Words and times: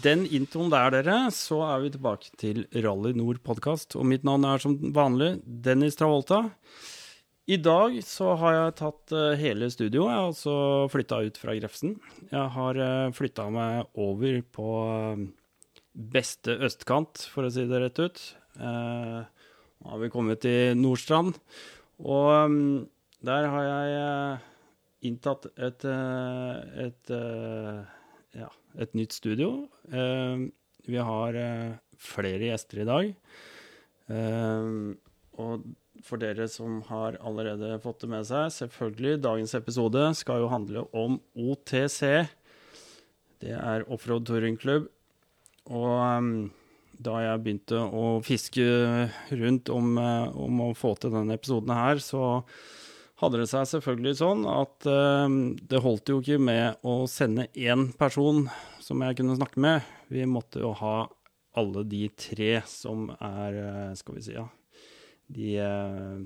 Den 0.00 0.22
introen 0.32 0.70
der, 0.72 0.92
dere, 0.94 1.16
så 1.34 1.58
er 1.66 1.82
vi 1.82 1.90
tilbake 1.92 2.30
til 2.40 2.62
Rally 2.72 3.10
Nord 3.18 3.40
podkast. 3.44 3.96
Og 3.98 4.06
mitt 4.08 4.22
navn 4.24 4.46
er 4.48 4.62
som 4.62 4.76
vanlig 4.96 5.32
Dennis 5.44 5.98
Travolta. 5.98 6.44
I 7.50 7.58
dag 7.60 7.96
så 8.06 8.30
har 8.40 8.54
jeg 8.54 8.76
tatt 8.78 9.12
uh, 9.16 9.34
hele 9.40 9.68
studioet. 9.72 10.08
Jeg 10.08 10.20
har 10.20 10.28
altså 10.30 10.54
flytta 10.92 11.18
ut 11.26 11.40
fra 11.42 11.56
Grefsen. 11.58 11.96
Jeg 12.30 12.52
har 12.54 12.80
uh, 12.80 13.10
flytta 13.16 13.48
meg 13.52 13.98
over 14.00 14.38
på 14.54 14.68
uh, 14.86 15.26
beste 16.14 16.54
østkant, 16.68 17.26
for 17.32 17.48
å 17.48 17.52
si 17.52 17.66
det 17.68 17.82
rett 17.82 18.00
ut. 18.00 18.22
Nå 18.60 19.90
har 19.90 20.00
vi 20.00 20.12
kommet 20.12 20.44
til 20.46 20.78
Nordstrand. 20.78 21.40
Og 22.06 22.30
um, 22.46 22.86
der 23.26 23.50
har 23.52 23.68
jeg 23.68 25.10
inntatt 25.10 25.50
et, 25.58 25.84
et, 26.86 27.12
ja, 28.36 28.50
et 28.78 28.94
nytt 28.98 29.16
studio. 29.16 29.66
Vi 29.90 31.00
har 31.10 31.38
flere 32.00 32.50
gjester 32.50 32.82
i 32.82 32.88
dag. 32.88 33.10
Og 35.40 35.64
for 36.04 36.20
dere 36.20 36.46
som 36.50 36.80
har 36.88 37.18
allerede 37.20 37.78
fått 37.82 38.04
det 38.04 38.10
med 38.12 38.28
seg, 38.28 38.48
selvfølgelig, 38.54 39.20
dagens 39.24 39.54
episode 39.58 40.06
skal 40.18 40.44
jo 40.44 40.52
handle 40.52 40.84
om 40.96 41.18
OTC. 41.36 42.00
Det 43.40 43.54
er 43.56 43.86
Offroad 43.92 44.26
Touring 44.28 44.58
Club. 44.60 44.88
Og 45.70 46.50
da 47.00 47.20
jeg 47.24 47.42
begynte 47.44 47.80
å 47.80 48.20
fiske 48.24 48.64
rundt 49.30 49.70
om, 49.72 49.94
om, 49.96 50.62
å 50.66 50.72
få 50.76 50.94
til 51.00 51.14
denne 51.14 51.36
episoden 51.38 51.72
her, 51.72 52.00
så 52.04 52.42
hadde 53.20 53.42
det 53.42 53.48
seg 53.50 53.68
selvfølgelig 53.68 54.16
sånn 54.20 54.44
at 54.48 54.86
um, 54.88 55.38
det 55.68 55.82
holdt 55.84 56.08
jo 56.12 56.20
ikke 56.22 56.40
med 56.40 56.80
å 56.86 57.04
sende 57.10 57.50
én 57.52 57.90
person 58.00 58.46
som 58.80 59.04
jeg 59.04 59.20
kunne 59.20 59.36
snakke 59.38 59.60
med. 59.60 59.86
Vi 60.08 60.24
måtte 60.28 60.62
jo 60.62 60.72
ha 60.80 61.04
alle 61.58 61.84
de 61.88 62.06
tre 62.18 62.60
som 62.70 63.08
er, 63.18 63.58
skal 63.98 64.16
vi 64.16 64.22
si, 64.24 64.34
ja, 64.36 64.46
de 65.30 65.56
eh, 65.62 66.20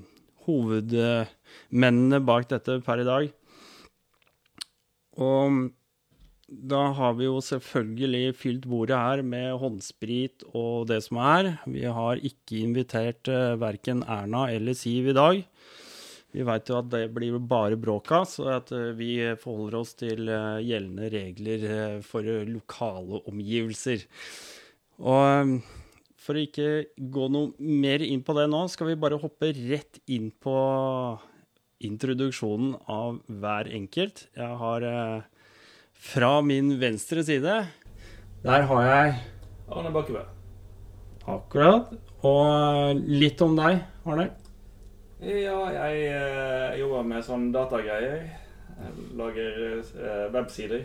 hovedmennene 0.45 2.21
bak 2.25 2.49
dette 2.51 2.79
per 2.85 3.01
i 3.03 3.07
dag. 3.09 3.31
Og 5.25 5.65
da 6.45 6.83
har 6.97 7.17
vi 7.19 7.27
jo 7.27 7.41
selvfølgelig 7.43 8.35
fylt 8.37 8.69
bordet 8.69 9.01
her 9.01 9.23
med 9.27 9.57
håndsprit 9.63 10.45
og 10.53 10.91
det 10.91 11.01
som 11.07 11.21
er. 11.25 11.55
Vi 11.65 11.87
har 11.89 12.21
ikke 12.21 12.61
invitert 12.61 13.31
verken 13.61 14.05
Erna 14.05 14.47
eller 14.53 14.77
Siv 14.77 15.09
i 15.11 15.17
dag. 15.17 15.41
Vi 16.35 16.43
veit 16.47 16.69
jo 16.69 16.81
at 16.81 16.91
det 16.91 17.05
blir 17.15 17.39
bare 17.39 17.79
bråk 17.79 18.11
av, 18.17 18.27
så 18.27 18.49
at 18.57 18.73
uh, 18.75 18.91
vi 18.99 19.17
forholder 19.41 19.79
oss 19.79 19.95
til 20.01 20.27
uh, 20.27 20.59
gjeldende 20.59 21.13
regler 21.15 21.69
uh, 21.71 22.03
for 22.03 22.27
lokale 22.51 23.23
omgivelser. 23.31 24.03
Og 24.99 25.55
for 26.25 26.39
å 26.39 26.43
ikke 26.47 26.69
gå 26.97 27.29
noe 27.29 27.53
mer 27.61 28.03
inn 28.05 28.23
på 28.25 28.35
det 28.39 28.47
nå, 28.49 28.65
skal 28.73 28.89
vi 28.89 29.01
bare 29.01 29.21
hoppe 29.21 29.51
rett 29.53 30.01
inn 30.09 30.31
på 30.33 30.57
introduksjonen 31.85 32.75
av 32.89 33.19
hver 33.29 33.69
enkelt. 33.77 34.27
Jeg 34.37 34.61
har 34.61 34.87
eh, 34.89 35.27
fra 35.93 36.31
min 36.45 36.75
venstre 36.81 37.25
side 37.25 37.59
Der 38.45 38.67
har 38.71 38.89
jeg 38.89 39.19
Arne 39.73 39.93
Bakkebø. 39.93 40.25
Akkurat. 41.29 41.93
Og 42.25 43.05
litt 43.09 43.41
om 43.45 43.57
deg, 43.57 43.85
Arne. 44.05 44.31
Ja, 45.25 45.59
jeg 45.73 46.01
eh, 46.13 46.79
jobber 46.81 47.03
med 47.09 47.25
sånn 47.25 47.47
datagreier. 47.55 48.25
Jeg 48.75 49.09
lager 49.17 49.59
eh, 49.81 50.27
websider 50.35 50.83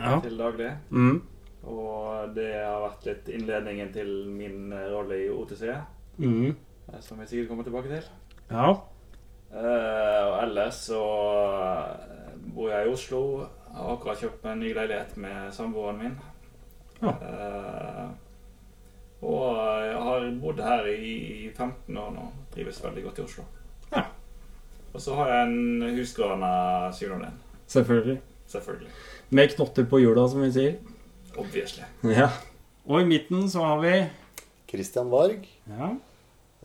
Ja. 0.00 0.18
til 0.24 0.36
daglig. 0.38 0.70
Mm. 0.90 1.22
Og 1.68 2.34
det 2.36 2.52
har 2.54 2.80
vært 2.86 3.04
litt 3.08 3.28
innledningen 3.34 3.90
til 3.92 4.12
min 4.32 4.72
eh, 4.72 4.86
rolle 4.92 5.18
i 5.24 5.28
OTC, 5.32 5.64
Mm. 6.20 6.54
eh, 6.92 7.00
som 7.00 7.18
vi 7.18 7.26
sikkert 7.26 7.48
kommer 7.48 7.64
tilbake 7.64 7.88
til. 7.88 8.08
Ja. 8.50 8.70
Eh, 9.52 10.24
og 10.30 10.42
ellers 10.44 10.74
så 10.86 11.02
eh, 11.58 12.32
bor 12.54 12.70
jeg 12.70 12.86
i 12.86 12.92
Oslo. 12.92 13.22
Jeg 13.40 13.76
har 13.76 13.92
akkurat 13.96 14.18
kjøpt 14.22 14.44
meg 14.44 14.52
en 14.52 14.60
ny 14.60 14.72
leilighet 14.74 15.16
med 15.16 15.52
samboeren 15.52 15.98
min. 15.98 16.18
Ja. 17.02 17.08
Eh, 17.10 18.08
og 19.22 19.56
jeg 19.84 19.96
har 20.02 20.30
bodd 20.40 20.60
her 20.64 20.86
i 20.86 21.50
15 21.56 21.96
år 21.98 22.10
nå. 22.14 22.28
Trives 22.54 22.80
veldig 22.84 23.04
godt 23.04 23.18
i 23.18 23.22
Oslo. 23.26 23.44
Og 24.92 25.00
så 25.00 25.14
har 25.14 25.28
jeg 25.30 25.48
en 25.48 25.96
husgrana 25.96 26.52
synonym. 26.92 27.36
Selvfølgelig. 27.70 28.20
Selvfølgelig. 28.50 28.90
Med 29.30 29.52
knotter 29.54 29.86
på 29.86 30.00
hjula, 30.02 30.24
som 30.28 30.42
vi 30.42 30.50
sier. 30.54 30.78
Obviously. 31.38 31.84
Ja. 32.10 32.30
Og 32.90 33.04
i 33.04 33.06
midten 33.06 33.46
så 33.50 33.62
har 33.62 33.78
vi 33.84 33.92
Christian 34.70 35.10
Varg. 35.12 35.46
Ja. 35.70 35.92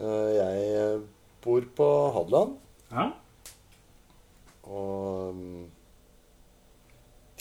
Eh, 0.02 0.32
Jeg 0.40 1.02
bor 1.46 1.68
på 1.78 1.90
Hadeland. 2.16 2.56
Ja. 2.92 3.12
Og 4.66 5.36
mm, 5.38 5.68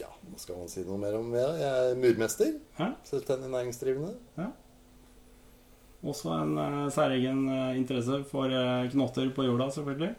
ja, 0.01 0.11
hva 0.29 0.43
skal 0.43 0.59
man 0.61 0.69
si 0.69 0.85
noe 0.85 1.01
mer 1.01 1.17
om 1.17 1.33
det? 1.33 1.47
Jeg 1.63 1.71
er 1.95 1.97
murmester. 2.03 2.53
Ja. 2.79 2.91
Selvstendig 3.09 3.49
næringsdrivende. 3.55 4.13
Ja. 4.37 4.51
Også 6.05 6.35
en 6.37 6.59
uh, 6.61 6.91
særegen 6.93 7.47
eh, 7.49 7.79
interesse 7.79 8.21
for 8.29 8.53
eh, 8.53 8.91
knotter 8.93 9.31
på 9.33 9.47
hjula, 9.47 9.71
selvfølgelig. 9.73 10.11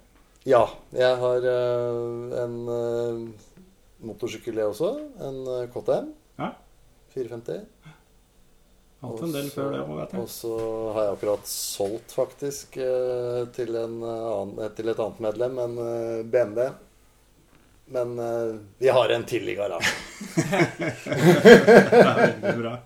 Ja, 0.45 0.61
jeg 0.93 1.17
har 1.21 1.45
uh, 1.49 2.33
en 2.43 2.57
uh, 2.69 3.49
motorsykkel, 4.05 4.59
jeg 4.61 4.69
også. 4.69 4.91
En 5.25 5.41
uh, 5.49 5.63
KTM. 5.73 6.11
Ja. 6.37 6.51
450. 7.15 7.63
Hatt 9.05 9.21
en 9.25 9.33
del 9.35 9.47
før 9.53 9.71
det 9.73 9.81
òg, 9.83 9.93
vet 9.99 10.13
Og 10.19 10.27
så 10.31 10.53
har 10.95 11.07
jeg 11.07 11.15
akkurat 11.17 11.49
solgt, 11.49 12.15
faktisk, 12.15 12.77
eh, 12.81 13.41
til, 13.55 13.75
en 13.77 13.97
eh, 14.01 14.27
annen, 14.31 14.59
eh, 14.63 14.71
til 14.77 14.89
et 14.91 15.01
annet 15.03 15.21
medlem, 15.25 15.59
en 15.61 15.75
eh, 15.83 16.21
BMW. 16.31 16.69
Men 17.95 18.15
eh, 18.19 18.53
vi 18.81 18.89
har 18.97 19.13
en 19.13 19.25
til 19.29 19.49
i 19.51 19.57
garasjen. 19.57 19.99
Det 21.05 22.01
er 22.01 22.21
veldig 22.23 22.55
bra. 22.63 22.77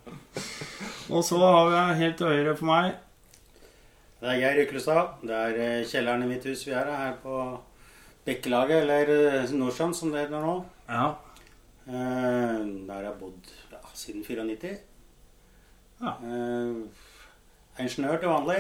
Og 1.10 1.24
så 1.26 1.40
har 1.40 1.70
vi 1.72 2.02
helt 2.04 2.20
til 2.20 2.34
høyre 2.34 2.58
for 2.60 2.70
meg 2.70 2.98
Det 4.20 4.28
er 4.28 4.40
Geir 4.42 4.58
Ryklestad. 4.60 5.14
Det 5.24 5.36
er 5.36 5.58
eh, 5.64 5.86
kjelleren 5.88 6.26
i 6.26 6.28
mitt 6.28 6.44
hus 6.44 6.66
vi 6.68 6.74
er 6.76 6.90
her 6.92 7.14
på 7.24 7.36
Bekkelaget, 8.26 8.82
eller 8.84 9.12
eh, 9.16 9.46
som 9.94 10.12
det 10.12 10.26
heter 10.26 10.44
nå. 10.44 10.56
Ja. 10.90 11.06
Eh, 11.88 12.66
Der 12.88 12.94
har 12.94 13.06
jeg 13.08 13.14
bodd 13.22 13.54
ja, 13.72 13.80
siden 13.94 14.26
94. 14.28 14.74
Ja. 16.02 16.12
Eh, 16.20 16.84
er 17.78 17.88
ingeniør 17.88 18.20
til 18.20 18.34
vanlig. 18.34 18.60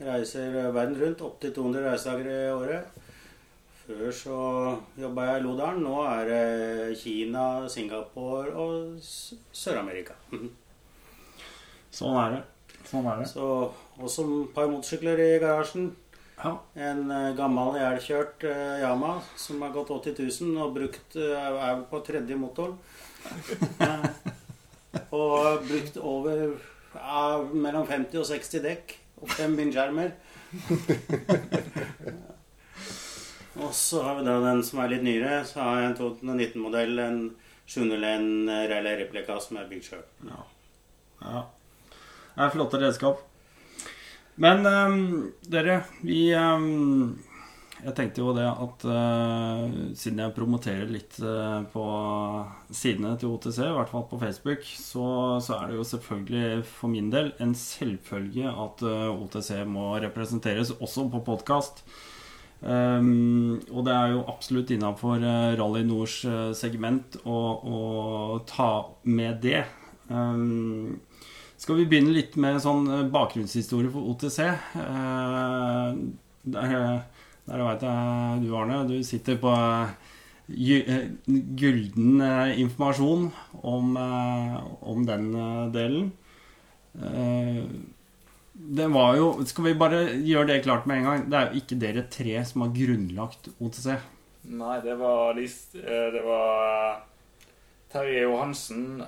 Reiser 0.00 0.60
verden 0.72 1.00
rundt. 1.02 1.20
Opptil 1.20 1.54
200 1.54 1.90
reisedager 1.90 2.30
i 2.30 2.52
året. 2.54 3.00
Før 3.84 4.10
så 4.16 4.36
jobba 4.96 5.26
jeg 5.32 5.40
i 5.40 5.44
Lodalen. 5.48 5.82
Nå 5.82 5.96
er 6.06 6.30
det 6.30 6.98
Kina, 7.02 7.68
Singapore 7.68 8.54
og 8.54 9.02
Sør-Amerika. 9.02 10.14
Sånn 11.98 12.16
er 12.22 12.36
det. 12.38 12.44
Sånn 12.86 13.10
er 13.10 13.20
det. 13.20 13.28
Så 13.34 13.48
også 14.02 14.24
et 14.26 14.54
par 14.54 14.70
motorsykler 14.70 15.20
i 15.22 15.38
garasjen. 15.42 15.92
Ja. 16.34 16.56
En 16.90 17.10
eh, 17.14 17.34
gammel 17.38 17.76
ihjelkjørt 17.78 18.44
uh, 18.48 18.80
Yama 18.82 19.12
som 19.38 19.62
har 19.62 19.70
gått 19.74 19.92
80 19.94 20.16
000 20.42 20.62
og 20.64 20.74
brukt, 20.74 21.16
uh, 21.16 21.60
er 21.62 21.84
på 21.90 22.02
tredje 22.06 22.38
motoren. 22.38 22.78
Eh, 24.94 25.00
og 25.10 25.64
brukt 25.66 25.96
over 25.98 26.52
uh, 26.94 27.40
mellom 27.50 27.82
50 27.88 28.20
og 28.20 28.26
60 28.28 28.60
dekk 28.62 28.92
og 29.18 29.32
fem 29.34 29.56
vindskjermer. 29.58 30.12
og 33.64 33.72
så 33.74 34.04
har 34.04 34.20
vi 34.20 34.26
da 34.28 34.36
den 34.44 34.62
som 34.68 34.84
er 34.84 34.92
litt 34.92 35.02
nyere. 35.02 35.40
Så 35.48 35.58
har 35.64 35.80
jeg 35.80 35.88
en 35.90 35.98
2019-modell, 35.98 36.94
en 37.02 37.18
701 37.66 38.70
Rally 38.70 38.94
Replika 39.02 39.40
som 39.42 39.58
er 39.58 39.66
bygd 39.72 39.90
sjøl. 39.90 40.06
ja. 40.30 41.42
Det 42.36 42.46
er 42.46 42.54
flotte 42.54 42.78
redskap. 42.84 43.26
Men 44.40 44.66
um, 44.66 45.02
dere, 45.46 45.84
vi 46.02 46.34
um, 46.34 47.14
Jeg 47.84 47.94
tenkte 47.94 48.22
jo 48.22 48.32
det 48.34 48.46
at 48.48 48.86
uh, 48.88 49.66
siden 49.94 50.22
jeg 50.24 50.34
promoterer 50.34 50.90
litt 50.90 51.18
uh, 51.22 51.60
på 51.70 51.84
sidene 52.74 53.12
til 53.20 53.34
OTC, 53.34 53.60
i 53.66 53.76
hvert 53.76 53.92
fall 53.92 54.06
på 54.10 54.18
Facebook, 54.22 54.64
så, 54.64 55.04
så 55.44 55.58
er 55.58 55.70
det 55.70 55.78
jo 55.78 55.86
selvfølgelig 55.86 56.64
for 56.66 56.90
min 56.90 57.12
del 57.12 57.30
en 57.44 57.54
selvfølge 57.54 58.48
at 58.48 58.82
uh, 58.88 59.12
OTC 59.12 59.60
må 59.68 59.92
representeres 60.02 60.72
også 60.80 61.06
på 61.12 61.22
podkast. 61.28 61.84
Um, 62.64 63.60
og 63.68 63.84
det 63.84 63.92
er 63.92 64.14
jo 64.14 64.24
absolutt 64.32 64.72
innafor 64.72 65.20
Rally 65.20 65.82
Nords 65.84 66.22
eh, 66.24 66.52
segment 66.56 67.18
å, 67.28 67.40
å 67.60 67.80
ta 68.48 68.70
med 69.04 69.42
det. 69.44 69.66
Um, 70.08 71.02
skal 71.64 71.78
vi 71.80 71.86
begynne 71.88 72.12
litt 72.12 72.34
med 72.40 72.60
sånn 72.60 72.84
eh, 72.92 73.06
bakgrunnshistorie 73.12 73.88
for 73.92 74.12
OTC? 74.12 74.40
Eh, 74.44 76.00
der 76.54 76.74
der 77.44 77.60
veit 77.60 77.82
jeg 77.84 78.40
du, 78.40 78.50
Arne, 78.56 78.82
du 78.88 78.98
sitter 79.04 79.36
på 79.40 79.52
eh, 79.54 81.08
gulden 81.60 82.20
informasjon. 82.64 83.30
om, 83.60 83.96
om 83.96 85.04
den 85.08 85.26
delen. 85.72 86.08
Det 88.54 88.86
var 88.92 89.16
jo 89.18 89.28
Skal 89.44 89.64
vi 89.64 89.74
bare 89.76 90.00
gjøre 90.20 90.48
det 90.52 90.62
klart 90.64 90.86
med 90.86 90.98
en 90.98 91.08
gang? 91.08 91.24
Det 91.28 91.38
er 91.38 91.48
jo 91.48 91.60
ikke 91.60 91.80
dere 91.80 92.06
tre 92.12 92.44
som 92.48 92.64
har 92.64 92.72
grunnlagt 92.76 93.48
OTC. 93.58 93.88
Nei, 94.52 94.78
det 94.84 94.96
var, 95.00 95.36
de, 95.36 95.48
det 96.16 96.24
var 96.24 97.04
Terje 97.92 98.24
Johansen, 98.24 99.02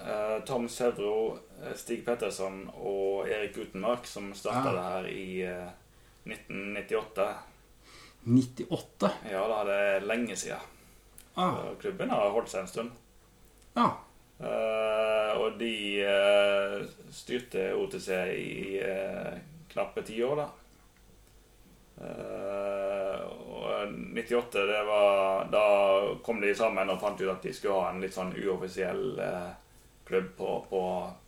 Tom 0.48 0.68
Sevro, 0.72 1.36
Stig 1.76 2.04
Petterson 2.06 2.64
og 2.76 3.28
Erik 3.28 3.54
Gutenmark 3.56 4.06
som 4.08 4.32
starta 4.36 4.70
ja. 4.70 4.76
det 4.76 4.86
her 4.92 5.10
i 5.10 5.28
eh, 5.48 5.68
1998. 6.26 7.28
98. 8.26 9.10
Ja, 9.30 9.44
da 9.48 9.60
er 9.62 9.70
det 9.70 10.08
lenge 10.08 10.36
siden. 10.36 10.72
Ah, 11.36 11.60
Klubben 11.80 12.10
har 12.10 12.32
holdt 12.32 12.50
seg 12.52 12.64
en 12.64 12.72
stund. 12.72 12.90
ja. 13.76 13.90
Eh, 14.36 15.32
og 15.40 15.54
de 15.56 15.72
eh, 16.04 16.82
styrte 17.08 17.70
OTC 17.72 18.08
i 18.36 18.76
eh, 18.84 19.38
knappe 19.72 20.02
ti 20.04 20.18
år, 20.24 20.42
da. 20.42 20.48
Eh, 21.96 23.20
og 23.24 23.94
98, 24.12 24.66
det 24.68 24.82
var 24.84 25.46
Da 25.48 25.62
kom 26.24 26.42
de 26.42 26.50
sammen 26.54 26.90
og 26.92 27.00
fant 27.00 27.20
ut 27.22 27.30
at 27.32 27.46
de 27.46 27.54
skulle 27.56 27.78
ha 27.80 27.94
en 27.94 28.02
litt 28.04 28.12
sånn 28.12 28.34
uoffisiell 28.36 29.16
eh, 29.24 29.54
klubb 30.04 30.34
på, 30.36 30.50
på, 30.68 30.82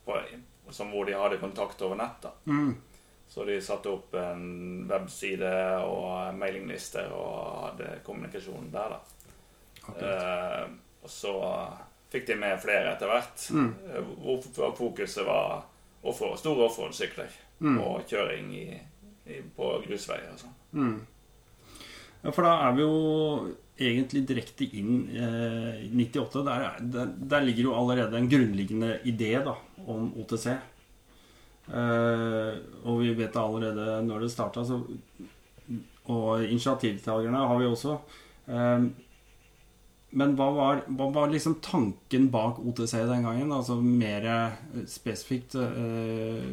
på, 0.08 0.18
som 0.74 0.90
hvor 0.92 1.06
de 1.08 1.16
hadde 1.16 1.38
kontakt 1.40 1.82
over 1.86 1.96
nett. 2.00 2.18
da. 2.24 2.32
Mm. 2.50 2.74
Så 3.28 3.44
de 3.44 3.58
satte 3.60 3.90
opp 3.92 4.14
en 4.16 4.86
webside 4.88 5.50
og 5.84 6.34
mailinglister 6.40 7.10
og 7.12 7.58
hadde 7.66 7.98
kommunikasjon 8.06 8.70
der, 8.72 8.94
da. 8.96 9.00
Eh, 10.00 10.64
og 11.04 11.10
så 11.12 11.34
fikk 12.12 12.26
de 12.30 12.36
med 12.40 12.60
flere 12.60 12.94
etter 12.94 13.10
hvert. 13.12 13.44
Mm. 13.52 13.68
eh, 13.92 14.08
Hvor 14.24 14.72
fokuset 14.76 15.26
var 15.28 15.62
offroad, 16.02 16.38
store 16.40 16.68
offroad-sykler 16.70 17.28
Mm. 17.60 17.80
og 17.82 18.04
kjøring 18.06 18.52
i, 18.54 18.66
i, 19.26 19.40
på 19.56 19.68
grusveier 19.82 20.28
og 20.30 20.38
sånn. 20.38 20.52
Mm. 20.78 21.06
Ja, 22.22 22.30
for 22.30 22.46
da 22.46 22.52
er 22.68 22.76
vi 22.76 22.84
jo 22.84 23.48
egentlig 23.78 24.24
direkte 24.28 24.66
inn 24.78 25.08
eh, 25.14 25.84
i 25.86 25.90
98. 25.94 26.42
Der, 26.46 26.64
er- 26.68 26.80
der, 26.96 27.12
der 27.34 27.46
ligger 27.46 27.68
jo 27.68 27.74
allerede 27.78 28.18
en 28.18 28.28
grunnleggende 28.30 28.98
idé 29.06 29.32
da, 29.44 29.54
om 29.86 30.10
OTC. 30.22 30.48
Eh, 31.68 32.54
og 32.88 33.02
vi 33.02 33.12
vet 33.18 33.36
allerede 33.36 33.98
når 34.06 34.24
det 34.24 34.30
starta, 34.32 34.64
så 34.64 34.80
Og 36.08 36.40
initiativtakerne 36.46 37.42
har 37.50 37.58
vi 37.60 37.66
også. 37.68 37.98
Eh, 38.48 38.86
men 40.18 40.30
hva 40.38 40.46
var, 40.56 40.78
hva 40.88 41.10
var 41.12 41.28
liksom 41.28 41.58
tanken 41.60 42.30
bak 42.32 42.62
OTC 42.64 42.94
den 43.10 43.26
gangen? 43.26 43.52
Altså 43.52 43.76
mer 43.84 44.24
eh, 44.24 44.84
spesifikt, 44.88 45.58
eh, 45.60 46.46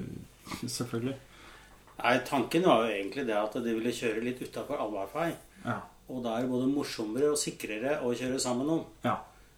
selvfølgelig. 0.67 1.15
Nei, 1.95 2.17
Tanken 2.27 2.65
var 2.67 2.83
jo 2.83 2.91
egentlig 2.97 3.23
det 3.29 3.37
at 3.39 3.53
de 3.63 3.71
ville 3.77 3.93
kjøre 3.95 4.25
litt 4.25 4.41
utafor 4.43 4.81
allfarvei. 4.83 5.29
Ja. 5.63 5.77
Og 6.09 6.21
da 6.23 6.35
er 6.37 6.45
det 6.45 6.51
både 6.51 6.67
morsommere 6.69 7.31
og 7.33 7.39
sikrere 7.41 7.97
å 8.05 8.11
kjøre 8.13 8.37
sammen 8.39 8.65
med 8.65 8.71
noen. 8.73 8.85
Ja. 9.07 9.15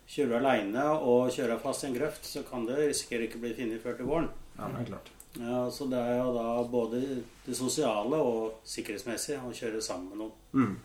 Kjører 0.07 0.29
du 0.31 0.35
aleine 0.39 0.83
og 1.03 1.31
kjører 1.35 1.59
fast 1.59 1.83
i 1.83 1.89
en 1.89 1.97
grøft, 1.97 2.23
så 2.25 2.43
kan 2.47 2.63
det 2.69 2.77
risikere 2.79 3.27
ikke 3.27 3.41
bli 3.43 3.51
funnet 3.57 3.81
før 3.83 3.97
til 3.99 4.07
våren. 4.07 4.29
ja, 4.57 4.69
det 4.71 4.81
er 4.85 4.91
klart. 4.93 5.09
Ja, 5.37 5.57
Så 5.69 5.85
det 5.91 5.99
er 5.99 6.15
jo 6.21 6.29
da 6.33 6.45
både 6.71 7.01
det 7.45 7.55
sosiale 7.57 8.15
og 8.23 8.61
sikkerhetsmessige 8.65 9.41
å 9.43 9.51
kjøre 9.53 9.81
sammen 9.83 10.07
med 10.13 10.21
noen. 10.23 10.31
Mm. 10.53 10.77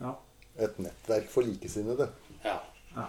Ja. 0.00 0.14
Et 0.64 0.78
nettverk 0.82 1.28
for 1.30 1.46
likesinnede. 1.46 2.08
Ja. 2.44 2.56
Ja. 2.96 3.04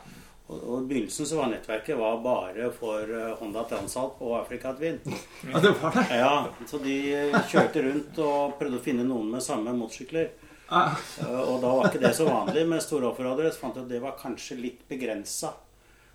Og, 0.51 0.57
og 0.60 0.75
I 0.84 0.88
begynnelsen 0.92 1.25
så 1.25 1.39
var 1.39 1.50
nettverket 1.54 1.98
var 1.98 2.19
bare 2.22 2.68
for 2.75 3.07
eh, 3.07 3.31
Honda 3.39 3.63
Transalp 3.72 4.19
og 4.22 4.36
Africa 4.42 4.75
Twin. 4.77 5.00
ja, 5.48 5.60
det 5.63 5.72
var 5.80 5.95
det. 5.95 6.06
Ja, 6.19 6.34
Så 6.68 6.77
de 6.84 6.95
eh, 7.16 7.39
kjørte 7.50 7.84
rundt 7.88 8.19
og 8.22 8.57
prøvde 8.60 8.77
å 8.81 8.84
finne 8.84 9.07
noen 9.07 9.31
med 9.31 9.42
samme 9.48 9.74
motorsykler. 9.80 10.30
Ja. 10.72 10.86
Eh, 11.20 11.42
Og 11.42 11.58
da 11.62 11.74
var 11.76 11.90
ikke 11.92 12.02
det 12.06 12.14
så 12.16 12.26
vanlig 12.30 12.64
med 12.72 12.82
store 12.84 13.10
offroadere. 13.12 13.52
Så 13.52 13.60
fant 13.66 13.76
jeg 13.78 13.86
at 13.86 13.92
det 13.92 14.00
var 14.04 14.16
kanskje 14.22 14.58
litt 14.62 14.82
begrensa. 14.90 15.52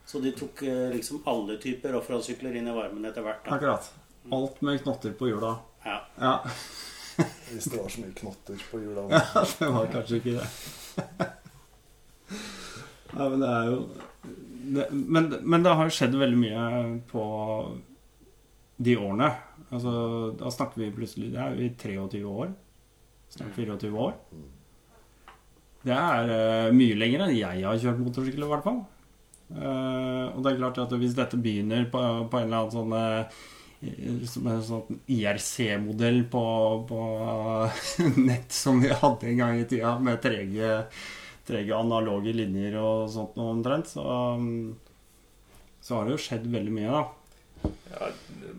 Så 0.06 0.20
de 0.22 0.32
tok 0.38 0.62
eh, 0.64 0.88
liksom 0.94 1.22
alle 1.28 1.58
typer 1.62 1.96
offroad-sykler 1.98 2.56
inn 2.56 2.68
i 2.70 2.74
varmen 2.76 3.04
etter 3.08 3.24
hvert. 3.26 3.44
Da. 3.46 3.56
Akkurat. 3.58 3.88
Alt 4.32 4.60
med 4.66 4.80
knotter 4.82 5.12
på 5.18 5.28
hjula. 5.30 5.52
Ja. 5.86 6.00
Ja, 6.18 6.34
Hvis 7.52 7.68
det 7.70 7.78
var 7.78 7.88
så 7.92 8.00
mye 8.02 8.14
knotter 8.18 8.62
på 8.70 8.80
hjula. 8.82 9.04
det 9.12 9.68
var 9.76 9.86
kanskje 9.92 10.20
ikke 10.22 10.38
det. 10.40 11.26
Ja, 13.16 13.28
men 13.32 13.40
det 13.40 13.48
er 13.48 13.68
jo 13.70 13.76
det, 14.76 14.86
men, 14.92 15.28
men 15.46 15.62
det 15.64 15.72
har 15.78 15.86
jo 15.88 15.94
skjedd 15.94 16.16
veldig 16.18 16.36
mye 16.40 16.64
på 17.08 17.22
de 18.82 18.96
årene. 18.98 19.28
Altså, 19.70 19.92
da 20.36 20.50
snakker 20.52 20.82
vi 20.82 20.88
plutselig 20.94 21.30
Det 21.32 21.40
er 21.40 21.54
vi 21.56 21.68
23 21.80 22.20
år. 22.28 22.50
Snart 23.32 23.58
24 23.58 23.90
år. 24.00 24.14
Det 25.86 25.94
er 25.94 26.30
uh, 26.30 26.74
mye 26.74 26.96
lenger 26.98 27.26
enn 27.26 27.36
jeg 27.36 27.66
har 27.66 27.82
kjørt 27.82 28.00
motorsykkel, 28.02 28.46
i 28.46 28.50
hvert 28.50 28.64
fall. 28.66 28.80
Uh, 29.46 30.32
og 30.34 30.40
det 30.42 30.52
er 30.52 30.62
klart 30.62 30.80
at 30.82 30.94
hvis 30.98 31.14
dette 31.14 31.38
begynner 31.38 31.86
på, 31.90 32.00
på 32.30 32.40
en 32.40 32.48
eller 32.48 32.64
annen 32.64 32.74
sånn 32.74 32.96
uh, 32.96 33.44
som 34.26 34.48
en 34.50 34.64
sånn 34.64 34.98
IRC-modell 35.12 36.24
på, 36.32 36.42
på 36.88 37.00
nett 38.30 38.54
som 38.54 38.80
vi 38.82 38.90
hadde 38.90 39.30
en 39.30 39.42
gang 39.42 39.60
i 39.60 39.68
tida, 39.68 39.94
med 40.02 40.18
trege, 40.24 40.80
trege 41.46 41.76
analoge 41.76 42.34
linjer 42.34 42.78
og 42.80 43.06
sånt 43.12 43.36
noe 43.38 43.52
omtrent, 43.54 43.92
så, 43.92 44.06
um, 44.40 44.74
så 45.84 45.98
har 45.98 46.08
det 46.08 46.16
jo 46.16 46.24
skjedd 46.24 46.48
veldig 46.50 46.74
mye, 46.74 46.96
da. 46.96 47.04
Ja, 47.64 48.08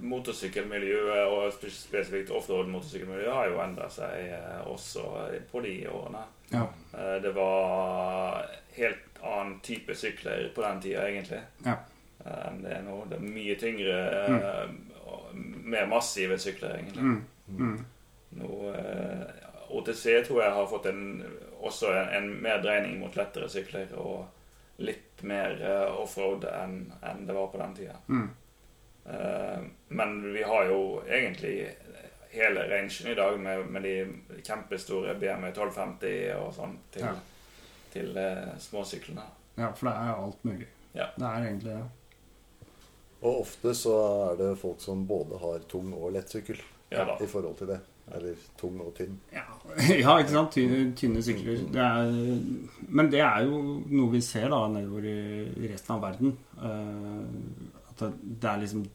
motorsykkelmiljøet, 0.01 1.27
og 1.27 1.53
spesifikt 1.53 2.31
offroad-motorsykkelmiljøet, 2.33 3.33
har 3.33 3.49
jo 3.51 3.59
endra 3.61 3.89
seg 3.93 4.31
eh, 4.33 4.61
også 4.71 5.03
på 5.51 5.61
de 5.65 5.75
årene. 5.91 6.23
Ja. 6.53 6.63
Eh, 6.93 7.17
Det 7.21 7.33
var 7.35 8.47
helt 8.77 9.21
annen 9.21 9.59
type 9.65 9.95
sykler 9.95 10.49
på 10.55 10.63
den 10.65 10.81
tida, 10.81 11.07
egentlig. 11.09 11.41
Ja. 11.65 11.77
Eh, 12.25 12.39
enn 12.47 12.63
Det 12.63 12.71
er 12.77 12.81
nå. 12.85 13.01
Det 13.09 13.19
er 13.19 13.27
mye 13.27 13.55
tyngre, 13.59 13.99
mm. 14.31 15.53
mer 15.75 15.85
massive 15.91 16.39
sykler, 16.39 16.79
egentlig. 16.79 17.03
Mm. 17.03 17.21
Mm. 17.47 17.85
Nå, 18.41 18.73
eh, 18.73 19.27
OTC 19.69 20.23
tror 20.27 20.41
jeg 20.43 20.51
har 20.55 20.67
fått 20.67 20.85
en, 20.85 21.23
også 21.61 21.91
en, 21.91 22.09
en 22.17 22.33
mer 22.41 22.61
dreining 22.63 22.99
mot 22.99 23.15
lettere 23.15 23.49
sykler 23.51 23.91
og 23.99 24.25
litt 24.77 25.23
mer 25.27 25.57
eh, 25.61 26.01
offroad 26.01 26.45
enn 26.47 26.77
enn 27.01 27.25
det 27.27 27.35
var 27.35 27.47
på 27.51 27.59
den 27.61 27.73
tida. 27.75 27.95
Eh, 29.07 29.59
men 29.87 30.33
vi 30.33 30.43
har 30.43 30.65
jo 30.65 31.01
egentlig 31.07 31.69
hele 32.29 32.69
rangen 32.69 33.07
i 33.11 33.15
dag 33.15 33.39
med, 33.39 33.65
med 33.65 33.83
de 33.83 34.41
kjempestore 34.43 35.15
BMW 35.15 35.47
1250 35.47 36.33
og 36.37 36.53
sånn 36.55 36.77
til, 36.91 37.05
Ja. 37.07 37.13
til 37.93 38.17
uh, 38.17 38.57
småsyklene. 38.59 39.23
ja, 39.57 39.71
for 39.71 39.89
det 39.89 39.93
er 39.95 40.11
alt 40.13 40.43
mulig. 40.45 40.67
Ja. 40.93 41.07
Det 41.15 41.25
er 41.25 41.45
egentlig 41.45 41.71
det. 41.71 41.83
Og 43.21 43.41
ofte 43.41 43.73
så 43.73 43.95
er 44.31 44.35
det 44.41 44.57
folk 44.59 44.81
som 44.81 45.07
både 45.07 45.39
har 45.41 45.63
tung 45.69 45.93
og 45.93 46.11
lettsykkel 46.13 46.59
Ja 46.91 47.15
i 47.19 47.27
forhold 47.27 47.57
til 47.57 47.67
det. 47.67 47.79
Eller 48.15 48.35
tung 48.59 48.77
og 48.79 48.93
tynn. 48.95 49.17
Ja, 49.33 49.47
ja 50.03 50.17
ikke 50.19 50.35
sant? 50.35 50.51
Tynne, 50.53 50.93
tynne 50.95 51.23
sykler. 51.23 51.63
Det 51.73 51.81
er, 51.81 52.11
men 52.87 53.09
det 53.11 53.19
er 53.19 53.47
jo 53.47 53.81
noe 53.87 54.11
vi 54.13 54.21
ser 54.21 54.47
da 54.53 54.61
nedover 54.71 55.09
i 55.09 55.17
i 55.57 55.71
resten 55.71 55.95
av 55.95 56.05
verden. 56.05 56.37
Uh, 56.59 57.25
at 57.89 57.99
det, 58.03 58.13
det 58.43 58.51
er 58.51 58.61
liksom 58.61 58.85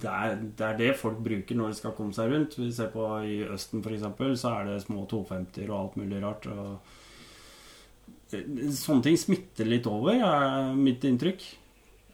det 0.00 0.10
er, 0.10 0.34
det 0.58 0.66
er 0.66 0.76
det 0.78 0.90
folk 0.98 1.18
bruker 1.24 1.56
når 1.58 1.72
de 1.72 1.78
skal 1.78 1.92
komme 1.96 2.14
seg 2.16 2.30
rundt. 2.32 2.54
Vi 2.58 2.70
ser 2.72 2.88
på 2.92 3.04
I 3.24 3.40
Østen 3.54 3.82
f.eks. 3.84 4.04
så 4.40 4.52
er 4.58 4.64
det 4.70 4.82
små 4.84 5.06
250-er 5.10 5.70
og 5.70 5.78
alt 5.80 5.96
mulig 6.02 6.22
rart. 6.24 6.46
Og 6.50 6.78
Eh, 8.34 8.70
sånne 8.74 9.04
ting 9.04 9.18
smitter 9.20 9.68
litt 9.68 9.86
over, 9.86 10.16
er 10.16 10.72
mitt 10.74 11.04
inntrykk. 11.06 11.42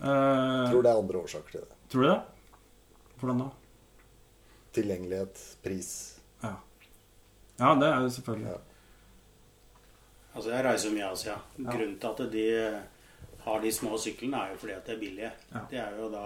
Eh, 0.01 0.07
Jeg 0.11 0.73
tror 0.73 0.83
det 0.85 0.91
er 0.91 0.99
andre 1.03 1.21
årsaker 1.23 1.51
til 1.55 1.61
det. 1.63 1.77
tror 1.93 2.03
du 2.03 2.09
det? 2.09 2.19
Hvordan 3.21 3.39
da? 3.45 3.47
Tilgjengelighet, 4.77 5.41
pris. 5.65 5.91
Ja. 6.43 6.55
ja, 7.59 7.75
det 7.81 7.89
er 7.89 8.01
jo 8.05 8.11
selvfølgelig. 8.17 8.53
Ja. 8.53 8.59
Altså, 10.35 10.51
jeg 10.55 10.65
reiser 10.65 10.95
mye 10.95 11.03
i 11.07 11.11
Asia. 11.13 11.37
Ja. 11.59 11.71
Grunnen 11.71 11.99
til 11.99 12.09
at 12.11 12.33
de 12.33 12.45
har 13.45 13.61
de 13.65 13.73
små 13.73 13.99
syklene, 13.99 14.37
er 14.45 14.53
jo 14.53 14.61
fordi 14.63 14.77
at 14.77 14.87
de 14.87 14.93
er 14.95 15.01
billige. 15.01 15.33
Ja. 15.55 15.65
Det 15.71 15.81
er 15.83 15.97
jo 15.99 16.11
da 16.13 16.25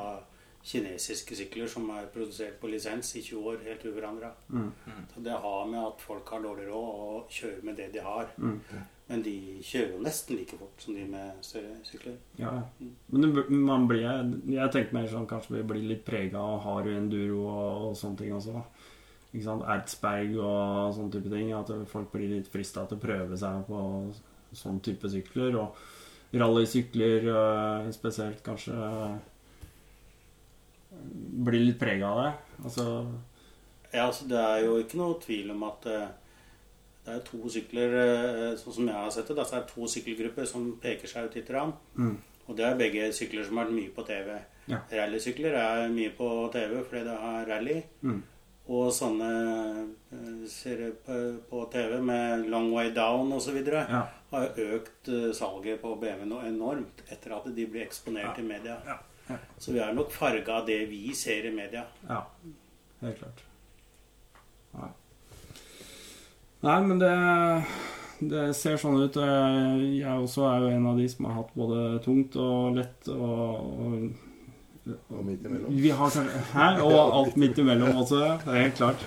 kinesiske 0.65 1.37
sykler 1.37 1.69
som 1.69 1.91
er 1.93 2.09
produsert 2.13 2.57
på 2.61 2.71
lisens 2.73 3.11
i 3.19 3.23
20 3.23 3.49
år, 3.51 3.61
helt 3.67 3.85
uforandra. 3.85 4.31
Mm. 4.49 4.71
Det 5.17 5.39
har 5.45 5.67
med 5.69 5.81
at 5.83 6.01
folk 6.01 6.29
har 6.33 6.43
dårlig 6.45 6.67
råd 6.71 6.91
og 7.05 7.33
kjører 7.39 7.67
med 7.69 7.77
det 7.77 7.91
de 7.93 8.05
har. 8.05 8.31
Mm. 8.39 8.61
Men 9.07 9.23
de 9.27 9.35
kjører 9.61 9.91
jo 9.93 10.05
nesten 10.07 10.39
like 10.39 10.57
fort 10.57 10.81
som 10.81 10.97
de 10.97 11.05
med 11.05 11.43
større 11.45 11.75
sykler. 11.85 12.17
Ja, 12.41 12.55
ja. 12.57 12.89
Men 13.13 13.27
det, 13.27 13.45
man 13.53 13.85
blir, 13.91 14.07
jeg 14.49 14.73
tenker 14.73 14.97
mer 14.97 15.11
sånn 15.13 15.29
kanskje 15.29 15.59
vi 15.59 15.67
blir 15.75 15.85
litt 15.91 16.07
prega 16.07 16.41
av 16.41 16.63
hard 16.65 16.89
enduro 16.95 17.43
og, 17.43 17.91
og 17.91 17.99
sånne 18.01 18.23
ting 18.23 18.33
også. 18.33 18.57
da. 18.57 18.65
Ikke 19.35 19.45
sant? 19.45 19.67
Ertsberg 19.69 20.39
og 20.39 20.95
sånne 20.97 21.13
type 21.19 21.35
ting. 21.35 21.53
At 21.59 21.75
folk 21.91 22.09
blir 22.15 22.33
litt 22.39 22.49
frista 22.49 22.87
til 22.89 22.97
å 22.97 23.05
prøve 23.05 23.37
seg 23.37 23.69
på 23.69 23.83
sånn 24.57 24.81
type 24.87 25.13
sykler. 25.13 25.61
Og 25.61 26.41
rallysykler 26.41 27.29
eh, 27.35 27.93
spesielt 27.95 28.41
kanskje 28.47 28.79
blir 31.45 31.65
litt 31.67 31.79
prega 31.81 32.11
av 32.11 32.21
det. 32.23 32.33
Altså 32.65 32.85
Ja, 33.95 34.07
altså 34.09 34.29
Det 34.29 34.39
er 34.43 34.65
jo 34.65 34.79
ikke 34.83 34.99
noe 34.99 35.19
tvil 35.23 35.51
om 35.55 35.63
at 35.69 35.87
eh, 35.87 36.07
det 37.05 37.15
er 37.15 37.25
to 37.27 37.49
sykler, 37.53 37.95
eh, 38.01 38.57
sånn 38.59 38.73
som 38.79 38.87
jeg 38.89 38.97
har 38.97 39.11
sett 39.13 39.29
det, 39.29 39.37
det 39.37 39.59
er 39.59 39.67
to 39.69 39.89
sykkelgrupper 39.93 40.47
som 40.49 40.71
peker 40.83 41.11
seg 41.11 41.27
ut 41.29 41.35
litt. 41.37 41.51
mm. 41.97 42.17
Og 42.49 42.57
det 42.57 42.65
er 42.67 42.77
begge 42.77 43.07
sykler 43.17 43.45
som 43.45 43.57
har 43.57 43.65
vært 43.67 43.77
mye 43.79 43.93
på 43.97 44.05
TV. 44.05 44.35
Ja. 44.69 44.79
Rallysykler 44.91 45.55
er 45.57 45.89
mye 45.93 46.11
på 46.17 46.29
TV 46.53 46.83
fordi 46.85 47.05
det 47.05 47.17
har 47.23 47.47
rally. 47.49 47.83
Mm. 48.03 48.23
Og 48.75 48.91
sånne 48.97 49.31
eh, 50.13 50.45
serier 50.49 50.93
på, 51.05 51.65
TV 51.73 52.01
med 52.01 52.49
Long 52.49 52.71
Way 52.73 52.91
Down 52.97 53.33
osv. 53.33 53.57
Ja. 53.69 54.07
har 54.35 54.61
økt 54.75 55.09
salget 55.37 55.81
på 55.83 55.95
BMW 56.01 56.41
enormt 56.49 57.05
etter 57.09 57.37
at 57.37 57.45
de 57.55 57.67
blir 57.67 57.85
eksponert 57.87 58.37
Ja. 58.39 58.43
i 58.43 58.47
media. 58.49 58.79
Ja. 58.87 58.99
Ja. 59.29 59.39
Så 59.59 59.73
vi 59.73 59.81
er 59.81 59.95
nok 59.97 60.13
farga 60.13 60.61
av 60.61 60.67
det 60.69 60.83
vi 60.91 61.15
ser 61.17 61.47
i 61.49 61.55
media. 61.55 61.87
Ja, 62.09 62.21
helt 63.01 63.19
klart. 63.23 63.45
Nei, 64.75 64.91
Nei 66.65 66.77
men 66.89 67.01
det, 67.01 67.15
det 68.35 68.45
ser 68.59 68.77
sånn 68.81 69.01
ut. 69.01 69.17
Jeg 69.17 70.13
også 70.13 70.47
er 70.51 70.65
jo 70.65 70.75
en 70.75 70.91
av 70.93 71.01
de 71.01 71.09
som 71.13 71.29
har 71.29 71.41
hatt 71.41 71.57
både 71.57 71.83
tungt 72.05 72.37
og 72.41 72.79
lett 72.79 73.11
og, 73.15 73.75
og 73.89 74.23
Og 74.85 75.23
midt 75.25 75.45
imellom. 75.49 75.77
Vi 75.81 75.89
har 75.97 76.11
Hæ? 76.53 76.65
Og 76.85 76.99
alt 77.17 77.37
midt 77.41 77.57
imellom 77.63 78.03
også. 78.03 78.19
Det 78.43 78.51
er 78.53 78.59
helt 78.67 78.75
klart. 78.77 79.07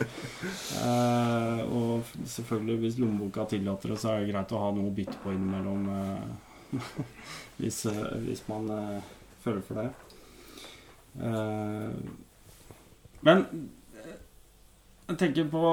Eh, 0.82 1.60
og 1.70 2.08
selvfølgelig, 2.26 2.78
hvis 2.82 2.98
lommeboka 2.98 3.46
tillater 3.52 3.94
det, 3.94 4.00
så 4.02 4.16
er 4.16 4.24
det 4.24 4.32
greit 4.32 4.56
å 4.58 4.64
ha 4.64 4.72
noe 4.74 4.90
å 4.90 4.96
bytte 4.98 5.20
på 5.22 5.36
innimellom. 5.36 5.86
Eh, 5.94 6.82
hvis, 7.62 7.84
eh, 7.92 8.02
hvis 8.26 8.42
man 8.50 8.66
eh, 8.74 9.14
føler 9.44 9.62
for 9.70 9.84
det. 9.84 10.07
Eh, 11.18 11.94
men 13.26 13.46
eh, 13.98 14.18
jeg 15.08 15.18
tenker 15.18 15.48
på 15.50 15.70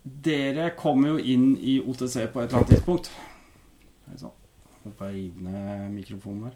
Dere 0.00 0.70
kommer 0.76 1.14
jo 1.14 1.18
inn 1.32 1.52
i 1.56 1.78
OTC 1.80 2.26
på 2.32 2.40
et 2.40 2.48
eller 2.48 2.62
annet 2.62 2.72
tidspunkt. 2.74 3.10
Håper 4.80 5.10
jeg 5.10 5.26
gir 5.26 5.44
ned 5.44 5.90
mikrofonen 5.92 6.48
her. 6.48 6.54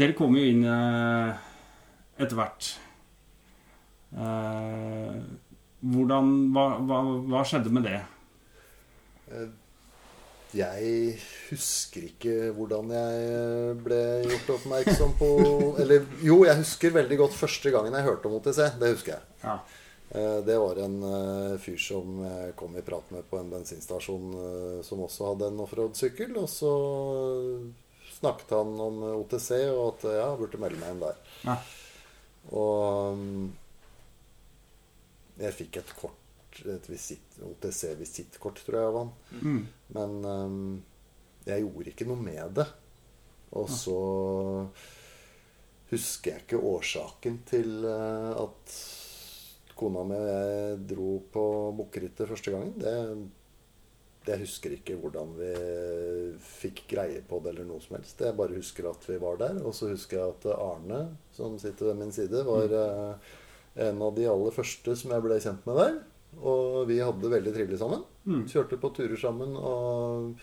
Dere 0.00 0.16
kommer 0.16 0.40
jo 0.40 0.52
inn 0.54 0.64
eh, 0.64 1.42
etter 2.18 2.38
hvert. 2.38 2.70
Hvordan 5.78 6.30
hva, 6.56 6.64
hva, 6.88 7.02
hva 7.28 7.42
skjedde 7.44 7.72
med 7.76 7.84
det? 7.84 7.98
Jeg 10.56 11.18
husker 11.50 12.06
ikke 12.08 12.36
hvordan 12.56 12.88
jeg 12.94 13.74
ble 13.84 13.98
gjort 14.24 14.52
oppmerksom 14.54 15.10
på 15.18 15.28
Eller 15.82 16.06
jo, 16.24 16.38
jeg 16.48 16.62
husker 16.62 16.94
veldig 16.94 17.18
godt 17.20 17.36
første 17.36 17.72
gangen 17.74 17.92
jeg 17.98 18.06
hørte 18.06 18.30
om 18.30 18.38
OTC. 18.38 18.62
Det 18.80 18.92
husker 18.94 19.12
jeg. 19.18 19.26
Ja. 19.44 19.58
Eh, 20.16 20.38
Det 20.46 20.56
var 20.62 20.80
en 20.86 20.96
eh, 21.04 21.58
fyr 21.60 21.76
som 21.84 22.22
jeg 22.24 22.54
kom 22.56 22.76
i 22.80 22.84
prat 22.86 23.12
med 23.12 23.28
på 23.28 23.40
en 23.42 23.52
bensinstasjon 23.52 24.30
eh, 24.40 24.78
som 24.88 25.04
også 25.04 25.32
hadde 25.34 25.50
en 25.52 25.60
offroad-sykkel. 25.66 26.32
Og 26.40 26.48
så 26.48 26.72
snakket 28.18 28.56
han 28.56 28.72
om 28.82 29.02
OTC 29.18 29.50
og 29.68 29.82
at 29.92 30.08
ja, 30.10 30.24
jeg 30.32 30.40
burde 30.40 30.62
melde 30.64 30.80
meg 30.80 30.94
inn 30.96 31.02
der. 31.04 31.20
Ja. 31.44 31.58
Og 32.56 33.20
mm, 33.20 33.44
jeg 35.44 35.54
fikk 35.54 35.76
et 35.82 35.92
kort, 36.00 36.17
et 36.74 36.90
visit, 36.90 37.38
OTC-visittkort, 37.46 38.62
tror 38.66 38.78
jeg 38.78 38.86
jeg 38.88 38.96
han. 38.98 39.10
Mm. 39.42 39.64
Men 39.96 40.16
um, 40.24 40.62
jeg 41.48 41.64
gjorde 41.64 41.92
ikke 41.92 42.08
noe 42.08 42.22
med 42.22 42.54
det. 42.60 42.68
Og 43.56 43.70
så 43.72 43.98
husker 45.88 46.34
jeg 46.34 46.44
ikke 46.44 46.62
årsaken 46.68 47.38
til 47.48 47.84
eh, 47.88 48.32
at 48.36 48.78
kona 49.78 50.02
mi 50.04 50.18
og 50.18 50.28
jeg 50.28 50.78
dro 50.90 51.12
på 51.32 51.44
bukkerittet 51.78 52.28
første 52.28 52.52
gangen. 52.52 52.74
Det, 52.82 52.94
jeg 54.28 54.42
husker 54.42 54.74
ikke 54.74 54.98
hvordan 55.00 55.30
vi 55.38 55.52
fikk 56.44 56.82
greie 56.90 57.22
på 57.24 57.38
det, 57.40 57.54
eller 57.54 57.68
noe 57.70 57.80
som 57.80 57.96
helst. 57.96 58.20
Jeg 58.20 58.36
bare 58.36 58.58
husker 58.58 58.90
at 58.90 59.06
vi 59.08 59.16
var 59.22 59.38
der. 59.40 59.62
Og 59.64 59.72
så 59.76 59.88
husker 59.92 60.18
jeg 60.18 60.34
at 60.34 60.48
Arne, 60.58 61.02
som 61.32 61.56
sitter 61.62 61.92
ved 61.92 62.02
min 62.02 62.12
side, 62.12 62.44
var 62.44 62.74
eh, 62.82 63.32
en 63.88 64.02
av 64.04 64.14
de 64.18 64.28
aller 64.28 64.54
første 64.54 64.96
som 64.98 65.14
jeg 65.14 65.24
ble 65.24 65.40
kjent 65.40 65.64
med 65.68 65.80
der. 65.80 65.98
Og 66.36 66.84
vi 66.88 67.00
hadde 67.00 67.24
det 67.24 67.32
veldig 67.32 67.54
trivelig 67.54 67.80
sammen. 67.80 68.04
Mm. 68.28 68.44
Kjørte 68.50 68.78
på 68.80 68.92
turer 68.94 69.18
sammen. 69.20 69.56
Og 69.56 70.34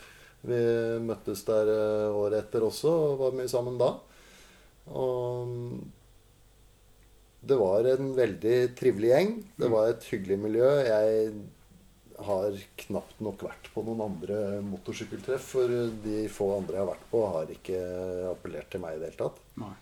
vi 0.46 0.62
møttes 1.06 1.44
der 1.48 1.72
eh, 1.72 2.16
året 2.16 2.44
etter 2.44 2.66
også 2.68 2.92
og 2.92 3.20
var 3.24 3.38
mye 3.38 3.52
sammen 3.52 3.80
da. 3.82 3.92
Og 4.94 5.54
det 7.46 7.58
var 7.62 7.88
en 7.90 8.14
veldig 8.18 8.56
trivelig 8.78 9.12
gjeng. 9.12 9.36
Det 9.58 9.70
var 9.70 9.92
et 9.92 10.08
hyggelig 10.10 10.38
miljø. 10.48 10.70
Jeg 10.86 11.34
har 12.26 12.58
knapt 12.86 13.22
nok 13.26 13.44
vært 13.46 13.70
på 13.74 13.84
noen 13.86 14.02
andre 14.08 14.40
motorsykkeltreff. 14.66 15.52
For 15.56 15.76
de 16.06 16.26
få 16.32 16.50
andre 16.58 16.80
jeg 16.80 16.84
har 16.84 16.92
vært 16.94 17.08
på, 17.12 17.24
har 17.36 17.54
ikke 17.54 17.82
appellert 18.32 18.72
til 18.74 18.84
meg 18.84 18.98
i 18.98 19.02
det 19.02 19.12
hele 19.12 19.22
tatt. 19.22 19.42
Nei. 19.62 19.74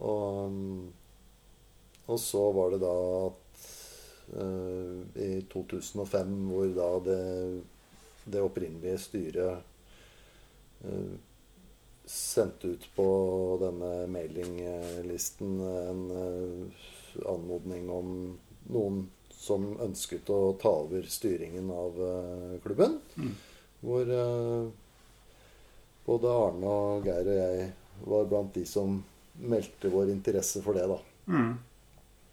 Og, 0.00 0.58
og 2.08 2.20
så 2.22 2.44
var 2.56 2.74
det 2.74 2.82
da 2.84 2.96
at 3.28 3.39
i 4.30 5.30
2005, 5.52 6.34
hvor 6.52 6.68
da 6.76 6.88
det, 7.02 7.22
det 8.30 8.42
opprinnelige 8.44 8.98
styret 9.02 9.64
eh, 10.84 11.16
sendte 12.10 12.66
ut 12.66 12.86
på 12.94 13.06
denne 13.60 13.90
mailinglisten 14.10 15.60
en 15.60 16.04
eh, 16.10 16.86
anmodning 17.30 17.90
om 17.90 18.14
noen 18.70 19.04
som 19.40 19.70
ønsket 19.80 20.30
å 20.30 20.40
ta 20.60 20.72
over 20.82 21.06
styringen 21.08 21.70
av 21.70 22.00
eh, 22.06 22.56
klubben. 22.64 22.98
Mm. 23.14 23.36
Hvor 23.80 24.10
eh, 24.16 24.66
både 26.06 26.34
Arne 26.34 26.74
og 26.74 27.06
Geir 27.06 27.30
og 27.30 27.40
jeg 27.40 27.70
var 28.10 28.28
blant 28.32 28.54
de 28.58 28.66
som 28.66 28.98
meldte 29.40 29.92
vår 29.92 30.10
interesse 30.12 30.62
for 30.64 30.76
det, 30.76 30.88
da. 30.90 30.98
Mm. 31.30 31.52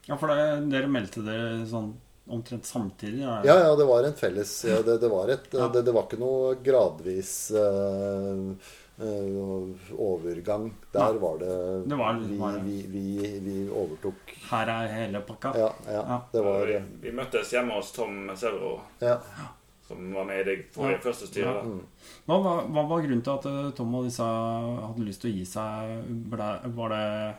Ja, 0.08 0.18
for 0.18 0.32
det, 0.32 0.70
dere 0.72 0.88
meldte 0.88 1.22
dere 1.26 1.66
sånn 1.68 1.94
omtrent 2.32 2.66
samtidig? 2.68 3.22
Ja, 3.24 3.38
Ja, 3.48 3.56
ja, 3.68 3.76
det 3.80 3.86
var 3.88 4.04
en 4.08 4.14
felles 4.20 4.52
ja, 4.68 4.82
det, 4.84 4.98
det, 5.04 5.10
var 5.12 5.30
et, 5.32 5.48
Ja. 5.56 5.68
det, 5.72 5.82
det 5.88 5.94
var 5.96 6.08
ikke 6.08 6.20
noe 6.20 6.56
gradvis 6.64 7.52
uh, 7.56 8.52
uh, 9.00 9.68
overgang. 9.98 10.72
Der 10.92 11.14
var 11.22 11.38
det, 11.40 11.54
Det 11.90 11.96
var- 11.96 12.20
vi, 12.20 12.38
var 12.38 12.60
vi, 12.64 12.82
vi, 12.92 13.40
vi 13.40 13.58
overtok 13.70 14.34
Her 14.50 14.68
er 14.68 14.88
hele 14.94 15.22
pakka? 15.28 15.54
Ja, 15.58 15.72
ja. 15.88 16.02
Ja. 16.08 16.22
Det 16.32 16.42
var 16.44 16.66
vi, 16.68 16.82
vi 17.02 17.12
møttes 17.16 17.52
hjemme 17.54 17.74
hos 17.80 17.92
Tom 17.96 18.30
Severo, 18.36 18.80
ja. 19.00 19.18
som 19.88 20.14
var 20.14 20.26
med 20.28 20.40
i 20.42 20.44
det 20.50 20.58
forrige 20.76 21.00
Ja. 21.00 21.04
første 21.04 21.28
styret. 21.28 21.64
Mm. 21.64 21.82
Hva, 22.28 22.38
var, 22.44 22.64
hva 22.68 22.88
var 22.90 23.02
grunnen 23.04 23.24
til 23.24 23.36
at 23.38 23.46
eh, 23.48 23.72
Tom 23.76 23.96
og 23.96 24.08
disse 24.08 24.24
hadde 24.24 25.06
lyst 25.08 25.22
til 25.24 25.32
å 25.32 25.36
gi 25.38 25.46
seg? 25.48 26.02
Ble, 26.32 26.50
var 26.76 26.90
det 26.96 27.36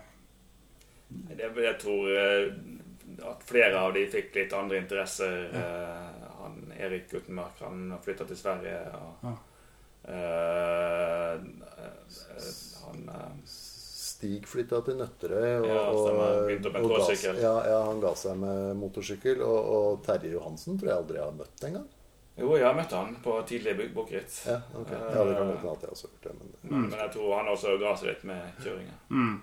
Jeg, 1.38 1.53
jeg 1.57 1.79
tror 1.81 2.11
eh, 2.12 2.53
at 3.29 3.43
flere 3.49 3.79
av 3.81 3.95
de 3.97 4.05
fikk 4.12 4.35
litt 4.37 4.53
andre 4.53 4.79
interesser. 4.83 5.49
Ja. 5.53 6.11
han 6.43 6.73
Erik 6.79 7.09
Guttenmark 7.11 7.61
han 7.65 7.95
flytta 8.05 8.27
til 8.29 8.37
Sverige. 8.38 8.79
Og, 8.95 9.25
Ja. 9.29 9.35
eh, 10.12 11.35
eh, 11.35 12.53
han 12.85 13.09
eh, 13.09 13.33
Stig 13.49 14.47
flytta 14.50 14.81
til 14.83 14.97
Nøtterøy, 14.99 15.61
og, 15.61 15.67
Ja, 15.69 15.83
stemmer. 15.95 16.41
Begynte 16.49 16.73
med 16.75 16.83
og 16.83 16.91
ga, 16.91 17.37
ja, 17.43 17.53
ja, 17.71 17.77
han 17.87 18.00
ga 18.03 18.15
seg 18.19 18.41
med 18.41 18.77
motorsykkel. 18.81 19.43
Og, 19.47 19.69
og 19.77 20.00
Terje 20.07 20.33
Johansen 20.33 20.79
tror 20.81 20.91
jeg 20.91 20.99
aldri 21.05 21.21
har 21.23 21.37
møtt 21.38 21.67
engang. 21.69 21.87
Jo, 22.38 22.53
jeg 22.59 22.75
møtte 22.79 22.95
han 22.99 23.17
på 23.23 23.35
tidlig 23.47 23.75
bu- 23.79 23.93
Ja, 24.47 24.61
okay. 24.75 24.99
ja, 24.99 25.23
det 25.27 25.37
kan 25.38 25.49
godt 25.49 25.62
hende 25.62 25.73
at 25.77 25.83
jeg 25.87 25.91
også 25.95 26.07
har 26.09 26.12
gjort 26.15 26.27
det. 26.27 26.35
Men, 26.38 26.50
mm. 26.71 26.88
men 26.91 26.99
jeg 26.99 27.11
tror 27.15 27.37
han 27.37 27.49
også 27.55 27.79
ga 27.83 27.95
seg 27.99 28.09
litt 28.12 28.25
med 28.31 28.61
kjøringa. 28.62 28.99
mm. 29.11 29.37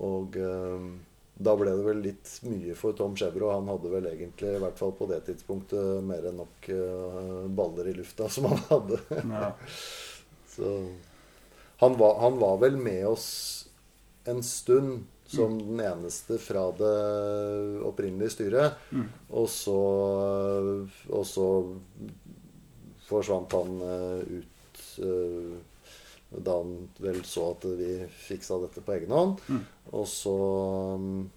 Og 0.00 0.36
eh, 0.40 0.86
da 1.42 1.54
ble 1.58 1.72
det 1.74 1.86
vel 1.86 2.02
litt 2.04 2.32
mye 2.46 2.74
for 2.78 2.96
Tom 2.96 3.16
Chevro. 3.18 3.50
Han 3.52 3.70
hadde 3.72 3.92
vel 3.92 4.08
egentlig, 4.12 4.54
i 4.56 4.62
hvert 4.62 4.78
fall 4.78 4.94
på 4.96 5.08
det 5.10 5.22
tidspunktet, 5.28 6.02
mer 6.06 6.28
enn 6.30 6.40
nok 6.42 6.68
eh, 6.72 7.46
baller 7.52 7.90
i 7.90 7.96
lufta 7.96 8.28
som 8.32 8.50
han 8.52 8.62
hadde. 8.70 9.02
ja. 9.22 9.52
Så 10.52 10.68
han 11.80 11.94
var, 11.96 12.18
han 12.20 12.36
var 12.36 12.58
vel 12.60 12.76
med 12.76 13.06
oss 13.08 13.28
en 14.28 14.42
stund 14.44 15.06
som 15.32 15.56
den 15.58 15.80
eneste 15.80 16.36
fra 16.38 16.66
det 16.76 16.98
opprinnelige 17.88 18.34
styret. 18.34 18.76
Mm. 18.92 19.06
Og 19.32 19.48
så, 19.50 19.78
og 21.08 21.24
så 21.26 21.46
forsvant 23.08 23.56
han 23.56 23.80
eh, 23.88 24.40
ut 24.42 24.84
eh, 25.08 25.56
da 26.38 26.56
han 26.62 26.88
vel 27.02 27.20
så 27.28 27.50
at 27.52 27.66
vi 27.78 27.90
fiksa 28.24 28.58
dette 28.62 28.84
på 28.84 28.94
egen 28.96 29.12
hånd. 29.12 29.42
Mm. 29.48 29.62
Og 29.98 30.06
så 30.08 30.36
um, 30.96 31.30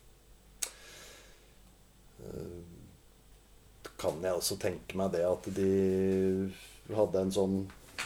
eh, 2.23 2.61
kan 3.99 4.23
jeg 4.23 4.39
også 4.39 4.59
tenke 4.61 4.97
meg 4.99 5.11
det 5.15 5.25
at 5.27 5.49
de 5.55 5.71
hadde 6.95 7.25
en 7.25 7.35
sånn 7.35 7.59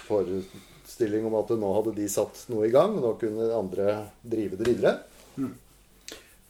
forestilling 0.05 1.27
om 1.27 1.38
at 1.39 1.53
nå 1.60 1.72
hadde 1.77 1.96
de 1.98 2.10
satt 2.12 2.46
noe 2.53 2.67
i 2.69 2.74
gang. 2.74 2.98
Nå 2.98 3.15
kunne 3.22 3.50
andre 3.55 4.00
drive 4.22 4.60
det 4.60 4.69
videre. 4.74 4.96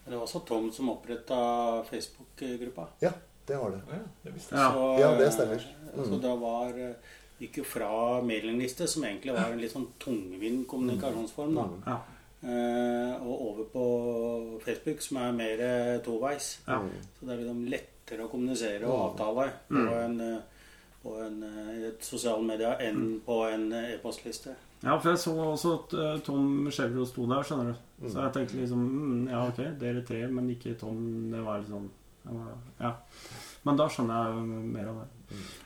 Det 0.10 0.16
var 0.16 0.24
også 0.26 0.40
Tom 0.40 0.72
som 0.74 0.90
oppretta 0.90 1.40
Facebook-gruppa. 1.90 2.88
Ja, 3.04 3.12
det 3.46 3.58
var 3.58 3.76
det. 3.76 3.82
Ja, 3.90 4.00
det 4.24 4.32
visste. 4.34 4.56
Ja. 4.56 5.00
Ja, 5.00 5.12
det 5.20 5.32
stemmer. 5.36 5.66
Mm. 5.94 6.06
Så 6.06 6.18
det 6.24 6.36
var 6.42 6.80
eh, 6.80 6.96
Gikk 7.40 7.58
jo 7.62 7.64
fra 7.64 7.90
mailingliste, 8.26 8.88
som 8.88 9.04
egentlig 9.08 9.34
var 9.34 9.52
en 9.54 9.62
litt 9.62 9.72
sånn 9.72 9.88
tungvint 10.00 10.66
kommunikasjonsform, 10.68 11.54
da. 11.56 11.68
Ja. 11.88 12.00
Eh, 12.42 13.14
og 13.24 13.42
over 13.50 13.64
på 13.74 13.86
Facebook, 14.66 15.02
som 15.04 15.18
er 15.24 15.32
mer 15.36 15.64
toveis. 16.06 16.60
Ja. 16.68 16.80
Så 17.20 17.26
det 17.28 17.34
er 17.34 17.42
liksom 17.44 17.66
lettere 17.72 18.26
å 18.26 18.32
kommunisere 18.32 18.88
og 18.88 19.02
avtale 19.12 19.50
på 19.68 19.84
en, 20.04 20.16
eh, 20.22 20.64
på 21.04 21.16
en 21.26 21.44
eh, 21.44 21.88
et 21.90 22.04
sosiale 22.04 22.44
medier 22.44 22.80
enn 22.88 23.20
på 23.26 23.42
en 23.54 23.72
eh, 23.74 23.94
e-postliste. 23.96 24.56
Ja, 24.84 24.98
for 25.00 25.10
jeg 25.12 25.20
så 25.20 25.34
også 25.44 25.74
at 25.76 26.24
Tom 26.24 26.70
Chevro 26.72 27.04
sto 27.06 27.26
der, 27.28 27.44
skjønner 27.44 27.74
du. 27.74 28.08
Så 28.08 28.22
jeg 28.24 28.32
tenkte 28.38 28.62
liksom 28.62 28.84
mm, 28.88 29.26
Ja, 29.28 29.42
ok, 29.50 29.58
dere 29.82 30.04
tre, 30.08 30.22
men 30.32 30.48
ikke 30.54 30.78
Tom. 30.80 31.02
Det 31.34 31.42
var 31.44 31.60
litt 31.60 31.68
sånn 31.74 31.90
var- 32.24 32.62
Ja. 32.80 32.94
Men 33.70 33.78
da 33.78 33.86
skjønner 33.94 34.30
jeg 34.34 34.62
mer 34.74 34.88
av 34.90 35.00
det. 35.04 35.08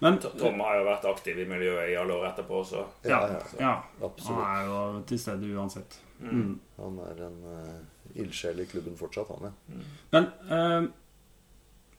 Men 0.04 0.18
Tom 0.20 0.60
har 0.60 0.76
jo 0.76 0.86
vært 0.90 1.06
aktiv 1.08 1.38
i 1.40 1.46
miljøet 1.48 1.92
i 1.94 1.96
alle 1.96 2.18
år 2.20 2.26
etterpå, 2.34 2.60
så 2.68 2.82
Ja. 3.08 3.22
Ja, 3.32 3.38
ja. 3.62 3.74
Absolutt. 4.04 4.42
Han 4.44 4.58
er 4.58 4.66
jo 4.68 4.80
til 5.08 5.22
stede 5.24 5.52
uansett. 5.56 5.96
Mm. 6.24 6.58
Han 6.82 6.98
er 7.06 7.22
en 7.30 7.38
uh, 7.48 8.18
ildsjel 8.20 8.60
i 8.60 8.66
klubben 8.68 8.98
fortsatt, 9.00 9.32
han, 9.32 9.48
ja. 9.48 9.80
Men, 10.12 10.28
uh, 10.52 10.90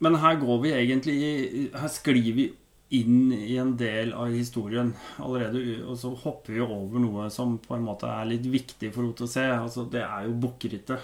men 0.04 0.14
her 0.20 0.36
går 0.42 0.60
vi 0.62 0.72
egentlig 0.76 1.16
i- 1.22 1.70
Her 1.72 1.88
sklir 1.88 2.34
vi 2.36 2.46
inn 2.94 3.32
i 3.32 3.56
en 3.58 3.76
del 3.80 4.12
av 4.12 4.28
historien 4.30 4.92
allerede. 5.18 5.82
Og 5.88 5.96
så 5.98 6.12
hopper 6.14 6.52
vi 6.52 6.60
over 6.60 7.00
noe 7.00 7.30
som 7.32 7.56
på 7.58 7.74
en 7.78 7.84
måte 7.88 8.04
er 8.06 8.28
litt 8.28 8.44
viktig 8.44 8.92
for 8.94 9.08
OTC. 9.08 9.38
Altså, 9.56 9.88
det 9.90 10.02
er 10.04 10.26
jo 10.28 10.34
bukkerittet. 10.44 11.00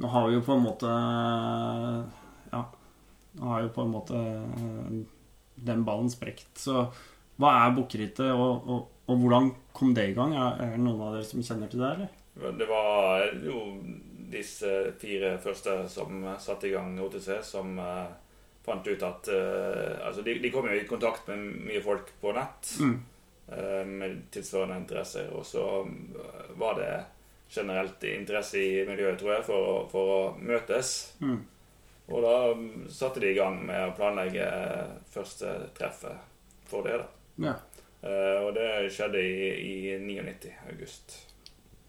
Nå 0.00 0.08
har 0.10 0.26
vi 0.28 0.34
jo 0.34 0.40
på 0.48 0.56
en 0.56 0.64
måte 0.64 0.90
har 3.40 3.62
jo 3.64 3.72
på 3.74 3.84
en 3.84 3.92
måte 3.92 4.16
eh, 4.16 4.98
den 5.66 5.84
ballen 5.84 6.10
sprekt. 6.12 6.50
Så 6.60 6.86
hva 7.36 7.52
er 7.62 7.74
bukkerittet, 7.76 8.32
og, 8.32 8.68
og, 8.68 8.92
og 9.08 9.22
hvordan 9.22 9.50
kom 9.76 9.94
det 9.96 10.10
i 10.10 10.14
gang? 10.16 10.34
Er, 10.36 10.62
det 10.72 10.80
noen 10.80 11.02
av 11.04 11.16
dere 11.16 11.28
som 11.28 11.44
kjenner 11.44 11.72
til 11.72 11.82
det, 11.84 11.90
eller? 11.96 12.52
Det 12.56 12.68
var 12.68 13.26
jo 13.44 13.62
disse 14.32 14.70
fire 15.00 15.36
første 15.40 15.78
som 15.88 16.24
satte 16.42 16.68
i 16.68 16.72
gang 16.74 16.96
OTC, 17.00 17.28
som 17.46 17.76
uh, 17.80 18.08
fant 18.66 18.88
ut 18.88 19.04
at 19.06 19.28
uh, 19.32 20.06
Altså, 20.08 20.24
de, 20.26 20.36
de 20.42 20.50
kom 20.52 20.66
jo 20.68 20.76
i 20.76 20.88
kontakt 20.88 21.28
med 21.30 21.44
mye 21.68 21.82
folk 21.84 22.10
på 22.20 22.32
nett 22.36 22.72
Mm. 22.80 22.96
uh, 23.52 23.84
med 23.86 24.18
tilsvarende 24.34 24.80
interesser, 24.82 25.30
og 25.32 25.46
så 25.46 25.66
eh, 25.86 26.48
var 26.58 26.80
det 26.80 26.94
generelt 27.48 28.02
interesse 28.04 28.58
i 28.58 28.84
miljøet, 28.88 29.20
tror 29.20 29.36
jeg, 29.36 29.44
for, 29.46 29.84
for 29.92 30.12
å 30.16 30.20
møtes. 30.42 30.96
Mm. 31.22 31.44
Og 32.06 32.22
da 32.22 32.34
mm, 32.54 32.86
satte 32.92 33.20
de 33.22 33.32
i 33.32 33.36
gang 33.38 33.56
med 33.66 33.88
å 33.88 33.94
planlegge 33.96 34.46
første 35.10 35.54
treffet 35.74 36.20
for 36.70 36.86
det. 36.86 37.00
da. 37.02 37.06
Ja. 37.48 37.54
Uh, 38.06 38.44
og 38.46 38.52
det 38.54 38.68
skjedde 38.94 39.18
i, 39.18 39.48
i 39.90 39.96
99, 39.98 40.52
august. 40.70 41.16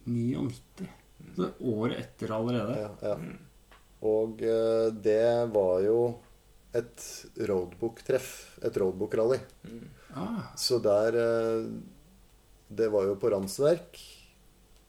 99. 0.08 0.88
Så 1.36 1.49
året 1.60 1.99
etter 2.01 2.32
allerede. 2.34 2.80
ja, 2.82 2.89
ja. 3.03 3.17
Mm. 3.21 3.36
Og 4.08 4.41
uh, 4.45 4.88
det 4.93 5.49
var 5.53 5.82
jo 5.86 5.99
et 6.77 7.06
roadbook-treff. 7.49 8.32
Et 8.65 8.77
roadbook-rally. 8.82 9.39
Mm. 9.69 9.86
Ah, 10.17 10.49
Så 10.58 10.80
der 10.82 11.13
uh, 11.17 11.67
Det 12.69 12.88
var 12.93 13.06
jo 13.08 13.15
på 13.21 13.30
Randsverk 13.34 13.99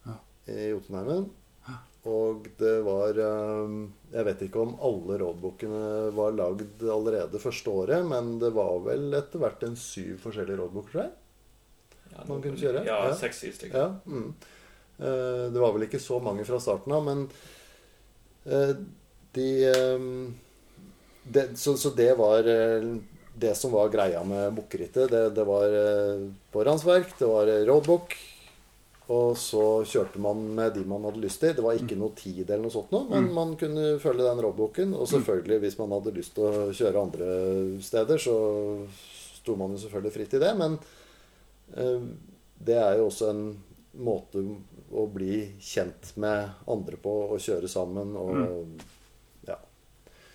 Ja. 0.05 0.15
i 0.49 0.69
Jotunheimen. 0.71 1.29
Ja. 1.67 1.77
Og 2.09 2.47
det 2.57 2.75
var 2.85 3.17
eh, 3.21 3.73
Jeg 4.09 4.25
vet 4.25 4.39
ikke 4.47 4.61
om 4.63 4.71
alle 4.81 5.19
rådbokene 5.21 5.81
var 6.17 6.33
lagd 6.33 6.81
allerede 6.81 7.41
første 7.41 7.69
året, 7.69 8.05
men 8.09 8.37
det 8.41 8.49
var 8.55 8.79
vel 8.87 9.13
etter 9.13 9.41
hvert 9.43 9.65
en 9.67 9.75
syv 9.77 10.15
forskjellige 10.23 10.57
roadbooker, 10.57 10.95
tror 10.95 11.03
jeg. 11.03 11.11
Ja, 12.15 12.23
Man 12.25 12.41
kunne 12.41 12.57
kjøre? 12.57 12.85
Ja, 12.87 12.97
Ja. 13.05 13.13
seks-syv 13.15 13.53
stykker. 13.53 13.77
Ja, 13.77 13.89
mm. 14.05 14.33
Eh, 14.99 15.45
Det 15.53 15.59
var 15.61 15.73
vel 15.73 15.85
ikke 15.85 16.01
så 16.01 16.19
mange 16.19 16.43
fra 16.45 16.59
starten 16.59 16.91
av, 16.91 17.05
men 17.05 17.29
eh, 18.45 18.73
de 19.33 19.49
eh, 19.69 20.09
det, 21.23 21.45
så, 21.57 21.77
så 21.77 21.93
det 21.95 22.17
var 22.17 22.43
det 23.39 23.55
som 23.55 23.71
var 23.71 23.89
greia 23.93 24.23
med 24.23 24.55
bukkerittet. 24.57 25.11
Det, 25.11 25.29
det 25.35 25.45
var 25.45 25.69
på 26.51 26.63
det 26.63 27.27
var 27.29 27.45
roadbook. 27.69 28.15
Og 29.09 29.37
så 29.41 29.63
kjørte 29.89 30.21
man 30.21 30.41
med 30.53 30.75
de 30.75 30.83
man 30.85 31.05
hadde 31.07 31.21
lyst 31.23 31.41
til. 31.41 31.55
Det 31.57 31.63
var 31.65 31.77
ikke 31.77 31.97
noe 31.97 32.13
tid 32.17 32.43
eller 32.43 32.67
noe 32.67 32.73
sånt 32.73 32.91
noe, 32.93 33.07
men 33.09 33.31
man 33.33 33.55
kunne 33.57 33.95
følge 34.01 34.27
den 34.27 34.41
råboken. 34.45 34.93
Og 34.93 35.09
selvfølgelig, 35.09 35.57
hvis 35.63 35.79
man 35.79 35.95
hadde 35.97 36.13
lyst 36.13 36.35
til 36.37 36.45
å 36.45 36.67
kjøre 36.69 37.05
andre 37.07 37.29
steder, 37.81 38.21
så 38.21 38.35
sto 39.39 39.55
man 39.57 39.73
jo 39.73 39.81
selvfølgelig 39.81 40.13
fritt 40.13 40.37
i 40.37 40.43
det. 40.43 40.51
Men 40.61 40.77
eh, 41.73 42.05
det 42.69 42.77
er 42.77 42.99
jo 42.99 43.09
også 43.09 43.31
en 43.33 43.43
måte 44.05 44.45
å 44.93 45.07
bli 45.09 45.41
kjent 45.57 46.13
med 46.21 46.69
andre 46.69 47.01
på, 47.01 47.15
og 47.33 47.41
kjøre 47.41 47.69
sammen 47.71 48.13
og 48.17 48.37
ja, 49.47 49.57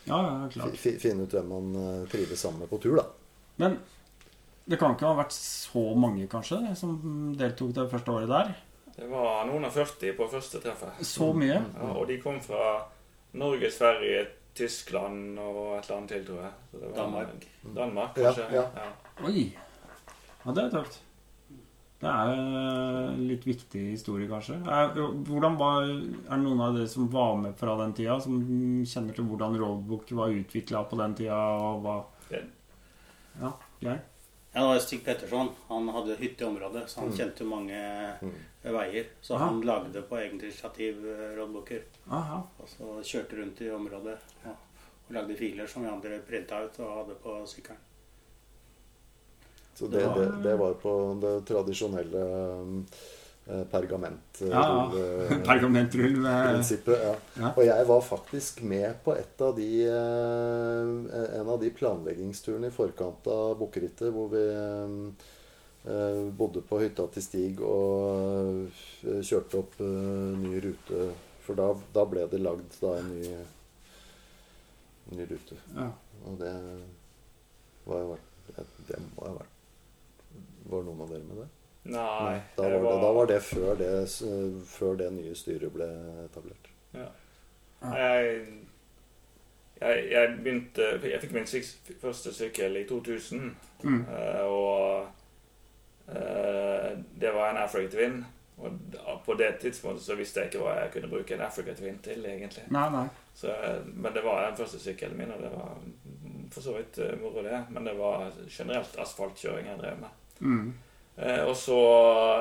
ja, 0.05 0.19
ja, 0.19 0.49
klart. 0.53 0.79
finne 0.83 1.25
ut 1.25 1.35
hvem 1.35 1.51
man 1.51 1.77
eh, 1.79 2.07
trives 2.11 2.43
sammen 2.43 2.65
med 2.65 2.75
på 2.75 2.83
tur, 2.83 2.99
da. 2.99 3.07
Men 3.63 3.79
det 4.67 4.79
kan 4.81 4.95
ikke 4.95 5.07
ha 5.11 5.17
vært 5.19 5.35
så 5.37 5.83
mange, 5.99 6.27
kanskje, 6.33 6.61
som 6.79 6.95
deltok 7.37 7.75
det 7.77 7.89
første 7.93 8.15
året 8.15 8.29
der? 8.33 8.55
Det 8.95 9.09
var 9.11 9.45
noen 9.49 9.65
og 9.67 9.73
40 9.75 10.13
på 10.17 10.29
første 10.31 10.61
treffet. 10.63 11.01
Så 11.05 11.33
mye? 11.37 11.59
Ja, 11.59 11.89
og 11.99 12.07
de 12.09 12.19
kom 12.23 12.39
fra 12.41 12.85
Norge, 13.35 13.71
Sverige, 13.75 14.27
Tyskland 14.55 15.39
og 15.43 15.75
et 15.81 15.89
eller 15.89 15.97
annet 15.97 16.13
til, 16.15 16.23
tror 16.29 16.45
jeg. 16.45 16.53
Så 16.71 16.79
det 16.79 16.91
var 16.93 17.01
Danmark. 17.01 17.49
Danmark, 17.75 18.19
Ja, 18.23 18.31
kanskje. 18.31 18.45
ja. 18.55 18.93
Oi! 19.27 19.43
Ja, 20.45 20.53
det 20.55 20.63
er 20.65 20.71
tøft. 20.77 21.01
Det 22.05 22.11
er 22.13 22.31
en 22.37 23.21
litt 23.27 23.45
viktig 23.49 23.83
historie, 23.95 24.29
kanskje. 24.29 24.59
Hvordan 25.27 25.55
var, 25.59 25.83
er 25.89 26.35
det 26.37 26.41
noen 26.45 26.61
av 26.61 26.75
dere 26.77 26.89
som 26.93 27.07
var 27.11 27.35
med 27.41 27.55
fra 27.59 27.75
den 27.81 27.95
tida, 27.97 28.19
som 28.21 28.39
kjenner 28.85 29.15
til 29.17 29.25
hvordan 29.25 29.57
roadbook 29.59 30.11
var 30.19 30.35
utvikla 30.35 30.85
på 30.91 30.99
den 31.01 31.15
tida, 31.19 31.39
og 31.59 31.83
hva 31.83 32.05
Det- 32.31 32.45
Ja, 33.41 33.51
Geir? 33.81 34.03
Ja, 34.55 34.79
Stig 34.81 35.05
Petterson. 35.05 35.49
Han 35.69 35.89
hadde 35.89 36.15
hytte 36.17 36.45
i 36.45 36.47
området, 36.47 36.85
så 36.91 37.01
han 37.01 37.13
kjente 37.17 37.45
mange 37.45 37.75
mange 38.63 38.75
veier. 38.75 39.09
Så 39.21 39.35
Aha. 39.35 39.45
han 39.51 39.61
lagde 39.67 40.03
på 40.09 40.17
eget 40.21 40.33
initiativ 40.43 41.03
eh, 41.11 41.33
roadbooker. 41.37 41.83
Aha. 42.09 42.39
Og 42.63 42.69
så 42.71 43.01
kjørte 43.03 43.37
rundt 43.41 43.61
i 43.67 43.71
området 43.75 44.15
ja, 44.45 44.55
og 45.09 45.11
lagde 45.19 45.37
filer 45.37 45.67
som 45.67 45.83
vi 45.85 45.91
andre 45.91 46.21
printa 46.29 46.63
ut 46.65 46.79
og 46.81 46.95
hadde 47.01 47.19
på 47.25 47.35
sykkelen. 47.51 47.83
Så 49.75 49.87
det, 49.91 49.99
Det 50.01 50.07
var- 50.07 50.19
det, 50.21 50.43
det 50.43 50.57
var 50.59 50.75
på 50.75 50.95
det 51.21 51.35
tradisjonelle 51.51 52.25
eh, 53.47 53.65
pergamentrulleprinsippet. 53.71 54.51
Ja, 54.51 55.31
ja. 55.31 55.39
Pergamentrull 55.51 56.17
med 56.17 56.65
ja. 56.87 57.15
Ja. 57.41 57.53
Og 57.57 57.63
jeg 57.67 57.87
var 57.89 58.01
faktisk 58.01 58.63
med 58.63 58.99
på 59.05 59.15
et 59.17 59.41
av 59.45 59.55
de, 59.57 59.69
eh, 59.87 61.39
en 61.41 61.49
av 61.49 61.61
de 61.61 61.71
planleggingsturene 61.71 62.71
i 62.71 62.75
forkant 62.75 63.27
av 63.31 63.57
Bukkerittet, 63.61 64.11
hvor 64.15 64.29
vi 64.33 64.45
eh, 64.49 66.23
bodde 66.39 66.63
på 66.65 66.81
hytta 66.83 67.07
til 67.13 67.23
Stig 67.27 67.61
og 67.65 68.67
eh, 69.05 69.21
kjørte 69.21 69.61
opp 69.61 69.81
eh, 69.81 70.39
ny 70.45 70.57
rute. 70.65 71.09
For 71.45 71.59
da, 71.59 71.75
da 71.93 72.07
ble 72.09 72.25
det 72.33 72.41
lagd 72.41 72.79
da 72.81 72.95
en 73.03 73.11
ny, 73.13 73.35
ny 75.13 75.27
rute. 75.29 75.61
ja. 75.77 75.91
Og 76.25 76.39
det 76.41 76.53
var 77.85 77.99
jo 78.01 78.15
Det 78.89 78.97
må 79.17 79.27
ha 79.27 79.35
vært 79.35 79.51
Var 80.71 80.87
noen 80.87 81.03
av 81.05 81.11
dere 81.13 81.27
med 81.29 81.37
det? 81.43 81.49
Nei, 81.85 82.41
Da 82.57 82.63
var 82.63 82.71
det, 82.71 82.93
da 83.03 83.11
var 83.13 83.27
det 83.29 83.41
før 83.45 83.75
det, 83.77 83.91
før 84.67 84.95
det 84.97 85.11
nye 85.13 85.35
styret 85.37 85.73
ble 85.75 85.89
etablert. 86.25 86.71
Ja. 86.95 87.09
Jeg, 87.85 88.47
jeg, 89.81 90.05
jeg 90.11 90.37
begynte 90.39 90.87
Jeg 91.05 91.21
fikk 91.21 91.35
min 91.35 91.51
første 92.01 92.33
sykkel 92.33 92.77
i 92.81 92.87
2000. 92.89 93.51
Mm. 93.83 93.99
eh, 94.09 94.41
Og 94.41 95.07
eh, 96.09 96.95
det 97.21 97.35
var 97.35 97.51
en 97.51 97.61
Africa 97.65 97.91
Twin. 97.97 98.25
Og 98.57 99.21
på 99.27 99.35
det 99.35 99.57
tidspunktet 99.61 100.05
så 100.07 100.15
visste 100.15 100.41
jeg 100.41 100.53
ikke 100.53 100.63
hva 100.63 100.77
jeg 100.79 100.93
kunne 100.95 101.11
bruke 101.11 101.35
en 101.35 101.45
Africa 101.45 101.75
Twin 101.75 101.99
til, 102.05 102.25
egentlig. 102.27 102.65
Nei, 102.73 102.87
nei. 102.95 103.07
Så, 103.35 103.51
men 103.93 104.15
det 104.15 104.23
var 104.25 104.47
den 104.47 104.57
første 104.57 104.79
sykkelen 104.81 105.19
min, 105.19 105.33
og 105.35 105.43
det 105.43 105.51
var 105.53 105.73
for 106.55 106.63
så 106.63 106.77
vidt 106.77 106.99
eh, 107.03 107.17
moro, 107.21 107.43
det. 107.43 107.65
Men 107.75 107.85
det 107.85 107.97
var 107.99 108.31
generelt 108.49 108.97
asfaltkjøring 109.03 109.67
jeg 109.69 109.81
drev 109.83 109.99
med. 110.01 110.21
Mm. 110.41 110.75
Eh, 111.17 111.45
og 111.45 111.57
så 111.57 111.79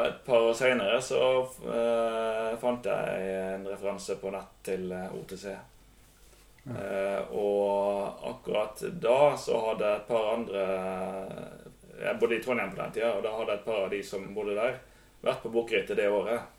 et 0.08 0.24
par 0.26 0.42
år 0.48 0.56
seinere 0.58 1.02
så 1.02 1.20
eh, 1.70 2.54
fant 2.62 2.86
jeg 2.90 3.28
en 3.36 3.68
referanse 3.70 4.18
på 4.18 4.32
nett 4.34 4.56
til 4.66 4.92
eh, 4.92 5.14
OTC. 5.14 5.46
Eh, 6.64 7.20
og 7.38 8.24
akkurat 8.30 8.86
da 9.04 9.36
så 9.38 9.60
hadde 9.68 9.90
et 9.98 10.06
par 10.08 10.30
andre 10.38 10.62
Jeg 12.00 12.20
bodde 12.20 12.38
i 12.38 12.42
Trondheim 12.42 12.72
på 12.72 12.80
den 12.80 12.94
tida, 12.96 13.12
og 13.14 13.24
da 13.24 13.34
hadde 13.36 13.58
et 13.60 13.66
par 13.66 13.84
av 13.84 13.92
de 13.92 14.00
som 14.04 14.26
bodde 14.36 14.56
der, 14.58 14.80
vært 15.22 15.44
på 15.44 15.52
bukkerittet 15.54 16.00
det 16.00 16.10
året. 16.10 16.50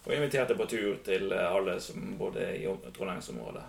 Og 0.00 0.14
inviterte 0.16 0.56
på 0.58 0.66
tur 0.66 0.96
til 1.04 1.32
alle 1.32 1.76
som 1.80 2.16
bodde 2.18 2.48
i 2.56 2.66
Trondheimsområdet. 2.66 3.62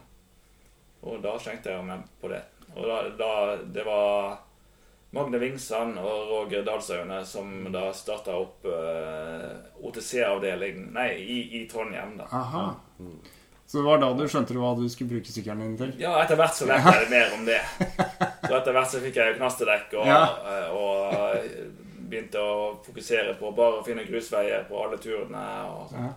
Og 1.06 1.22
da 1.22 1.36
skjengte 1.40 1.72
jeg 1.72 1.86
meg 1.86 2.08
på 2.22 2.32
det. 2.32 2.42
Og 2.74 2.88
da, 2.88 2.98
da 3.20 3.32
Det 3.62 3.86
var 3.86 4.40
Magne 5.12 5.40
Vingsand 5.42 5.98
og 6.00 6.30
Roger 6.30 6.64
Dalsaune 6.64 7.18
som 7.28 7.50
da 7.74 7.90
starta 7.94 8.32
opp 8.40 8.64
uh, 8.64 9.58
OTC-avdeling 9.84 10.86
Nei, 10.96 11.10
i, 11.20 11.40
i 11.60 11.66
Trondheim, 11.68 12.14
da. 12.22 12.30
Aha. 12.32 12.64
Så 13.68 13.78
det 13.80 13.84
var 13.88 14.00
da 14.00 14.10
du 14.16 14.24
skjønte 14.28 14.56
hva 14.60 14.72
du 14.80 14.86
skulle 14.92 15.12
bruke 15.18 15.32
sykkelen 15.32 15.62
din 15.66 15.76
til? 15.80 15.92
Ja, 16.00 16.14
etter 16.24 16.40
hvert 16.40 16.56
så 16.56 16.66
lærte 16.68 16.96
jeg 17.02 17.12
mer 17.12 17.36
om 17.38 17.44
det. 17.48 17.60
Så 18.48 18.56
etter 18.58 18.76
hvert 18.76 18.92
så 18.92 19.00
fikk 19.04 19.20
jeg 19.20 19.36
knastedekk 19.38 19.94
og, 20.00 20.08
Ja. 20.08 20.24
og, 20.72 20.80
og 20.80 21.38
eh, 21.38 21.62
begynte 22.12 22.40
å 22.44 22.56
fokusere 22.84 23.36
på 23.40 23.52
bare 23.56 23.80
å 23.80 23.86
finne 23.88 24.04
grusveier 24.08 24.66
på 24.68 24.80
alle 24.84 25.00
turene. 25.00 25.46
og 25.76 25.92
sånn. 25.92 26.10
Ja. 26.10 26.12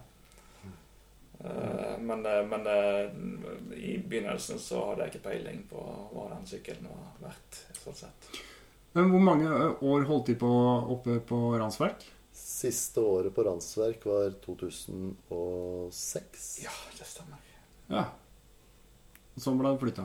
Eh, 1.45 1.95
Men, 1.99 2.27
eh, 2.27 2.41
men 2.47 2.67
eh, 2.67 3.79
i 3.79 3.99
begynnelsen 4.03 4.59
så 4.59 4.87
hadde 4.91 5.07
jeg 5.07 5.15
ikke 5.15 5.29
peiling 5.31 5.63
på 5.71 5.83
hva 6.15 6.31
den 6.35 6.47
sykkelen 6.51 6.91
var 6.91 7.29
verdt. 7.29 7.63
sånn 7.85 8.01
sett. 8.03 8.31
Men 8.95 9.09
hvor 9.11 9.23
mange 9.27 9.51
år 9.83 10.05
holdt 10.07 10.27
de 10.31 10.35
på 10.39 10.47
oppe 10.95 11.17
på 11.27 11.39
Randsverk? 11.59 12.05
Siste 12.35 13.01
året 13.03 13.35
på 13.35 13.43
Randsverk 13.47 14.05
var 14.07 14.31
2006. 14.45 16.61
Ja, 16.65 16.71
det 16.99 17.05
stemmer. 17.07 17.39
Ja. 17.91 18.05
Så 19.37 19.51
ble 19.59 19.69
det 19.75 19.79
flytta. 19.83 20.05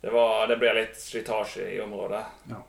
Det, 0.00 0.10
var, 0.10 0.46
det 0.48 0.56
ble 0.60 0.72
litt 0.80 0.96
slitasje 1.00 1.66
i 1.74 1.80
området. 1.84 2.24
Ja. 2.48 2.62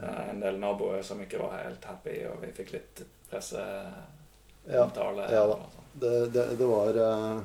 Eh, 0.00 0.28
En 0.32 0.40
del 0.40 0.58
naboer 0.60 1.02
som 1.04 1.20
ikke 1.22 1.38
var 1.42 1.52
helt 1.60 1.84
happy, 1.84 2.16
og 2.30 2.40
vi 2.42 2.52
fikk 2.56 2.72
litt 2.78 3.02
presseomtale. 3.30 5.22
Ja, 5.28 5.34
ja 5.36 5.44
da. 5.52 5.56
Det, 5.94 6.14
det, 6.34 6.44
det 6.58 6.66
var 6.66 6.94
eh, 7.04 7.36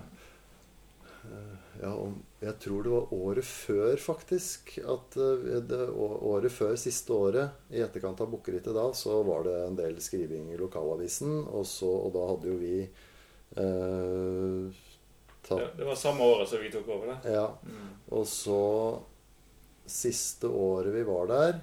eh, 1.28 1.56
Ja, 1.84 1.92
om, 1.94 2.16
jeg 2.40 2.56
tror 2.64 2.84
det 2.84 2.92
var 2.94 3.14
året 3.14 3.46
før, 3.46 3.98
faktisk. 4.00 4.78
At 4.88 5.18
eh, 5.20 5.58
det, 5.68 5.80
året 5.92 6.54
før 6.56 6.78
siste 6.80 7.12
året, 7.12 7.58
i 7.68 7.82
etterkant 7.84 8.22
av 8.24 8.32
Bukkerittet 8.32 8.76
da, 8.76 8.86
så 8.96 9.18
var 9.28 9.44
det 9.48 9.56
en 9.66 9.76
del 9.80 10.00
skriving 10.04 10.48
i 10.54 10.60
lokalavisen. 10.60 11.42
Og, 11.50 11.68
så, 11.68 11.90
og 11.90 12.14
da 12.16 12.24
hadde 12.30 12.54
jo 12.54 12.60
vi 12.62 12.78
eh, 12.86 14.80
tatt 15.44 15.66
Det, 15.66 15.68
det 15.82 15.90
var 15.90 16.00
samme 16.00 16.32
året 16.32 16.52
som 16.52 16.64
vi 16.64 16.72
tok 16.72 16.88
over 16.96 17.12
det. 17.12 17.36
Ja. 17.36 17.50
Mm. 17.68 17.92
Og 18.16 18.28
så 18.30 18.64
Siste 19.90 20.46
året 20.46 20.94
vi 20.94 21.00
var 21.02 21.26
der, 21.26 21.56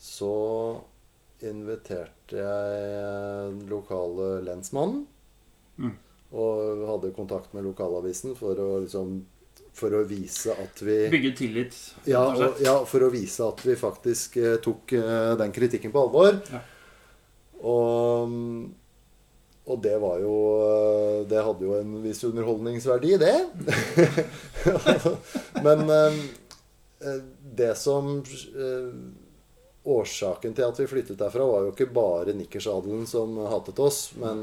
så 0.00 0.32
inviterte 1.44 2.38
jeg 2.38 2.86
den 3.52 3.58
lokale 3.68 4.38
lensmannen. 4.46 5.02
Mm. 5.76 5.98
Og 6.32 6.82
hadde 6.90 7.14
kontakt 7.16 7.54
med 7.56 7.64
lokalavisen 7.64 8.34
for 8.36 8.58
å 8.60 8.70
liksom 8.82 9.14
For 9.78 9.94
å 9.94 10.02
vise 10.08 10.52
at 10.52 10.82
vi 10.84 10.96
Bygge 11.12 11.30
tillit. 11.38 11.76
ja, 12.04 12.20
og 12.34 12.58
ja, 12.60 12.74
for 12.84 13.06
å 13.06 13.12
vise 13.14 13.46
at 13.46 13.62
vi 13.64 13.76
faktisk 13.78 14.36
eh, 14.42 14.56
tok 14.64 14.92
eh, 14.98 15.36
den 15.40 15.52
kritikken 15.54 15.94
på 15.94 16.02
alvor. 16.02 16.36
Ja. 16.52 16.60
Og, 17.68 18.34
og 19.68 19.80
det 19.82 19.94
var 19.98 20.20
jo 20.22 20.34
eh, 20.66 21.22
Det 21.30 21.40
hadde 21.46 21.64
jo 21.66 21.76
en 21.78 21.96
viss 22.04 22.20
underholdningsverdi, 22.28 23.16
det. 23.22 23.36
Men 25.66 25.88
eh, 25.90 26.18
eh, 27.04 27.22
det 27.58 27.72
som 27.78 28.18
eh, 28.20 28.92
Årsaken 29.88 30.52
til 30.52 30.66
at 30.68 30.78
vi 30.82 30.86
flyttet 30.90 31.16
derfra, 31.18 31.46
var 31.48 31.64
jo 31.64 31.72
ikke 31.72 31.88
bare 31.94 32.34
nikkersadelen 32.36 33.06
som 33.08 33.38
hatet 33.48 33.78
oss, 33.80 34.10
men 34.20 34.42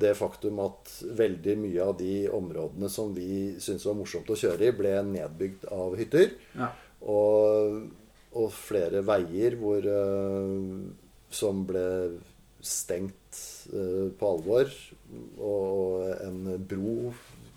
det 0.00 0.14
faktum 0.18 0.60
at 0.64 0.90
veldig 1.18 1.54
mye 1.60 1.84
av 1.84 1.96
de 1.98 2.12
områdene 2.32 2.88
som 2.92 3.10
vi 3.16 3.56
syntes 3.60 3.86
var 3.88 3.96
morsomt 3.98 4.30
å 4.32 4.36
kjøre 4.38 4.68
i, 4.68 4.74
ble 4.76 4.94
nedbygd 5.08 5.66
av 5.74 5.96
hytter. 5.98 6.32
Ja. 6.56 6.70
Og, 7.08 7.82
og 8.38 8.48
flere 8.54 9.02
veier 9.06 9.56
hvor, 9.60 9.84
eh, 9.84 10.54
som 11.30 11.62
ble 11.68 11.86
stengt 12.64 13.40
eh, 13.72 14.08
på 14.18 14.32
alvor. 14.34 14.72
Og, 15.38 16.08
en 16.24 16.42
bro, 16.68 17.12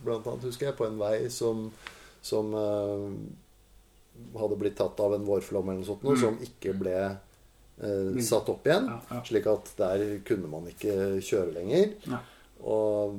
blant 0.06 0.28
annet, 0.28 0.48
husker 0.50 0.70
jeg, 0.70 0.78
på 0.78 0.88
en 0.88 1.00
vei 1.02 1.16
som, 1.34 1.68
som 2.24 2.54
eh, 2.58 3.08
hadde 4.38 4.60
blitt 4.62 4.78
tatt 4.80 5.00
av 5.04 5.18
en 5.18 5.28
vårflom 5.28 5.70
eller 5.72 5.84
noe 5.84 5.90
sånt, 5.90 6.06
mm. 6.06 6.22
som 6.22 6.40
ikke 6.46 6.76
ble 6.78 6.98
eh, 7.80 8.20
satt 8.26 8.50
opp 8.52 8.68
igjen. 8.68 8.90
Ja, 8.92 9.00
ja. 9.16 9.24
Slik 9.28 9.48
at 9.52 9.72
der 9.80 10.06
kunne 10.28 10.52
man 10.52 10.68
ikke 10.72 11.22
kjøre 11.24 11.56
lenger. 11.56 11.96
Ja. 12.10 12.22
Og, 12.62 13.18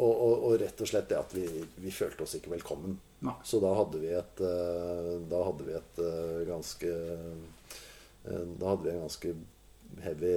og, 0.00 0.10
og, 0.14 0.34
og 0.48 0.58
rett 0.62 0.80
og 0.80 0.90
slett 0.90 1.10
det 1.12 1.20
at 1.20 1.36
vi, 1.36 1.46
vi 1.82 1.92
følte 1.94 2.24
oss 2.24 2.38
ikke 2.38 2.54
velkommen. 2.56 2.98
Ja. 3.20 3.36
Så 3.44 3.60
da 3.60 3.72
hadde 3.76 4.00
vi 4.00 4.12
et 4.16 4.40
eh, 4.40 5.16
Da 5.28 5.42
hadde 5.44 5.66
vi 5.66 5.74
et 5.76 5.98
eh, 6.00 6.36
ganske 6.48 6.92
eh, 8.24 8.44
Da 8.56 8.70
hadde 8.70 8.86
vi 8.86 8.94
en 8.94 9.02
ganske 9.04 9.34
heavy 10.00 10.34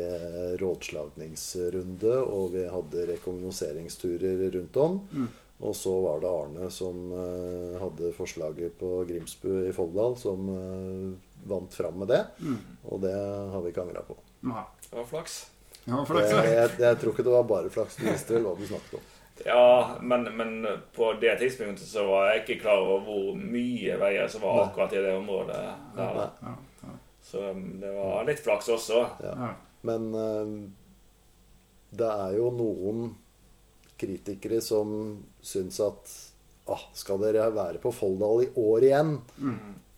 rådslagningsrunde, 0.57 2.13
og 2.25 2.55
vi 2.55 2.63
hadde 2.65 3.03
rekognoseringsturer 3.11 4.47
rundt 4.55 4.77
om. 4.81 4.95
Mm. 5.11 5.27
Og 5.67 5.75
så 5.77 5.91
var 6.01 6.23
det 6.23 6.31
Arne 6.31 6.69
som 6.73 7.11
hadde 7.77 8.09
forslaget 8.17 8.73
på 8.79 8.89
Grimsbu 9.11 9.51
i 9.67 9.75
Folldal, 9.77 10.17
som 10.17 10.49
vant 11.49 11.73
fram 11.75 11.97
med 11.99 12.07
det. 12.13 12.21
Mm. 12.39 12.59
Og 12.91 13.01
det 13.03 13.13
har 13.15 13.61
vi 13.63 13.71
ikke 13.73 13.83
angra 13.85 14.03
på. 14.07 14.17
Nei. 14.49 14.63
Det 14.89 14.97
var 14.99 15.09
flaks. 15.09 15.39
Ja, 15.85 16.03
flaks. 16.07 16.31
Jeg, 16.31 16.53
jeg, 16.55 16.69
jeg 16.79 16.99
tror 17.01 17.13
ikke 17.15 17.25
det 17.27 17.33
var 17.33 17.49
bare 17.49 17.71
flaks. 17.73 17.97
Du 17.99 18.05
visste 18.07 18.37
vel 18.37 18.45
hva 18.47 18.53
du 18.59 18.65
snakket 18.69 18.99
om. 18.99 19.09
Ja, 19.43 19.97
men, 20.01 20.27
men 20.37 20.67
på 20.95 21.07
det 21.19 21.33
tidspunktet 21.41 21.87
så 21.89 22.05
var 22.07 22.29
jeg 22.29 22.43
ikke 22.43 22.59
klar 22.61 22.83
over 22.85 23.01
hvor 23.07 23.39
mye 23.39 23.95
veier 23.99 24.29
som 24.29 24.43
var 24.45 24.67
akkurat 24.67 24.93
i 24.93 25.01
det 25.03 25.15
området 25.17 25.57
der. 25.57 25.73
Ja, 25.97 26.27
ja, 26.85 26.93
Så 27.25 27.41
um, 27.49 27.63
det 27.81 27.91
var 27.97 28.27
litt 28.29 28.43
flaks 28.45 28.69
også. 28.75 29.01
ja. 29.25 29.53
Men 29.83 30.05
eh, 30.15 30.53
det 31.97 32.07
er 32.07 32.37
jo 32.37 32.51
noen 32.55 33.01
kritikere 33.99 34.61
som 34.63 34.93
syns 35.43 35.81
at 35.83 36.13
ah, 36.71 36.85
Skal 36.95 37.19
dere 37.21 37.49
være 37.53 37.81
på 37.83 37.91
Folldal 37.91 38.45
i 38.45 38.47
år 38.63 38.85
igjen? 38.87 39.11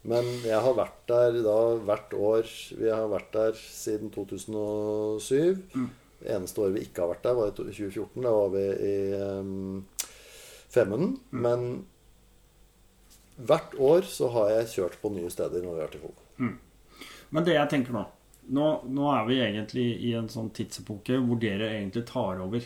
Men 0.06 0.28
jeg 0.46 0.62
har 0.62 0.76
vært 0.78 1.00
der 1.10 1.40
da 1.46 1.60
hvert 1.88 2.14
år. 2.14 2.50
Vi 2.78 2.90
har 2.92 3.08
vært 3.10 3.32
der 3.34 3.58
siden 3.58 4.12
2007. 4.14 5.64
Det 6.22 6.34
eneste 6.36 6.62
året 6.62 6.78
vi 6.78 6.86
ikke 6.86 7.04
har 7.04 7.12
vært 7.16 7.26
der, 7.26 7.38
var 7.40 7.50
i 7.50 7.56
2014. 7.58 8.22
Da 8.26 8.34
var 8.36 8.54
vi 8.54 8.66
i 8.90 8.98
um, 9.18 9.86
Femmen. 10.76 11.16
Men 11.32 11.66
hvert 13.36 13.74
år 13.82 14.06
så 14.10 14.30
har 14.36 14.54
jeg 14.54 14.72
kjørt 14.76 15.00
på 15.02 15.12
nye 15.16 15.32
steder 15.34 15.66
når 15.66 15.74
vi 15.74 15.82
har 15.82 15.90
vært 15.90 15.98
i 15.98 16.04
Folldal. 16.06 16.54
Men 17.34 17.48
det 17.48 17.58
jeg 17.58 17.72
tenker 17.74 17.96
nå 17.96 18.06
nå, 18.54 18.66
nå 18.86 19.06
er 19.10 19.28
vi 19.28 19.38
egentlig 19.42 19.86
i 20.06 20.14
en 20.18 20.28
sånn 20.30 20.52
tidsepoke 20.56 21.18
hvor 21.24 21.40
dere 21.42 21.72
egentlig 21.78 22.06
tar 22.10 22.42
over 22.44 22.66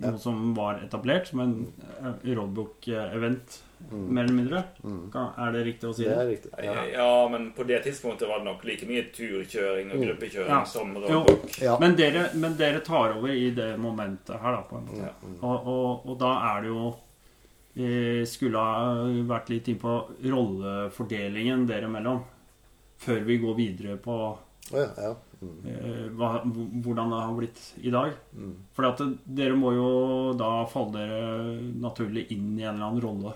noe 0.00 0.18
som 0.18 0.54
var 0.56 0.80
etablert 0.84 1.26
som 1.28 1.40
en 1.44 1.52
eh, 2.00 2.30
roadbook-event, 2.36 3.58
mer 3.90 4.24
eller 4.24 4.34
mindre. 4.36 4.62
Mm. 4.84 5.10
Er 5.14 5.52
det 5.52 5.64
riktig 5.66 5.88
å 5.88 5.92
si 5.94 6.04
Det 6.06 6.14
det? 6.14 6.26
riktig. 6.30 6.50
Ja. 6.64 6.84
Ja. 6.92 7.28
men 7.28 7.48
på 7.52 7.64
det 7.66 7.80
tidspunktet 7.84 8.28
var 8.28 8.38
det 8.38 8.44
nok 8.46 8.64
like 8.64 8.86
mye 8.86 9.02
turkjøring 9.12 9.90
og 9.92 10.04
gruppekjøring 10.06 10.48
Ja. 10.54 10.64
som 10.64 10.94
roadbook. 10.96 11.58
Ja. 11.60 11.76
Men, 11.80 11.96
dere, 11.98 12.28
men 12.34 12.56
dere 12.56 12.80
tar 12.80 13.16
over 13.18 13.28
i 13.34 13.50
det 13.50 13.76
momentet 13.78 14.38
her, 14.40 14.52
da, 14.52 14.62
på 14.62 14.78
en 14.78 14.86
måte. 14.86 15.02
Ja. 15.10 15.32
Og, 15.42 15.66
og, 15.66 16.06
og 16.06 16.18
da 16.22 16.32
er 16.54 16.62
det 16.62 16.68
jo 16.72 16.92
Vi 17.74 18.26
skulle 18.28 18.60
ha 18.60 18.94
vært 19.24 19.48
litt 19.48 19.68
inn 19.72 19.78
på 19.80 19.92
rollefordelingen 20.28 21.66
dere 21.66 21.88
imellom. 21.88 22.18
Før 23.02 23.20
vi 23.26 23.38
går 23.42 23.54
videre 23.56 23.96
på 23.98 24.16
ja, 24.70 24.84
ja. 24.96 25.14
Mm. 25.42 25.66
eh, 25.66 26.08
hva, 26.14 26.28
hvordan 26.46 27.10
det 27.10 27.20
har 27.24 27.32
blitt 27.36 27.60
i 27.82 27.90
dag. 27.90 28.12
Mm. 28.38 28.52
For 28.76 28.86
at 28.86 29.02
dere 29.26 29.56
må 29.58 29.72
jo 29.74 29.88
da 30.38 30.50
falle 30.70 30.92
dere 31.00 31.56
naturlig 31.82 32.28
inn 32.30 32.52
i 32.58 32.62
en 32.62 32.76
eller 32.76 32.86
annen 32.92 33.02
rolle 33.02 33.34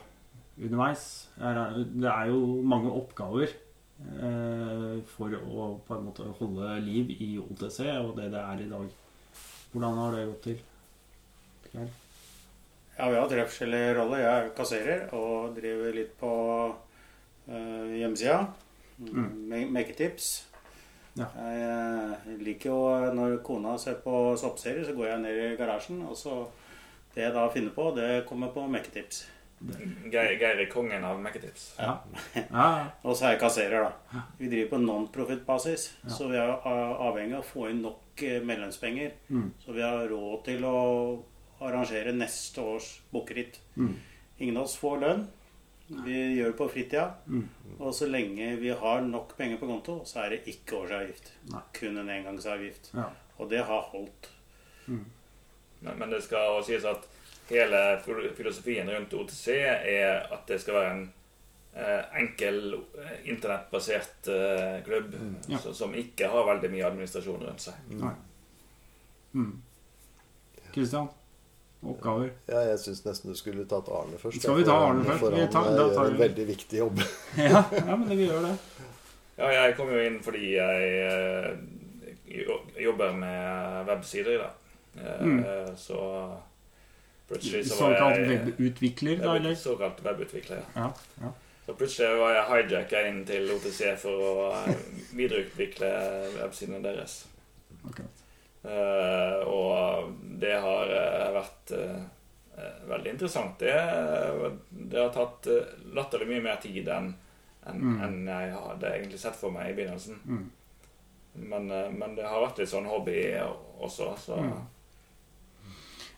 underveis. 0.56 1.28
Er- 1.40 1.82
Det 1.84 2.08
er 2.12 2.30
jo 2.30 2.62
mange 2.62 2.88
oppgaver 2.94 3.50
eh, 3.50 5.02
for 5.16 5.34
å 5.36 5.66
på 5.86 5.96
en 5.98 6.06
måte 6.06 6.28
holde 6.38 6.80
liv 6.84 7.10
i 7.20 7.36
OTC 7.42 7.80
og 8.00 8.14
det 8.16 8.30
det 8.32 8.40
er 8.40 8.62
i 8.62 8.70
dag. 8.70 8.88
Hvordan 9.72 9.98
har 10.00 10.12
det 10.16 10.26
gått 10.30 10.42
til? 10.46 10.58
Geir? 11.74 11.88
Ja, 12.96 13.10
vi 13.10 13.16
har 13.18 13.28
tre 13.28 13.42
forskjellige 13.44 13.94
roller. 13.98 14.22
Jeg 14.22 14.44
er 14.46 14.52
kasserer 14.56 15.02
og 15.12 15.56
driver 15.58 15.92
litt 15.92 16.14
på 16.16 16.30
uh, 17.50 17.90
hjemmesida. 17.92 18.38
Mm. 18.96 19.68
Meketips. 19.74 20.46
Ja. 21.16 21.28
Jeg 21.40 21.60
eh, 21.64 22.34
liker 22.44 22.70
jo 22.70 23.12
når 23.16 23.38
kona 23.46 23.76
ser 23.80 24.00
på 24.04 24.34
soppserier, 24.40 24.84
så 24.84 24.96
går 24.96 25.10
jeg 25.12 25.22
ned 25.24 25.40
i 25.44 25.54
garasjen. 25.58 26.02
Og 26.08 26.18
så 26.18 26.42
det 27.14 27.24
jeg 27.24 27.34
da 27.36 27.46
finner 27.52 27.72
på, 27.72 27.88
det 27.96 28.26
kommer 28.28 28.52
på 28.52 28.66
Meketips. 28.68 29.24
Geir, 30.12 30.34
Geir 30.36 30.58
er 30.60 30.68
kongen 30.68 31.04
av 31.08 31.20
Meketips. 31.22 31.70
Ja. 31.80 31.94
ja. 32.36 32.66
Og 33.02 33.16
så 33.16 33.30
er 33.30 33.36
jeg 33.36 33.40
kasserer, 33.40 33.86
da. 33.86 34.24
Vi 34.36 34.50
driver 34.52 34.74
på 34.74 34.82
non-profit-basis, 34.82 35.86
så 36.12 36.28
vi 36.28 36.36
er 36.40 36.52
avhengig 36.66 37.38
av 37.38 37.40
å 37.40 37.48
få 37.48 37.70
inn 37.70 37.80
nok 37.86 38.26
eh, 38.26 38.42
medlemspenger. 38.44 39.16
Mm. 39.32 39.48
Så 39.64 39.76
vi 39.76 39.84
har 39.86 40.04
råd 40.12 40.44
til 40.50 40.68
å 40.68 40.76
arrangere 41.64 42.12
neste 42.12 42.60
års 42.60 42.90
bukkeritt. 43.12 43.56
Mm. 43.80 43.94
Ingen 44.44 44.60
av 44.60 44.68
oss 44.68 44.76
får 44.76 45.00
lønn. 45.06 45.24
Vi 45.88 46.14
gjør 46.36 46.50
det 46.50 46.56
på 46.58 46.68
fritida. 46.68 47.04
Mm. 47.26 47.44
Og 47.78 47.92
så 47.94 48.08
lenge 48.10 48.56
vi 48.58 48.72
har 48.74 49.04
nok 49.06 49.36
penger 49.38 49.60
på 49.60 49.68
konto, 49.70 50.00
så 50.08 50.24
er 50.24 50.34
det 50.34 50.40
ikke 50.50 50.80
årsavgift. 50.82 51.32
Nei. 51.52 51.60
Kun 51.78 51.98
en 52.02 52.10
engangsavgift. 52.10 52.90
Ja. 52.96 53.04
Og 53.38 53.50
det 53.50 53.62
har 53.68 53.84
holdt. 53.92 54.30
Men, 54.86 55.98
men 55.98 56.10
det 56.10 56.22
skal 56.24 56.56
også 56.56 56.72
sies 56.72 56.86
at 56.88 57.06
hele 57.50 57.80
filosofien 58.36 58.88
rundt 58.90 59.14
OTC 59.14 59.48
er 59.58 60.26
at 60.34 60.46
det 60.48 60.58
skal 60.62 60.74
være 60.78 60.94
en 60.96 61.04
eh, 61.76 62.20
enkel, 62.22 62.58
eh, 63.02 63.12
internettbasert 63.30 64.30
eh, 64.32 64.78
klubb 64.86 65.14
Ja. 65.48 65.58
så, 65.62 65.74
som 65.74 65.94
ikke 65.94 66.30
har 66.32 66.46
veldig 66.48 66.70
mye 66.72 66.86
administrasjon 66.88 67.44
rundt 67.46 67.62
seg. 67.68 67.74
Nei. 68.00 68.14
Mm. 69.36 69.52
Kristian? 70.74 71.10
Oppgaver? 71.92 72.30
Ja, 72.50 72.60
jeg 72.70 72.78
syns 72.82 73.04
nesten 73.06 73.32
du 73.32 73.38
skulle 73.38 73.64
tatt 73.70 73.88
Arne 73.92 74.18
først. 74.20 74.40
Skal 74.42 74.58
vi 74.58 74.64
ta 74.66 74.76
Arne 74.88 75.04
først? 75.06 75.22
For 75.24 75.36
han 75.36 75.52
tar- 75.52 75.70
eh, 75.70 75.78
gjør 75.78 75.94
tar 75.94 76.10
en 76.12 76.18
veldig 76.18 76.46
viktig 76.52 76.78
jobb. 76.82 77.00
Ja, 77.36 77.62
ja 77.76 77.96
men 77.96 78.08
vi 78.10 78.26
gjør 78.26 78.42
det. 78.48 78.54
Ja, 79.36 79.48
jeg 79.52 79.76
kom 79.76 79.90
jo 79.92 80.00
inn 80.00 80.20
fordi 80.24 80.54
jeg 80.56 80.92
eh, 81.06 82.44
jobber 82.84 83.16
med 83.16 83.88
websider, 83.90 84.38
da. 84.42 84.50
dag. 84.96 85.26
Mm. 85.26 85.40
Så 85.76 85.98
plutselig 87.28 87.66
så 87.68 87.80
var 87.82 87.96
Såkalt 87.98 88.16
jeg 88.22 88.28
webutvikler, 88.46 89.18
da, 89.20 89.34
eller? 89.36 89.54
Såkalt 89.54 90.00
webutvikler, 90.04 90.62
ja. 90.74 90.86
Ja. 90.86 90.92
ja. 91.26 91.32
Så 91.66 91.74
plutselig 91.74 92.18
var 92.20 92.32
jeg 92.36 92.44
hijacka 92.52 93.00
inn 93.08 93.24
til 93.26 93.48
OTC 93.50 93.80
for 93.98 94.22
å 94.22 94.34
eh, 94.62 94.84
videreutvikle 95.18 95.88
websidene 96.38 96.78
deres. 96.84 97.24
Akkurat. 97.82 98.15
Eh, 98.64 99.40
og 99.46 100.12
det 100.40 100.54
har 100.60 100.92
eh, 100.96 101.28
vært 101.36 101.72
eh, 101.76 102.68
veldig 102.88 103.10
interessant. 103.12 103.58
Det, 103.58 103.74
det 104.70 105.00
har 105.00 105.12
tatt 105.14 105.46
latterlig 105.94 106.28
mye 106.34 106.44
mer 106.48 106.60
tid 106.62 106.88
enn 106.88 107.12
en, 107.66 107.80
Mm. 107.82 107.96
en 108.04 108.18
jeg 108.30 108.52
hadde 108.54 108.90
egentlig 108.94 109.18
sett 109.18 109.34
for 109.36 109.50
meg 109.50 109.72
i 109.72 109.74
begynnelsen. 109.74 110.20
Mm. 110.24 110.44
Men, 111.50 111.66
men 111.98 112.14
det 112.14 112.24
har 112.24 112.40
vært 112.44 112.60
litt 112.62 112.70
sånn 112.70 112.86
hobby 112.88 113.18
også, 113.82 114.12
så 114.22 114.38
Mm. 114.40 114.64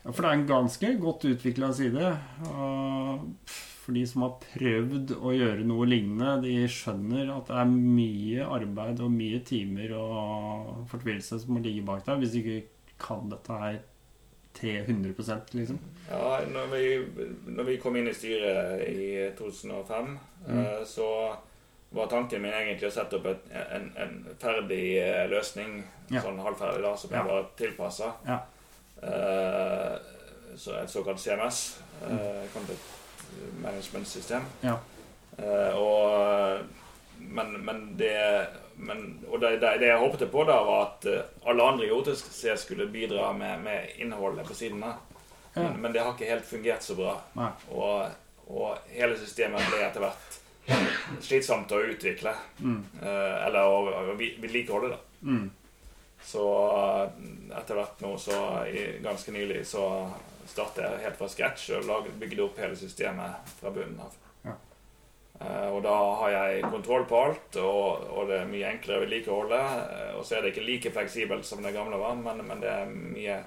Ja, 0.03 0.11
for 0.13 0.21
det 0.23 0.29
er 0.29 0.37
en 0.37 0.47
ganske 0.47 0.89
godt 1.01 1.25
utvikla 1.27 1.73
side. 1.75 2.11
Og 2.47 3.25
for 3.89 3.97
de 3.97 4.05
som 4.05 4.21
har 4.27 4.35
prøvd 4.43 5.15
å 5.17 5.31
gjøre 5.33 5.65
noe 5.65 5.85
lignende, 5.89 6.35
de 6.45 6.55
skjønner 6.69 7.31
at 7.33 7.47
det 7.49 7.55
er 7.57 7.71
mye 7.73 8.45
arbeid 8.45 8.99
og 9.01 9.09
mye 9.17 9.39
timer 9.47 9.95
og 9.97 10.83
fortvilelse 10.91 11.39
som 11.41 11.55
må 11.57 11.63
ligge 11.65 11.81
bak 11.87 12.05
der, 12.05 12.19
hvis 12.21 12.35
du 12.35 12.39
ikke 12.43 12.59
kan 13.01 13.29
dette 13.33 13.57
her 13.57 13.79
300% 14.59 15.53
liksom. 15.55 15.77
Ja, 16.09 16.39
når 16.49 16.69
vi, 16.73 16.83
når 17.53 17.67
vi 17.69 17.77
kom 17.81 17.95
inn 17.99 18.09
i 18.11 18.13
styret 18.17 18.85
i 18.89 19.29
2005, 19.37 20.17
Mm. 20.47 20.55
eh, 20.57 20.83
så 20.87 21.05
var 21.91 22.07
tanken 22.07 22.41
min 22.41 22.53
egentlig 22.55 22.87
å 22.87 22.93
sette 22.95 23.17
opp 23.17 23.25
et, 23.27 23.41
en, 23.51 23.89
en 23.99 24.13
ferdig 24.39 24.85
eh, 25.01 25.25
løsning, 25.29 25.83
Ja. 26.09 26.21
sånn 26.23 26.39
halvferdig, 26.39 26.81
da, 26.85 26.93
som 26.97 27.11
Ja. 27.11 27.23
var 27.27 27.49
tilpassa. 27.59 28.13
Ja. 28.25 28.39
så 30.55 30.71
et 30.83 30.89
såkalt 30.91 31.19
CMS, 31.19 31.79
eh, 32.03 32.45
Content 32.53 32.79
Management 33.61 34.07
System. 34.07 34.47
Ja. 34.61 34.77
Eh, 35.37 35.77
og 35.77 36.59
men, 37.19 37.53
men 37.65 37.97
det 37.97 38.47
men, 38.75 39.19
Og 39.27 39.41
det, 39.41 39.57
det, 39.59 39.73
det 39.79 39.89
jeg 39.89 39.99
håpet 39.99 40.31
på, 40.31 40.43
da, 40.47 40.55
var 40.63 40.85
at 40.85 41.05
eh, 41.11 41.25
alle 41.51 41.63
andre 41.67 41.87
i 41.87 41.91
OTC 41.91 42.45
skulle 42.57 42.87
bidra 42.87 43.33
med, 43.35 43.59
med 43.61 43.99
innholdet 43.99 44.47
på 44.47 44.55
siden 44.55 44.83
av. 44.83 45.01
Ja. 45.53 45.61
Men, 45.61 45.81
men 45.81 45.93
det 45.93 46.03
har 46.03 46.13
ikke 46.13 46.29
helt 46.31 46.47
fungert 46.47 46.83
så 46.83 46.95
bra. 46.95 47.17
Og, 47.75 48.05
og 48.47 48.91
hele 48.93 49.17
systemet 49.19 49.67
ble 49.67 49.83
etter 49.83 50.05
hvert 50.05 50.39
slitsomt 51.27 51.71
å 51.75 51.81
utvikle. 51.91 52.33
Mm. 52.63 52.81
eh, 53.01 53.35
eller 53.47 53.67
å, 53.67 54.15
vedlikeholde, 54.15 54.95
da. 54.95 54.99
Mm. 55.27 55.49
Så 56.23 56.45
etter 57.57 57.79
hvert 57.79 58.01
nå, 58.03 58.15
så 58.21 58.39
i, 58.67 58.85
ganske 59.03 59.33
nylig, 59.33 59.63
så 59.67 59.83
startet 60.49 61.03
helt 61.03 61.19
fra 61.19 61.29
scratch 61.31 61.69
og 61.79 62.09
bygge 62.19 62.41
opp 62.45 62.59
hele 62.61 62.77
systemet 62.79 63.53
fra 63.59 63.71
bunnen 63.75 63.99
av. 64.03 64.17
Ja. 64.45 64.55
Eh, 65.39 65.67
og 65.71 65.81
da 65.85 65.95
har 66.21 66.33
jeg 66.35 66.65
kontroll 66.67 67.05
på 67.09 67.21
alt, 67.29 67.59
og, 67.61 68.09
og 68.11 68.29
det 68.31 68.41
er 68.41 68.51
mye 68.51 68.73
enklere 68.73 68.99
å 68.99 69.05
vedlikeholde. 69.05 69.61
eh, 69.95 70.11
og 70.19 70.25
så 70.27 70.37
er 70.37 70.43
det 70.43 70.53
ikke 70.53 70.67
like 70.67 70.93
fleksibelt 70.95 71.47
som 71.47 71.63
det 71.63 71.75
gamle 71.75 72.01
var, 72.01 72.17
men, 72.19 72.43
men 72.47 72.63
det 72.63 72.73
er 72.73 72.93
mye 72.93 73.39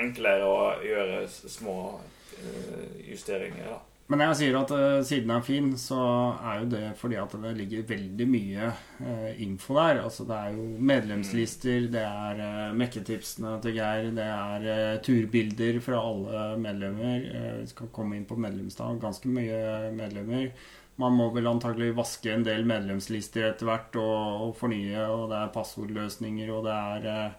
enklere 0.00 0.46
å 0.46 0.58
gjøre 0.86 1.22
små 1.28 1.76
uh, 1.98 2.90
justeringer. 3.02 3.66
da. 3.66 3.89
Men 4.10 4.18
når 4.18 4.30
jeg 4.32 4.38
sier 4.40 4.56
at 4.58 4.72
uh, 4.74 5.02
siden 5.06 5.30
er 5.30 5.42
fin, 5.46 5.66
så 5.78 5.96
er 6.42 6.64
jo 6.64 6.70
det 6.72 6.86
fordi 6.98 7.14
at 7.20 7.34
det 7.44 7.52
ligger 7.60 7.84
veldig 7.92 8.24
mye 8.26 8.70
uh, 8.98 9.28
info 9.38 9.76
der. 9.76 10.00
Altså 10.02 10.24
det 10.26 10.34
er 10.34 10.56
jo 10.56 10.64
medlemslister, 10.90 11.86
det 11.94 12.02
er 12.02 12.40
uh, 12.42 12.72
mekketipsene 12.74 13.52
til 13.62 13.76
Geir, 13.76 14.08
det 14.16 14.26
er 14.26 14.98
turbilder 15.06 15.78
fra 15.84 16.00
alle 16.02 16.42
medlemmer. 16.58 17.28
Vi 17.60 17.70
skal 17.70 17.92
komme 17.94 18.18
inn 18.18 18.26
på 18.26 18.38
medlemsdag. 18.40 18.98
Ganske 18.98 19.30
mye 19.30 19.92
medlemmer. 19.94 20.50
Man 20.98 21.14
må 21.14 21.28
vel 21.32 21.46
antagelig 21.46 21.94
vaske 21.96 22.34
en 22.34 22.42
del 22.44 22.66
medlemslister 22.68 23.46
etter 23.52 23.70
hvert 23.70 23.94
og, 24.02 24.48
og 24.48 24.58
fornye, 24.58 25.06
og 25.06 25.30
det 25.30 25.38
er 25.38 25.54
passordløsninger, 25.54 26.50
og 26.50 26.66
det 26.66 26.74
er 26.74 27.38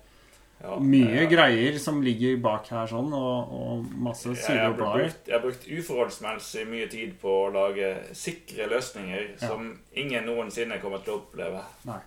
Ja, 0.61 0.75
mye 0.79 1.25
greier 1.25 1.77
som 1.81 2.01
ligger 2.05 2.35
bak 2.43 2.67
her 2.69 2.85
sånn, 2.89 3.09
og, 3.17 3.53
og 3.57 3.85
masse 3.97 4.35
sider 4.37 4.67
og 4.69 4.75
blader. 4.77 5.13
jeg 5.25 5.33
har 5.33 5.41
brukt 5.41 5.63
uforholdsmessig 5.65 6.67
mye 6.69 6.87
tid 6.91 7.15
på 7.21 7.33
å 7.47 7.49
lage 7.53 7.89
sikre 8.13 8.67
løsninger 8.69 9.23
Ja. 9.41 9.47
som 9.47 9.71
ingen 9.97 10.25
noensinne 10.29 10.77
kommer 10.83 11.01
til 11.01 11.15
å 11.15 11.19
oppleve. 11.23 11.63
Nei. 11.89 11.99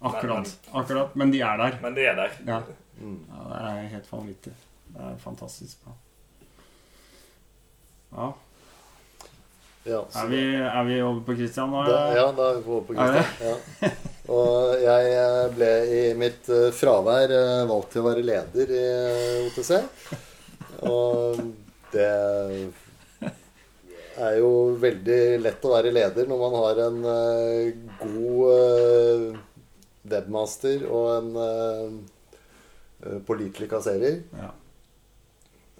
Akkurat. 0.00 0.52
akkurat. 0.72 1.14
Men 1.16 1.30
de 1.34 1.40
er 1.42 1.56
der. 1.58 1.78
Men 1.82 1.94
de 1.94 2.04
er 2.06 2.14
der. 2.16 2.30
Ja. 2.46 2.62
Mm. 3.00 3.18
ja, 3.28 3.44
det 3.50 3.62
er 3.84 3.88
helt 3.92 4.12
vanvittig. 4.12 4.52
Det 4.94 5.00
er 5.10 5.16
fantastisk 5.22 5.84
bra. 5.84 5.92
Ja. 8.16 8.32
Ja, 9.88 10.04
Er 10.20 10.28
vi, 10.28 10.42
er 10.60 10.84
vi 10.84 11.00
over 11.00 11.20
på 11.24 11.34
Christian 11.38 11.72
nå? 11.72 11.82
da, 11.88 12.00
ja, 12.12 12.28
da 12.36 12.50
er 12.52 12.60
vi 12.60 12.70
over 12.70 12.86
på 12.90 12.96
Christian. 12.98 13.24
Ja. 13.48 13.90
Og 14.28 14.74
jeg 14.82 15.12
eh, 15.16 15.44
ble 15.56 15.68
i 15.88 16.00
mitt 16.20 16.48
eh, 16.52 16.68
fravær 16.76 17.32
eh, 17.32 17.68
valgt 17.68 17.94
til 17.94 18.02
å 18.02 18.08
være 18.10 18.24
leder 18.26 18.72
i 18.76 18.82
OTC. 19.46 19.70
Og 20.88 21.40
det 21.94 22.10
er 24.18 24.34
jo 24.36 24.50
veldig 24.82 25.20
lett 25.40 25.64
å 25.64 25.72
være 25.72 25.94
leder 25.94 26.28
når 26.28 26.42
man 26.42 26.56
har 26.58 26.82
en 26.84 26.98
god 28.02 29.38
webmaster 30.12 30.84
og 30.90 31.06
en 31.16 32.00
pålitelig 33.26 33.68
kasserer. 33.70 34.20
Ja. 34.36 34.50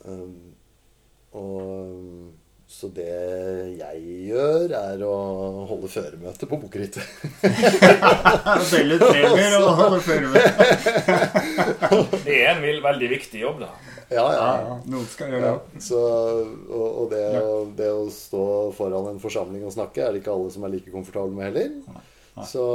Um, 0.09 0.55
og 1.37 2.38
så 2.69 2.91
det 2.93 3.09
jeg 3.79 4.01
gjør, 4.29 4.73
er 4.77 5.01
å 5.09 5.13
holde 5.71 5.89
føremøte 5.89 6.45
på 6.51 6.59
bokrittet. 6.61 7.01
Selge 8.69 8.99
premier 9.01 9.57
og 9.57 9.71
holde 9.81 10.01
føremøte. 10.05 10.67
Det 12.29 12.37
er 12.45 12.53
en 12.53 12.83
veldig 12.85 13.09
viktig 13.15 13.41
jobb, 13.41 13.63
da. 13.65 13.71
ja, 14.13 14.21
ja. 14.21 14.37
Ja, 14.37 14.51
ja, 14.67 14.77
noen 14.85 15.09
skal 15.09 15.33
gjøre 15.33 15.49
ja. 15.49 15.57
det. 15.57 15.83
Så, 15.87 16.03
og 16.69 16.87
og 16.89 17.11
det, 17.15 17.25
det 17.81 17.89
å 17.89 18.05
stå 18.13 18.45
foran 18.77 19.15
en 19.15 19.23
forsamling 19.23 19.65
og 19.65 19.73
snakke, 19.73 20.05
er 20.05 20.13
det 20.13 20.21
ikke 20.21 20.37
alle 20.37 20.53
som 20.53 20.69
er 20.69 20.77
like 20.77 20.93
komfortable 20.93 21.33
med 21.33 21.49
heller. 21.49 21.73
Nei. 21.89 22.05
Så 22.53 22.69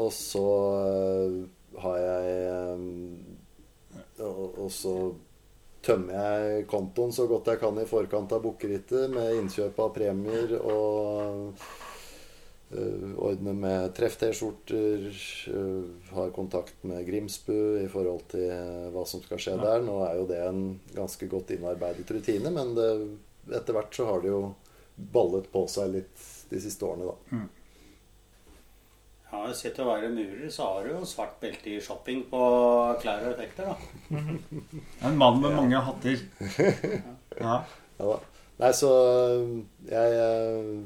Og 0.00 0.12
så 0.16 0.46
øh, 0.80 1.40
har 1.82 1.96
jeg 1.98 2.40
og, 4.20 4.58
og 4.64 4.70
så 4.72 4.94
tømmer 5.84 6.16
jeg 6.16 6.64
kontoen 6.70 7.12
så 7.14 7.26
godt 7.30 7.50
jeg 7.52 7.60
kan 7.62 7.78
i 7.80 7.88
forkant 7.88 8.32
av 8.36 8.42
bukkerittet 8.44 9.12
med 9.12 9.38
innkjøp 9.38 9.78
av 9.80 9.92
premier 9.94 10.56
og 10.60 11.54
uh, 12.74 13.12
ordner 13.26 13.56
med 13.56 13.94
treff-T-skjorter. 13.96 15.06
Uh, 15.52 16.10
har 16.14 16.34
kontakt 16.36 16.84
med 16.88 17.06
Grimsbu 17.08 17.80
i 17.84 17.88
forhold 17.92 18.26
til 18.34 18.50
hva 18.94 19.06
som 19.08 19.24
skal 19.24 19.40
skje 19.40 19.56
der. 19.60 19.84
Nå 19.86 20.00
er 20.06 20.18
jo 20.20 20.26
det 20.30 20.42
en 20.46 20.64
ganske 20.96 21.30
godt 21.30 21.54
innarbeidet 21.56 22.10
rutine, 22.12 22.52
men 22.54 22.74
det, 22.78 22.90
etter 23.50 23.76
hvert 23.76 23.96
så 23.96 24.08
har 24.10 24.24
det 24.24 24.34
jo 24.34 24.44
ballet 25.00 25.46
på 25.52 25.64
seg 25.70 25.94
litt 25.94 26.28
de 26.50 26.60
siste 26.60 26.84
årene, 26.84 27.08
da. 27.08 27.40
Ja, 29.32 29.52
Sett 29.54 29.78
å 29.78 29.84
være 29.86 30.08
murer, 30.10 30.48
så 30.50 30.64
har 30.66 30.84
du 30.84 30.90
jo 30.96 31.04
svart 31.06 31.36
belte 31.40 31.70
i 31.70 31.80
shopping 31.82 32.24
på 32.30 32.40
klær 33.02 33.22
og 33.28 33.32
effekter, 33.36 33.70
da. 33.70 33.76
En 35.06 35.16
mann 35.20 35.40
med 35.42 35.54
mange 35.58 35.78
hatter. 35.86 36.18
Ja. 37.40 37.60
Ja 38.00 38.04
da. 38.10 38.16
Nei, 38.60 38.70
så 38.76 38.88
jeg 39.88 40.16
eh, 40.20 40.80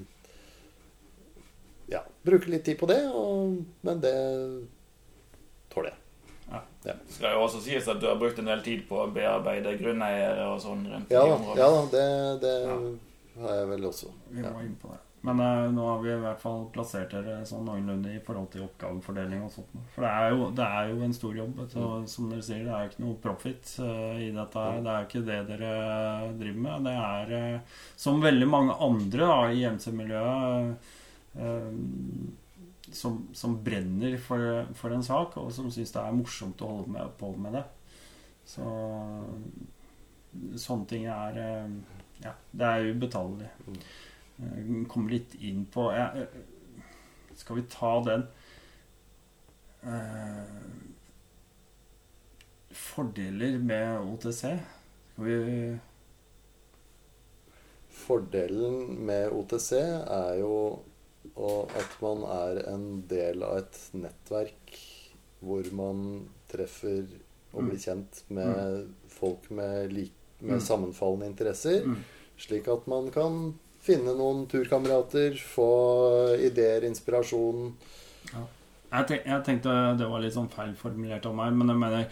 Ja, 1.90 2.02
bruker 2.24 2.52
litt 2.52 2.64
tid 2.68 2.78
på 2.78 2.86
det, 2.90 3.00
og, 3.10 3.56
men 3.84 4.00
det 4.04 4.12
tåler 5.72 5.90
jeg. 5.94 6.00
Skal 7.08 7.32
jo 7.32 7.40
også 7.46 7.62
sies 7.64 7.86
at 7.88 7.96
du 8.02 8.04
har 8.10 8.18
brukt 8.20 8.36
en 8.38 8.46
del 8.50 8.60
tid 8.62 8.82
på 8.88 8.98
å 9.00 9.08
bearbeide 9.12 9.72
grunneiere 9.80 10.44
og 10.52 10.58
sånn 10.60 10.82
rundt 10.92 11.10
Ja 11.12 11.22
i 11.24 11.32
området. 11.32 11.58
ja, 11.62 11.68
da 11.72 11.82
det, 11.94 12.40
det 12.44 12.52
Ja. 12.68 12.74
har 13.40 13.54
jeg 13.56 13.68
vel 13.72 13.86
også. 13.88 14.10
Vi 14.28 14.42
Ja. 14.44 14.50
må 14.52 14.60
inn 14.66 14.76
på 14.82 14.92
det. 14.92 15.00
Men 15.24 15.40
eh, 15.40 15.70
nå 15.72 15.86
har 15.88 16.02
vi 16.02 16.10
i 16.12 16.20
hvert 16.20 16.40
fall 16.42 16.66
plassert 16.74 17.14
dere 17.14 17.38
sånn 17.48 17.64
noenlunde 17.64 18.12
i 18.12 18.20
forhold 18.24 18.50
til 18.52 18.66
oppgavefordeling 18.66 19.46
og 19.46 19.52
sånt. 19.54 19.72
For 19.94 20.04
det 20.04 20.12
er 20.12 20.34
jo, 20.34 20.48
det 20.58 20.66
er 20.66 20.90
jo 20.92 21.00
en 21.06 21.16
stor 21.16 21.38
jobb. 21.40 21.62
Så, 21.72 21.88
som 22.12 22.28
dere 22.32 22.44
sier, 22.44 22.64
det 22.66 22.74
er 22.74 22.84
jo 22.84 22.92
ikke 22.92 23.04
noe 23.06 23.20
profit 23.24 23.74
uh, 23.80 24.20
i 24.20 24.28
dette. 24.36 24.64
Det 24.84 24.92
er 24.92 24.98
jo 25.00 25.08
ikke 25.08 25.24
det 25.30 25.40
dere 25.48 25.72
driver 26.42 26.62
med. 26.66 26.88
Det 26.88 26.94
er 27.00 27.34
uh, 27.40 27.82
som 28.04 28.20
veldig 28.24 28.50
mange 28.52 28.78
andre 28.88 29.30
da, 29.32 29.38
i 29.48 29.64
MC-miljøet 29.74 30.90
uh, 31.40 31.70
som, 32.94 33.28
som 33.32 33.56
brenner 33.64 34.18
for, 34.22 34.66
for 34.76 34.94
en 34.94 35.02
sak, 35.02 35.38
og 35.40 35.48
som 35.52 35.70
syns 35.72 35.94
det 35.94 36.02
er 36.02 36.16
morsomt 36.20 36.62
å 36.62 36.70
holde 36.76 36.94
med, 36.94 37.14
på 37.18 37.32
med 37.40 37.56
det. 37.58 37.64
Så 38.44 38.64
sånne 40.60 40.88
ting 40.90 41.06
er 41.10 41.38
eh, 41.40 41.76
Ja, 42.24 42.32
det 42.52 42.68
er 42.70 42.90
ubetalelig. 42.94 43.50
Mm. 44.38 44.82
Eh, 44.82 44.88
Kommer 44.90 45.10
litt 45.14 45.34
inn 45.40 45.64
på 45.70 45.92
ja, 45.94 46.08
eh, 46.18 46.26
Skal 47.38 47.56
vi 47.60 47.62
ta 47.70 47.92
den 48.04 48.24
eh, 49.82 50.44
Fordeler 52.74 53.58
med 53.62 54.00
OTC? 54.00 54.40
Skal 55.12 55.24
vi 55.28 55.78
Fordelen 57.94 58.96
med 59.06 59.30
OTC 59.32 59.72
er 59.78 60.40
jo 60.40 60.56
at 61.38 61.94
man 62.02 62.24
er 62.26 62.58
en 62.74 62.88
del 63.08 63.42
av 63.46 63.60
et 63.62 63.78
nettverk 63.96 64.74
hvor 65.44 65.68
man 65.76 66.00
treffer 66.50 67.04
og 67.54 67.62
Mm. 67.62 67.68
blir 67.70 67.78
kjent 67.78 68.22
med 68.34 68.88
folk 69.08 69.50
med, 69.50 69.92
like, 69.92 70.12
med 70.40 70.56
Mm. 70.58 70.60
sammenfallende 70.60 71.26
interesser. 71.30 71.84
mm. 71.86 71.96
Slik 72.36 72.66
at 72.68 72.86
man 72.88 73.10
kan 73.12 73.54
finne 73.84 74.14
noen 74.16 74.46
turkamerater, 74.50 75.36
få 75.36 75.68
ideer, 76.40 76.86
inspirasjon. 76.88 77.74
jeg, 78.32 79.06
tenk, 79.10 79.26
jeg 79.26 79.44
tenkte 79.44 79.74
det 80.00 80.08
var 80.08 80.22
litt 80.24 80.34
sånn 80.36 80.48
feilformulert 80.52 81.26
av 81.28 81.36
meg, 81.36 81.52
men 81.58 81.68
jeg 81.74 81.82
mener 81.82 82.06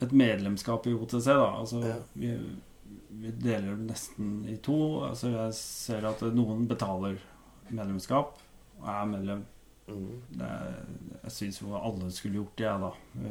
et 0.00 0.12
medlemskap 0.14 0.86
i 0.86 0.94
OTC, 0.94 1.26
da. 1.26 1.48
Altså, 1.58 1.80
Ja. 1.82 1.96
vi, 2.14 2.32
vi 3.18 3.30
deler 3.42 3.74
det 3.74 3.88
nesten 3.90 4.44
i 4.48 4.56
to. 4.62 4.76
Altså, 5.08 5.32
jeg 5.34 5.54
ser 5.58 6.06
at 6.06 6.22
noen 6.36 6.68
betaler 6.70 7.18
medlemskap 7.74 8.38
og 8.78 8.86
er 8.88 9.06
medlem. 9.10 9.42
Mm. 9.88 10.20
Det, 10.36 10.48
jeg 11.24 11.32
syns 11.32 11.58
jo 11.62 11.72
alle 11.74 12.10
skulle 12.12 12.38
gjort 12.38 12.56
det, 12.60 12.66
jeg, 12.68 12.80
da. 12.84 12.90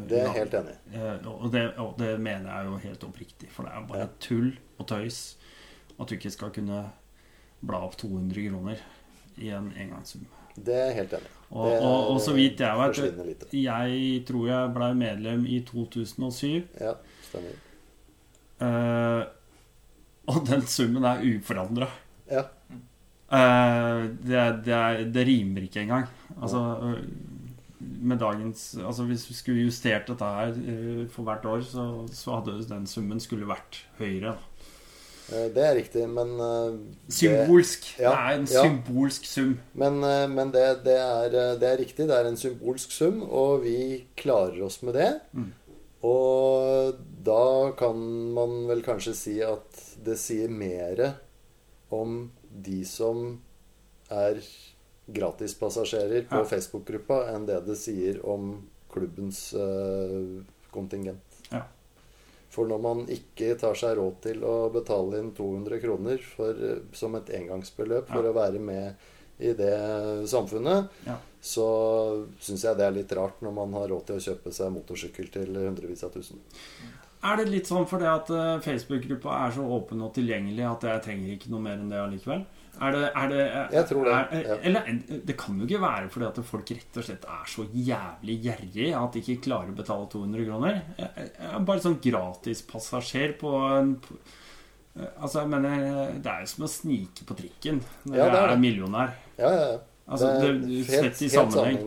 Det 0.10 0.18
er 0.20 0.24
jeg 0.26 0.38
helt 0.42 0.54
enig 0.60 0.76
i. 0.76 1.02
Og 1.30 1.52
det, 1.54 1.64
og 1.80 1.94
det 2.02 2.12
mener 2.20 2.50
jeg 2.52 2.66
jo 2.66 2.78
helt 2.90 3.04
oppriktig, 3.08 3.50
for 3.54 3.64
det 3.64 3.72
er 3.78 3.88
bare 3.88 4.00
Ja. 4.00 4.08
tull 4.20 4.58
og 4.80 4.88
tøys 4.90 5.37
at 5.98 6.10
du 6.10 6.18
ikke 6.18 6.34
skal 6.34 6.54
kunne 6.56 6.84
bla 7.66 7.82
opp 7.86 7.98
200 7.98 8.50
kroner 8.50 8.82
i 9.42 9.52
en 9.54 9.72
engangssum. 9.78 10.26
Det 10.58 10.74
er 10.74 10.94
helt 10.98 11.14
enig. 11.14 11.32
Og, 11.50 11.70
og, 11.72 12.10
og 12.12 12.20
så 12.22 12.34
vidt 12.36 12.60
jeg 12.60 12.80
vet. 12.82 13.46
Jeg 13.56 14.24
tror 14.28 14.48
jeg 14.50 14.74
ble 14.76 14.90
medlem 14.98 15.46
i 15.48 15.62
2007. 15.66 16.66
Ja, 16.82 16.94
stemmer. 17.30 17.64
Uh, 18.58 19.24
og 20.28 20.42
den 20.50 20.66
summen 20.68 21.06
er 21.08 21.24
uforandra. 21.24 21.88
Ja. 22.28 22.44
det, 23.30 24.44
det, 24.66 24.74
er, 24.74 25.06
det 25.14 25.24
rimer 25.28 25.68
ikke 25.68 25.86
engang. 25.86 26.10
Altså 26.42 26.98
med 27.80 28.18
dagens 28.18 28.78
Altså 28.82 29.04
Hvis 29.06 29.30
vi 29.30 29.36
skulle 29.38 29.64
justert 29.68 30.08
dette 30.10 30.26
her 30.26 30.52
uh, 30.58 31.08
for 31.14 31.24
hvert 31.28 31.46
år, 31.46 31.62
så, 31.62 31.86
så 32.12 32.40
hadde 32.40 32.60
den 32.68 32.88
summen 32.90 33.22
skulle 33.24 33.48
vært 33.48 33.86
høyere. 34.02 34.34
da. 34.34 34.57
Eh, 35.32 35.48
Det 35.54 35.64
er 35.64 35.76
riktig, 35.76 36.06
men 36.10 36.38
det, 36.38 37.14
Symbolsk. 37.14 37.88
Ja, 38.00 38.12
det 38.12 38.18
er 38.18 38.38
en 38.40 38.48
ja. 38.52 38.64
symbolsk 38.64 39.26
sum. 39.28 39.54
Men, 39.74 40.02
eh, 40.04 40.28
men 40.32 40.52
det, 40.56 40.84
det, 40.86 40.96
er, 40.98 41.26
eh, 41.36 41.56
det 41.60 41.68
er 41.72 41.78
riktig. 41.82 42.08
Det 42.08 42.16
er 42.16 42.30
en 42.30 42.40
symbolsk 42.40 42.92
sum, 42.96 43.24
og 43.24 43.64
vi 43.66 44.06
klarer 44.16 44.62
oss 44.64 44.82
med 44.88 44.96
det. 44.96 45.12
Mm. 45.34 45.52
Og 46.08 46.96
da 47.26 47.72
kan 47.78 48.00
man 48.34 48.68
vel 48.70 48.84
kanskje 48.86 49.16
si 49.18 49.36
at 49.44 49.82
det 50.06 50.16
sier 50.22 50.48
mer 50.50 51.18
om 51.92 52.30
de 52.52 52.84
som 52.88 53.42
er 54.14 54.40
gratispassasjerer 55.12 56.28
på 56.30 56.44
Ja. 56.44 56.48
Facebook-gruppa, 56.48 57.34
enn 57.34 57.46
det 57.48 57.66
det 57.66 57.78
sier 57.80 58.22
om 58.28 58.70
klubbens 58.92 59.54
uh, 59.54 60.44
kontingent. 60.72 61.27
For 62.58 62.66
når 62.66 62.82
man 62.82 63.04
ikke 63.14 63.52
tar 63.62 63.78
seg 63.78 64.00
råd 64.00 64.16
til 64.26 64.42
å 64.42 64.56
betale 64.74 65.20
inn 65.22 65.30
200 65.38 65.78
kroner 65.84 66.18
for, 66.26 66.58
eh, 66.58 66.80
som 66.98 67.14
et 67.20 67.30
engangsbeløp 67.38 68.10
for 68.10 68.26
Ja. 68.26 68.32
å 68.32 68.34
være 68.34 68.60
med 68.60 68.96
i 69.40 69.52
det 69.54 69.74
samfunnet, 70.26 70.90
Ja. 71.06 71.20
så 71.40 71.68
syns 72.42 72.64
jeg 72.66 72.78
det 72.80 72.86
er 72.88 72.96
litt 72.96 73.12
rart 73.14 73.40
når 73.46 73.54
man 73.54 73.74
har 73.78 73.88
råd 73.94 74.08
til 74.08 74.16
å 74.18 74.26
kjøpe 74.26 74.52
seg 74.52 74.72
motorsykkel 74.74 75.30
til 75.32 75.54
hundrevis 75.54 76.04
av 76.04 76.12
tusen. 76.16 76.40
Er 77.24 77.38
det 77.38 77.48
litt 77.50 77.66
sånn 77.70 77.86
fordi 77.90 78.06
at 78.10 78.30
øh, 78.34 78.60
Facebook-gruppa 78.62 79.48
er 79.48 79.52
så 79.52 79.62
åpen 79.66 80.02
og 80.02 80.14
tilgjengelig 80.16 80.66
at 80.72 80.82
jeg 80.82 81.02
trenger 81.04 81.38
ikke 81.38 81.50
noe 81.54 81.62
mer 81.62 81.78
enn 81.78 81.90
det 81.90 81.98
allikevel? 82.02 82.46
Er 82.78 82.94
det, 82.94 83.04
er 83.10 83.30
det 83.32 83.44
er, 83.44 83.70
Jeg 83.74 83.90
tror 83.90 84.06
det, 84.06 84.16
Er, 84.16 84.48
ja. 84.52 84.58
Eller 84.70 84.90
det 85.26 85.36
kan 85.40 85.58
jo 85.58 85.66
ikke 85.66 85.82
være 85.82 86.10
fordi 86.14 86.28
at 86.28 86.42
folk 86.46 86.74
rett 86.76 87.00
og 87.02 87.08
slett 87.08 87.30
er 87.38 87.46
så 87.50 87.66
jævlig 87.74 88.36
gjerrige 88.46 88.92
at 88.98 89.16
de 89.16 89.24
ikke 89.24 89.46
klarer 89.48 89.72
å 89.74 89.78
betale 89.78 90.10
200 90.14 90.50
kroner. 90.50 90.82
Jeg, 91.00 91.10
jeg 91.26 91.54
er 91.54 91.66
bare 91.72 91.86
sånn 91.86 92.02
gratispassasjer 92.04 93.38
på 93.42 93.54
en 93.72 93.96
på, 94.04 94.20
Altså, 94.98 95.44
jeg 95.44 95.50
mener 95.52 96.16
Det 96.24 96.32
er 96.32 96.42
jo 96.42 96.50
som 96.50 96.66
å 96.66 96.72
snike 96.72 97.26
på 97.28 97.36
trikken 97.38 97.84
når 98.08 98.18
Ja, 98.18 98.30
det 98.34 98.40
er 98.40 98.54
er 98.56 98.62
millionær. 98.62 99.14
Ja, 99.38 99.52
ja, 99.54 99.68
ja. 99.74 99.78
Altså, 100.08 100.32
det, 100.42 100.86
sett 100.88 101.22
i 101.22 101.30
sammenheng. 101.30 101.82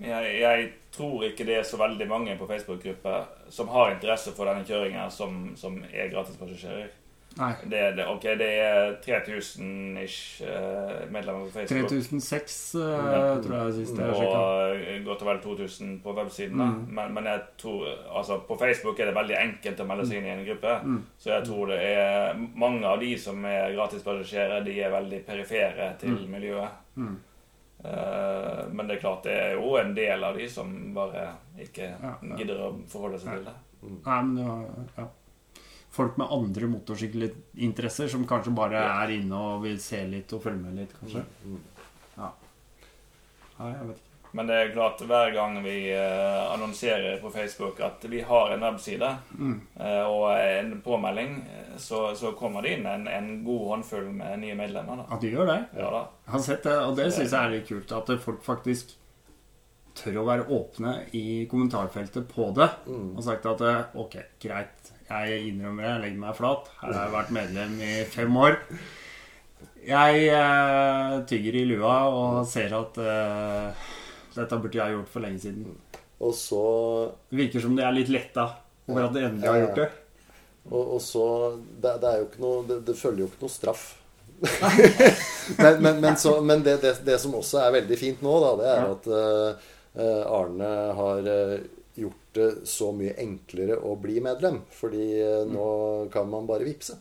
Jeg, 0.00 0.32
jeg 0.40 0.70
tror 0.92 1.22
ikke 1.28 1.46
det 1.46 1.60
er 1.60 1.66
så 1.68 1.78
veldig 1.80 2.06
mange 2.10 2.34
på 2.38 2.48
Facebook-grupper 2.50 3.28
som 3.52 3.70
har 3.70 3.94
interesse 3.94 4.32
for 4.34 4.48
denne 4.50 4.66
kjøringen, 4.66 5.12
som, 5.14 5.36
som 5.56 5.76
er 5.92 6.10
gratispassasjerer. 6.12 6.90
Det, 7.38 7.80
det, 7.96 8.04
ok, 8.10 8.22
det 8.40 8.48
er 8.60 8.96
3000 9.04 9.98
ish 10.02 10.42
eh, 10.42 11.06
medlemmer 11.14 11.46
på 11.46 11.52
Facebook. 11.60 11.88
3006 11.88 12.74
uh, 12.74 12.80
Ja. 12.82 13.20
tror 13.40 13.54
jeg 13.56 13.72
sist 13.78 13.96
jeg 13.96 14.16
sjekka. 14.18 14.40
Og 14.40 14.76
eh, 14.82 14.98
godt 15.06 15.22
og 15.22 15.28
vel 15.30 15.38
2000 15.44 15.94
på 16.02 16.14
websiden. 16.18 16.58
Mm. 16.58 16.82
Men, 16.98 17.14
men 17.14 17.24
jeg 17.30 17.40
tror, 17.62 17.86
altså 18.18 18.40
på 18.48 18.58
Facebook 18.58 18.98
er 19.00 19.06
det 19.12 19.14
veldig 19.14 19.36
enkelt 19.38 19.80
å 19.80 19.86
melde 19.88 20.06
seg 20.10 20.18
inn 20.20 20.26
i 20.26 20.34
en 20.34 20.44
gruppe. 20.50 20.74
Mm. 20.84 20.98
Så 21.22 21.30
jeg 21.36 21.46
tror 21.46 21.70
det 21.70 21.80
er 21.86 22.42
mange 22.64 22.84
av 22.90 23.00
de 23.00 23.12
som 23.18 23.44
er 23.48 23.72
gratispassasjerer, 23.78 24.64
de 24.66 24.76
er 24.82 24.90
veldig 24.98 25.22
perifere 25.30 25.92
til 26.02 26.10
Mm. 26.18 26.30
miljøet. 26.34 26.70
Mm. 26.96 27.16
Eh, 27.84 28.64
men 28.72 28.86
det 28.88 28.96
er 28.98 29.00
klart 29.00 29.22
det 29.24 29.32
er 29.38 29.54
jo 29.56 29.76
en 29.80 29.94
del 29.96 30.24
av 30.24 30.36
de 30.36 30.48
som 30.50 30.74
bare 30.94 31.30
ikke 31.62 31.86
Ja, 31.94 32.10
ja. 32.20 32.36
gidder 32.36 32.58
å 32.66 32.74
forholde 32.90 33.18
seg 33.22 33.38
til 33.38 33.46
det. 33.48 33.56
Nei, 34.04 34.22
men 34.22 34.34
det 34.36 34.44
var, 34.44 34.66
ja. 34.98 35.06
Folk 35.90 36.16
med 36.20 36.30
andre 36.30 36.68
motorsykkelinteresser 36.70 38.08
som 38.12 38.26
kanskje 38.30 38.52
bare 38.54 38.78
er 39.02 39.10
inne 39.16 39.34
og 39.34 39.64
vil 39.64 39.80
se 39.82 40.04
litt 40.06 40.30
og 40.36 40.44
følge 40.44 40.62
med 40.62 40.76
litt, 40.78 40.92
kanskje. 41.00 41.24
Ja. 42.16 42.28
Nei, 43.58 43.72
jeg 43.74 43.88
vet 43.88 43.96
ikke. 43.96 44.06
Men 44.38 44.46
det 44.46 44.54
er 44.62 44.68
klart, 44.70 45.00
hver 45.10 45.32
gang 45.34 45.56
vi 45.64 45.72
eh, 45.90 46.52
annonserer 46.52 47.16
på 47.18 47.32
Facebook 47.34 47.80
at 47.82 48.04
vi 48.12 48.20
har 48.22 48.52
en 48.54 48.62
webside 48.62 49.08
Mm. 49.34 49.56
eh, 49.80 50.04
og 50.06 50.28
en 50.38 50.70
påmelding, 50.84 51.32
eh, 51.50 51.72
så, 51.82 52.14
så 52.14 52.30
kommer 52.38 52.62
det 52.62 52.76
inn 52.76 52.86
en, 52.86 53.08
en 53.10 53.32
god 53.44 53.64
håndfull 53.72 54.06
med 54.14 54.38
nye 54.44 54.54
medlemmer. 54.54 55.02
da. 55.02 55.08
At 55.16 55.20
de 55.26 55.32
gjør 55.34 55.50
det? 55.50 55.58
Ja 55.82 55.90
da. 55.96 56.04
Jeg 56.28 56.32
har 56.36 56.44
sett 56.46 56.62
det, 56.62 56.76
og 56.78 56.94
det 57.00 57.08
syns 57.12 57.34
jeg 57.34 57.40
er 57.42 57.54
litt 57.56 57.66
kult. 57.72 57.96
At 57.98 58.14
folk 58.22 58.46
faktisk 58.46 58.94
tør 59.98 60.20
å 60.22 60.26
være 60.30 60.46
åpne 60.46 60.94
i 61.18 61.24
kommentarfeltet 61.50 62.30
på 62.30 62.52
det. 62.54 62.70
Mm. 62.86 63.10
Og 63.18 63.26
sagt 63.26 63.50
at 63.50 63.66
ok, 63.98 64.14
greit, 64.46 64.92
jeg 65.10 65.50
innrømmer 65.50 65.82
det, 65.84 65.90
jeg 65.92 66.02
legger 66.04 66.22
meg 66.22 66.36
flat. 66.38 66.68
Her 66.80 66.92
har 66.94 67.04
jeg 67.06 67.14
vært 67.16 67.30
medlem 67.34 67.78
i 67.82 67.94
fem 68.12 68.36
år. 68.38 68.58
Jeg 69.90 70.26
eh, 70.36 71.14
tygger 71.30 71.56
i 71.56 71.64
lua 71.70 71.94
og 72.12 72.42
ser 72.46 72.74
at 72.76 72.98
eh, 73.00 73.86
dette 74.36 74.58
burde 74.60 74.78
jeg 74.78 74.94
gjort 74.94 75.10
for 75.10 75.24
lenge 75.24 75.42
siden. 75.42 75.70
Og 76.20 76.34
så 76.36 76.64
Det 77.30 77.38
virker 77.40 77.64
som 77.64 77.74
de 77.78 77.82
er 77.86 77.96
litt 77.96 78.12
letta 78.12 78.44
over 78.90 79.06
at 79.08 79.14
de 79.16 79.24
endelig 79.24 79.48
har 79.48 79.62
gjort 79.64 79.80
det. 79.80 79.88
Og, 80.70 80.82
og 80.96 81.00
så 81.02 81.24
det, 81.80 81.94
det 82.02 82.08
er 82.10 82.18
jo 82.20 82.26
ikke 82.26 82.42
noe 82.44 82.58
Det, 82.68 82.76
det 82.84 82.94
følger 83.00 83.22
jo 83.24 83.28
ikke 83.30 83.46
noe 83.46 83.54
straff. 83.54 83.84
men 85.60 85.82
men, 85.82 86.00
men, 86.00 86.16
så, 86.20 86.36
men 86.44 86.62
det, 86.64 86.78
det, 86.84 86.94
det 87.04 87.16
som 87.20 87.34
også 87.36 87.60
er 87.64 87.74
veldig 87.80 87.98
fint 88.00 88.22
nå, 88.24 88.36
da, 88.44 88.52
det 88.60 88.68
er 88.70 88.80
Ja. 88.84 88.94
at 88.94 89.08
uh, 89.10 90.36
Arne 90.36 90.70
har 90.96 91.26
eh, 91.32 91.56
gjort 91.98 92.34
det 92.36 92.48
så 92.68 92.90
mye 92.96 93.14
enklere 93.20 93.78
å 93.82 93.94
bli 94.00 94.20
medlem. 94.24 94.62
Fordi 94.74 95.06
eh, 95.20 95.44
nå 95.48 95.68
kan 96.12 96.28
man 96.30 96.48
bare 96.50 96.66
vippse. 96.68 96.98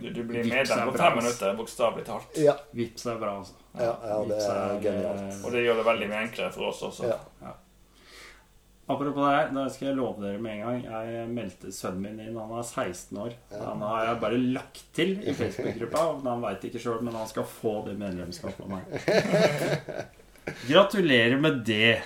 Du, 0.00 0.10
du 0.10 0.24
blir 0.24 0.44
medlem 0.44 0.88
på 0.90 0.98
fem 0.98 1.18
minutter, 1.20 1.52
bokstavelig 1.54 2.06
talt. 2.08 2.38
Ja, 2.42 2.56
Vips 2.74 3.06
er 3.06 3.20
bra, 3.20 3.36
altså. 3.38 3.54
ja, 3.78 3.92
ja 4.08 4.16
det 4.26 4.38
er 4.42 4.80
genialt. 4.82 5.36
Og 5.44 5.54
det 5.54 5.62
gjør 5.62 5.78
det 5.78 5.84
veldig 5.86 6.08
mye 6.10 6.22
enklere 6.26 6.54
for 6.56 6.72
oss 6.72 6.82
også. 6.88 7.12
Ja. 7.12 7.52
Apropos 8.86 9.22
det 9.24 9.36
her, 9.36 9.46
da 9.54 9.62
skal 9.72 9.88
jeg 9.88 9.96
love 9.96 10.20
dere 10.20 10.40
med 10.42 10.58
en 10.58 10.64
gang. 10.64 10.82
Jeg 10.84 11.28
meldte 11.32 11.70
sønnen 11.72 12.02
min 12.04 12.18
inn. 12.26 12.34
Han 12.36 12.50
er 12.58 12.66
16 12.66 13.20
år. 13.22 13.38
Han 13.54 13.86
har 13.86 14.02
jeg 14.08 14.18
bare 14.26 14.42
lagt 14.58 14.82
til 14.96 15.14
i 15.22 15.32
Facebook-gruppa. 15.38 16.02
Han 16.26 16.44
veit 16.44 16.66
ikke 16.68 16.82
sjøl, 16.82 17.00
men 17.06 17.16
han 17.16 17.30
skal 17.30 17.46
få 17.48 17.78
det 17.86 17.96
medlemskapet 18.02 18.66
av 18.66 18.74
meg. 18.74 20.12
Gratulerer 20.68 21.40
med 21.40 21.62
det, 21.66 22.02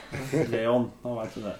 Leon. 0.53 0.91
Nå 1.03 1.17
veit 1.19 1.35
du 1.35 1.43
det. 1.43 1.57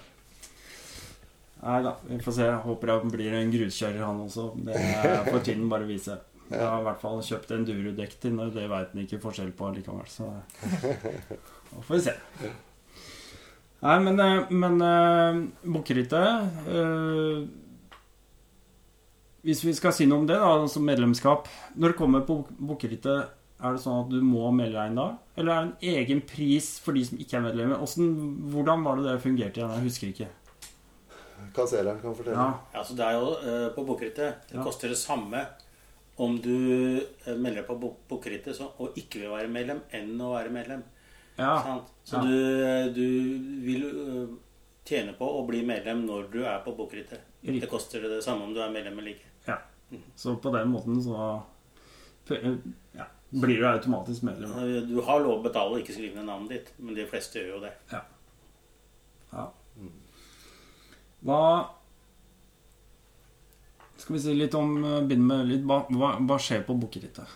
Nei 1.59 1.81
da, 1.83 1.91
vi 2.07 2.21
får 2.23 2.35
se. 2.37 2.47
Jeg 2.47 2.63
håper 2.63 2.93
han 2.93 3.11
blir 3.11 3.35
en 3.35 3.51
gruskjører, 3.51 3.99
han 4.05 4.23
også. 4.23 4.49
Det 4.63 4.79
får 5.27 5.43
tiden 5.43 5.67
bare 5.71 5.89
vise. 5.89 6.15
Jeg 6.49 6.63
har 6.63 6.79
i 6.79 6.87
hvert 6.87 7.03
fall 7.03 7.19
kjøpt 7.25 7.51
enduro-dekk 7.53 8.15
til, 8.23 8.33
når 8.37 8.55
det 8.55 8.69
veit 8.71 8.95
han 8.95 9.03
ikke 9.03 9.21
forskjell 9.21 9.51
på 9.57 9.73
likevel. 9.75 10.07
Så 10.09 10.31
da 10.31 11.83
får 11.83 11.93
vi 11.97 12.01
se. 12.07 12.15
Nei, 13.79 13.97
men, 14.03 14.19
eh, 14.19 14.49
men 14.51 14.81
uh, 14.83 15.37
Bukkerittet 15.63 16.65
uh, 16.67 17.45
Hvis 19.47 19.61
vi 19.63 19.71
skal 19.77 19.93
si 19.95 20.03
noe 20.09 20.19
om 20.19 20.25
det, 20.27 20.35
da, 20.35 20.67
som 20.67 20.83
medlemskap 20.83 21.47
Når 21.79 21.93
du 21.93 21.95
kommer 22.01 22.25
på 22.27 22.41
Bukkerittet, 22.59 23.31
er 23.61 23.73
det 23.75 23.81
sånn 23.83 24.05
at 24.05 24.09
du 24.13 24.21
må 24.23 24.49
melde 24.55 24.77
deg 24.79 24.89
inn 24.91 24.95
da? 24.99 25.07
Eller 25.37 25.51
er 25.51 25.65
det 25.65 25.69
en 25.69 25.95
egen 25.99 26.21
pris 26.27 26.67
for 26.79 26.93
de 26.95 27.03
som 27.05 27.17
ikke 27.19 27.37
er 27.37 27.41
medlemmer? 27.43 27.77
Hvordan, 27.81 28.13
hvordan 28.53 28.83
var 28.85 28.95
det 29.01 29.07
det 29.09 29.21
fungerte 29.23 29.59
igjen? 29.59 29.73
Jeg 29.75 29.83
husker 29.89 30.13
ikke. 30.13 30.27
Kassereren 31.55 31.99
kan 32.01 32.15
fortelle. 32.15 32.35
Ja, 32.35 32.59
Ja, 32.73 32.83
så 32.83 32.95
det 32.95 33.05
er 33.05 33.17
jo 33.17 33.31
uh, 33.39 33.69
på 33.75 33.85
bokrittet. 33.87 34.35
Det 34.49 34.55
Ja. 34.59 34.63
koster 34.63 34.87
det 34.89 34.97
samme 34.97 35.45
om 36.19 36.37
du 36.43 36.97
eh, 36.99 37.35
melder 37.35 37.61
deg 37.61 37.67
på 37.69 37.93
bokrittet 38.09 38.59
og 38.59 38.97
ikke 38.99 39.21
vil 39.21 39.29
være 39.31 39.47
medlem, 39.47 39.79
enn 39.95 40.19
å 40.19 40.33
være 40.35 40.51
medlem. 40.51 40.81
ja, 41.37 41.53
Sant? 41.63 41.87
Så 42.03 42.17
Ja. 42.17 42.21
du, 42.21 42.93
du 42.93 43.07
vil 43.63 43.85
tjene 44.85 45.13
på 45.15 45.23
å 45.23 45.45
bli 45.47 45.61
medlem 45.63 46.05
når 46.05 46.29
du 46.31 46.43
er 46.43 46.59
på 46.65 46.75
bokrittet. 46.75 47.21
Det 47.41 47.69
koster 47.71 48.01
det 48.01 48.21
samme 48.23 48.43
om 48.43 48.53
du 48.53 48.59
er 48.59 48.69
medlem 48.69 48.99
eller 48.99 49.11
ikke. 49.15 49.29
ja. 49.47 49.57
Så 50.15 50.35
på 50.41 50.51
den 50.53 50.67
måten 50.71 50.99
så 51.01 51.41
blir 53.29 53.59
du 53.61 53.65
automatisk 53.69 54.23
medlem. 54.25 54.53
Du 54.89 55.01
har 55.05 55.21
lov 55.21 55.39
å 55.39 55.43
betale 55.43 55.75
og 55.75 55.83
ikke 55.83 55.95
skrive 55.97 56.17
ned 56.17 56.29
navnet 56.29 56.55
ditt, 56.55 56.71
men 56.81 56.97
de 56.97 57.05
fleste 57.09 57.41
gjør 57.41 57.57
jo 57.57 57.59
det. 57.67 57.73
Ja. 57.93 58.01
Hva 61.19 61.41
Skal 63.99 64.15
vi 64.15 64.21
si 64.23 64.33
litt 64.33 64.55
om 64.57 64.77
eh, 64.79 65.01
Begynne 65.05 65.27
med 65.27 65.49
litt 65.51 65.65
Hva, 65.67 65.81
hva, 65.91 66.13
hva 66.23 66.37
skjer 66.41 66.63
på 66.65 66.77
Bukkerittet? 66.79 67.33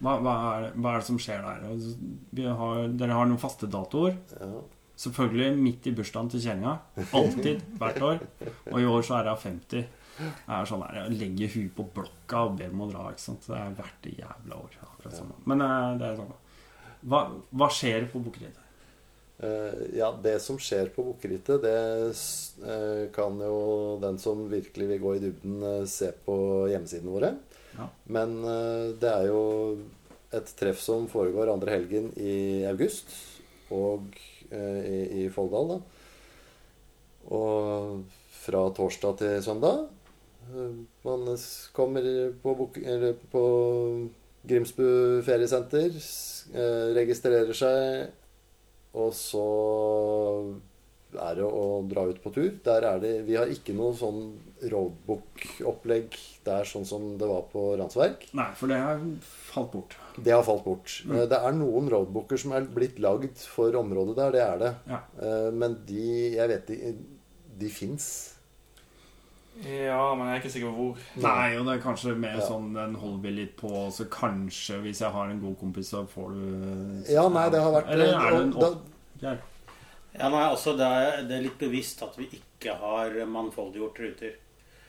Hva, 0.00 0.16
hva, 0.24 0.32
er, 0.56 0.70
hva 0.74 0.94
er 0.94 1.02
det 1.02 1.06
som 1.06 1.18
skjer 1.22 1.44
der? 1.44 1.66
Altså, 1.70 1.92
Vi 2.34 2.46
har, 2.48 2.80
dere 2.98 3.18
har 3.18 3.28
noen 3.30 3.40
faste 3.40 3.68
datoer. 3.70 4.16
Ja. 4.40 4.64
Selvfølgelig 5.04 5.60
midt 5.60 5.86
i 5.88 5.92
bursdagen 5.96 6.28
til 6.32 6.42
kjerringa. 6.44 6.74
Alltid. 7.16 7.62
Hvert 7.78 8.02
år. 8.04 8.18
Og 8.72 8.76
i 8.80 8.88
år 8.90 9.06
så 9.06 9.16
er 9.20 9.30
hun 9.30 9.40
50. 9.46 9.86
Jeg 10.18 10.54
er 10.54 10.68
sånn 10.68 10.82
der, 10.84 10.98
jeg 11.00 11.16
legger 11.20 11.54
huet 11.56 11.72
på 11.76 11.86
blokka 11.96 12.42
og 12.48 12.58
ber 12.58 12.74
om 12.74 12.84
å 12.84 12.90
dra. 12.90 13.06
ikke 13.10 13.24
sant? 13.24 13.46
Det 13.48 13.56
er 13.58 13.78
verdt 13.80 14.04
det 14.04 14.12
jævla 14.20 14.58
år. 14.60 14.76
akkurat 14.86 15.16
sånn. 15.18 15.32
Men 15.50 15.64
eh, 15.64 15.88
det 16.00 16.10
er 16.10 16.20
sånn. 16.20 16.36
Hva, 17.04 17.24
hva 17.52 17.70
skjer 17.72 18.06
på 18.12 18.22
Bukkerittet? 18.24 18.60
Eh, 19.44 19.80
ja, 19.98 20.12
det 20.24 20.36
som 20.44 20.60
skjer 20.62 20.92
på 20.94 21.06
Bukkerittet, 21.08 21.64
det 21.64 21.74
eh, 22.70 23.02
kan 23.14 23.42
jo 23.42 23.58
den 24.02 24.20
som 24.22 24.46
virkelig 24.52 24.92
vil 24.92 25.02
gå 25.02 25.16
i 25.16 25.24
dybden, 25.26 25.66
se 25.90 26.12
på 26.26 26.36
hjemmesidene 26.70 27.16
våre. 27.16 27.34
Ja. 27.74 27.88
Men 28.14 28.36
det 29.02 29.10
er 29.10 29.24
jo 29.26 29.40
et 30.34 30.50
treff 30.54 30.78
som 30.78 31.08
foregår 31.10 31.50
andre 31.50 31.74
helgen 31.74 32.12
i 32.14 32.62
august, 32.70 33.10
og 33.74 34.14
i, 34.54 35.24
i 35.24 35.30
Folldal, 35.34 35.72
da. 35.72 35.78
Og 37.34 38.04
fra 38.44 38.62
torsdag 38.76 39.18
til 39.18 39.42
søndag. 39.42 39.88
Eh, 40.52 40.84
Man 41.04 41.24
kommer 41.72 42.02
på, 42.42 42.54
på 43.32 43.44
Grimsbu 44.44 45.22
feriesenter, 45.24 45.90
eh, 46.54 46.92
registrerer 46.98 47.56
seg, 47.56 48.10
og 48.94 49.12
så 49.16 49.44
er 51.14 51.36
det 51.38 51.46
å 51.46 51.84
dra 51.88 52.02
ut 52.10 52.18
på 52.24 52.32
tur. 52.34 52.50
Der 52.66 52.84
er 52.88 52.98
det, 53.02 53.12
vi 53.28 53.36
har 53.38 53.46
ikke 53.50 53.74
noe 53.76 53.94
sånn 53.96 54.34
roadbook-opplegg 54.70 56.16
der 56.46 56.66
sånn 56.68 56.84
som 56.88 57.06
det 57.20 57.28
var 57.30 57.46
på 57.52 57.62
Randsverk. 57.78 58.26
Nei, 58.34 58.48
for 58.58 58.70
det 58.70 58.78
har 58.82 59.00
falt 59.22 59.72
bort. 59.72 59.96
Det 60.18 60.34
har 60.34 60.42
falt 60.46 60.64
bort. 60.66 60.90
Mm. 61.06 61.16
Det 61.30 61.38
er 61.38 61.56
noen 61.56 61.88
roadbooker 61.92 62.40
som 62.40 62.52
er 62.58 62.66
blitt 62.66 62.98
lagd 63.02 63.38
for 63.48 63.74
området 63.78 64.16
der, 64.18 64.34
det 64.34 64.42
er 64.44 64.58
det. 64.64 64.72
Ja. 64.90 65.00
Eh, 65.22 65.50
Men 65.54 65.78
de, 65.86 66.04
jeg 66.36 66.48
vet 66.50 66.66
de, 66.72 66.94
de 67.62 67.70
fins. 67.70 68.33
Ja, 69.62 70.14
men 70.18 70.26
jeg 70.26 70.34
er 70.34 70.40
ikke 70.42 70.50
sikker 70.50 70.72
på 70.74 70.84
hvor. 70.88 71.02
Nei, 71.22 71.56
og 71.56 71.66
det 71.68 71.74
er 71.76 71.82
kanskje 71.84 72.16
mer 72.18 72.34
Ja. 72.40 72.46
sånn 72.48 72.72
Den 72.74 72.94
holder 72.98 73.20
vi 73.22 73.30
litt 73.36 73.56
på, 73.56 73.70
så 73.94 74.04
kanskje 74.10 74.80
hvis 74.82 74.98
jeg 75.00 75.10
har 75.14 75.28
en 75.30 75.40
god 75.40 75.56
kompis, 75.60 75.90
så 75.94 76.04
får 76.10 76.32
du 76.34 77.12
Ja, 77.12 77.28
nei, 77.28 77.48
det 77.50 77.60
har 77.62 77.70
vært 77.72 77.88
Eller 77.94 78.14
er 78.18 78.30
det 78.30 78.40
en 78.42 78.50
da- 78.50 78.66
opp... 78.66 78.82
Ja. 79.22 79.36
Nei, 80.18 80.42
altså 80.50 80.76
det 80.78 80.86
er, 80.86 81.22
det 81.28 81.36
er 81.38 81.42
litt 81.46 81.58
bevisst 81.58 82.02
at 82.02 82.16
vi 82.18 82.26
ikke 82.32 82.74
har 82.78 83.10
mangfoldiggjort 83.26 83.98
ruter. 83.98 84.34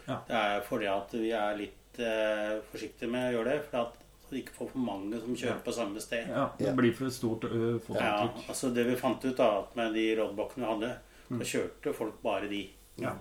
Ja. 0.07 0.18
Det 0.28 0.36
er 0.38 0.61
fordi 0.61 0.86
at 0.89 1.13
vi 1.18 1.32
er 1.32 1.55
litt 1.57 1.99
eh, 1.99 2.59
forsiktige 2.72 3.09
med 3.09 3.30
å 3.34 3.38
gjøre 3.39 3.51
det. 3.53 3.59
For 3.72 3.78
at 3.86 4.32
vi 4.32 4.41
ikke 4.43 4.53
får 4.57 4.70
for 4.74 4.80
mange 4.86 5.20
som 5.22 5.36
kjører 5.36 5.61
på 5.66 5.74
samme 5.74 6.01
sted. 6.01 6.28
ja, 6.30 6.49
det 6.59 6.76
blir 6.78 6.93
for 6.93 7.05
et 7.07 7.13
stort 7.13 7.43
ø, 7.45 7.80
Ja, 7.95 8.30
altså 8.49 8.74
Det 8.74 8.86
vi 8.86 8.95
fant 8.97 9.24
ut 9.26 9.38
da, 9.38 9.59
at 9.61 9.76
med 9.78 9.93
de 9.93 10.16
roadbockene 10.20 10.66
vi 10.66 10.74
hadde, 10.74 10.91
så 11.39 11.49
kjørte 11.53 11.93
folk 11.93 12.22
bare 12.24 12.49
de. 12.49 12.70
Ja. 13.01 13.13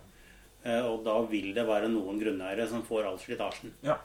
Eh, 0.64 0.80
Og 0.88 1.02
da 1.04 1.18
vil 1.28 1.52
det 1.54 1.66
være 1.68 1.88
noen 1.92 2.18
grunneiere 2.20 2.66
som 2.70 2.82
får 2.86 3.04
all 3.10 3.18
slitasjen. 3.20 3.72
Ja. 3.84 3.98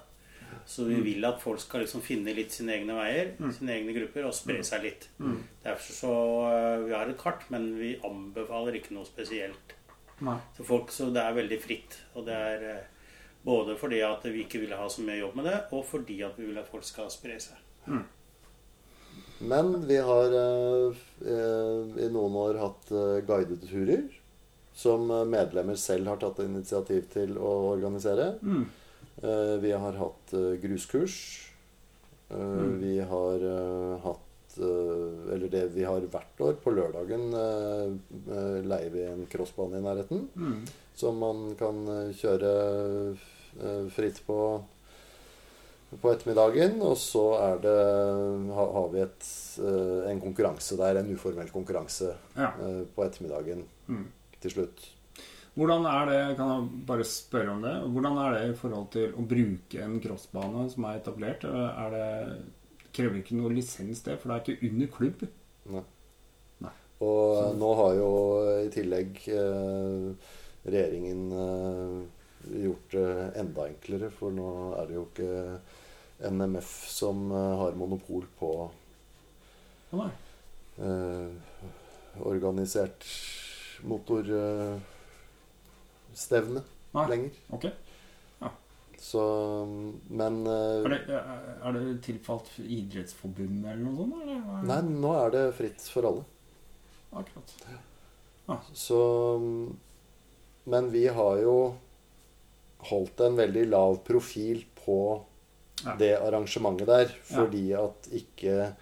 Så 0.66 0.86
vi 0.86 0.97
vil 1.01 1.26
at 1.26 1.39
folk 1.41 1.60
skal 1.62 1.82
liksom 1.86 2.01
finne 2.01 2.34
litt 2.36 2.51
sine 2.51 2.74
egne 2.76 2.93
veier, 2.97 3.32
sine 3.53 3.72
egne 3.78 3.93
grupper, 3.95 4.26
og 4.28 4.34
spre 4.34 4.60
seg 4.66 4.84
litt. 4.84 5.07
Derfor 5.64 5.93
så 5.93 6.14
eh, 6.51 6.86
Vi 6.88 6.93
har 6.93 7.10
et 7.10 7.18
kart, 7.22 7.45
men 7.49 7.72
vi 7.80 7.95
anbefaler 8.05 8.76
ikke 8.78 8.93
noe 8.97 9.05
spesielt. 9.05 9.76
Nei. 10.22 10.36
Så, 10.57 10.66
folk, 10.68 10.91
så 10.91 11.10
det 11.16 11.22
er 11.24 11.38
veldig 11.38 11.60
fritt. 11.64 11.97
Og 12.16 12.26
det 12.28 12.36
er 12.36 12.66
eh, 12.74 12.88
både 13.45 13.78
fordi 13.80 14.01
at 14.03 14.26
vi 14.28 14.43
ikke 14.43 14.60
vil 14.66 14.74
ha 14.76 14.89
så 14.91 15.01
mye 15.05 15.22
jobb 15.22 15.36
med 15.39 15.45
det, 15.47 15.60
og 15.72 15.86
fordi 15.88 16.22
at 16.28 16.38
vi 16.38 16.49
vil 16.49 16.57
at 16.60 16.68
folk 16.68 16.84
skal 16.84 17.10
spre 17.14 17.39
seg. 17.39 17.55
Men 19.39 19.70
vi 19.88 19.95
har 20.03 20.34
eh, 20.36 20.97
eh, 21.24 22.05
i 22.05 22.10
noen 22.12 22.36
år 22.36 22.60
hatt 22.60 22.89
eh, 22.91 23.22
guidede 23.26 23.70
turer. 23.70 24.03
Som 24.80 25.10
eh, 25.12 25.26
medlemmer 25.28 25.76
selv 25.80 26.08
har 26.14 26.20
tatt 26.22 26.40
initiativ 26.46 27.10
til 27.14 27.36
å 27.38 27.52
organisere. 27.74 28.32
Mm. 28.42 28.64
Eh, 29.24 29.56
Vi 29.66 29.72
har 29.76 29.98
hatt 30.00 30.34
eh, 30.38 30.54
gruskurs. 30.64 31.20
Mm. 32.30 32.76
Vi 32.80 32.96
har 33.10 33.44
hatt 34.04 34.26
Eller 34.60 35.48
det 35.50 35.64
vi 35.74 35.84
har 35.88 36.02
hvert 36.12 36.42
år. 36.46 36.56
På 36.62 36.70
lørdagen 36.76 37.30
leier 38.68 38.90
vi 38.94 39.04
en 39.08 39.22
crossbane 39.32 39.78
i 39.80 39.84
nærheten. 39.86 40.26
Mm. 40.36 40.66
Som 41.00 41.18
man 41.22 41.56
kan 41.60 41.80
kjøre 42.18 42.52
fritt 43.96 44.22
på 44.28 44.40
på 46.02 46.12
ettermiddagen. 46.12 46.76
Og 46.86 46.98
så 47.02 47.24
er 47.40 47.62
det, 47.64 47.78
ha- 48.54 48.72
har 48.76 48.90
vi 48.94 49.00
et, 49.02 49.30
en 50.12 50.20
konkurranse 50.22 50.78
der, 50.78 51.00
en 51.02 51.10
uformell 51.16 51.50
konkurranse 51.54 52.12
Ja. 52.38 52.52
på 52.96 53.06
ettermiddagen 53.08 53.64
Mm. 53.90 54.06
Til 54.44 54.52
slutt. 54.56 54.86
Hvordan 55.60 55.86
er 55.90 56.06
det 56.08 56.20
kan 56.38 56.50
jeg 56.54 56.86
bare 56.88 57.04
spørre 57.08 57.52
om 57.52 57.62
det, 57.66 57.74
hvordan 57.92 58.18
er 58.22 58.36
det 58.38 58.44
i 58.52 58.58
forhold 58.60 58.90
til 58.94 59.16
å 59.20 59.26
bruke 59.28 59.82
en 59.84 59.98
crossbane 60.04 60.68
som 60.72 60.86
er 60.88 61.00
etablert? 61.02 61.44
Er 61.44 61.90
det, 61.96 62.06
krever 62.96 63.20
ikke 63.20 63.36
noe 63.40 63.52
lisens 63.54 64.04
det, 64.06 64.16
for 64.22 64.30
det 64.30 64.38
er 64.38 64.46
ikke 64.54 64.70
under 64.70 64.92
klubb? 64.94 65.26
Nei. 65.74 65.84
Nei. 66.64 66.72
Og 67.02 67.36
Så- 67.40 67.58
nå 67.60 67.74
har 67.82 67.94
jo 67.98 68.12
i 68.66 68.70
tillegg 68.74 69.20
eh, 69.28 70.30
regjeringen 70.70 71.26
eh, 71.44 71.98
gjort 72.64 72.96
det 72.96 73.10
enda 73.42 73.68
enklere, 73.68 74.10
for 74.12 74.32
nå 74.32 74.48
er 74.80 74.88
det 74.88 74.96
jo 74.96 75.06
ikke 75.10 75.60
NMF 76.32 76.72
som 76.90 77.32
eh, 77.32 77.58
har 77.64 77.76
monopol 77.80 78.26
på 78.40 78.54
eh, 80.80 81.28
organisert 82.24 83.04
motorstevne 83.88 84.82
uh, 86.94 87.10
lenger. 87.10 87.32
Ok. 87.56 87.66
Så 89.00 89.22
Men 90.12 90.42
uh, 90.48 90.84
Er 90.84 90.90
det, 90.92 91.20
er 91.64 91.72
det 91.78 91.84
tilfalt 92.04 92.50
idrettsforbundet 92.60 93.70
eller 93.72 93.84
noe 93.86 93.96
sånt? 93.96 94.18
Eller? 94.26 94.42
Nei, 94.68 94.80
nå 95.00 95.14
er 95.22 95.30
det 95.36 95.44
fritt 95.56 95.86
for 95.88 96.10
alle. 96.10 96.26
Akkurat. 97.16 97.54
Så 98.76 99.00
Men 100.70 100.92
vi 100.92 101.08
har 101.08 101.40
jo 101.42 101.56
holdt 102.90 103.24
en 103.24 103.40
veldig 103.40 103.66
lav 103.72 104.02
profil 104.08 104.66
på 104.84 105.00
Ja. 105.80 105.94
det 105.96 106.12
arrangementet 106.20 106.88
der, 106.88 107.08
fordi 107.24 107.72
at 107.72 108.08
ikke 108.12 108.76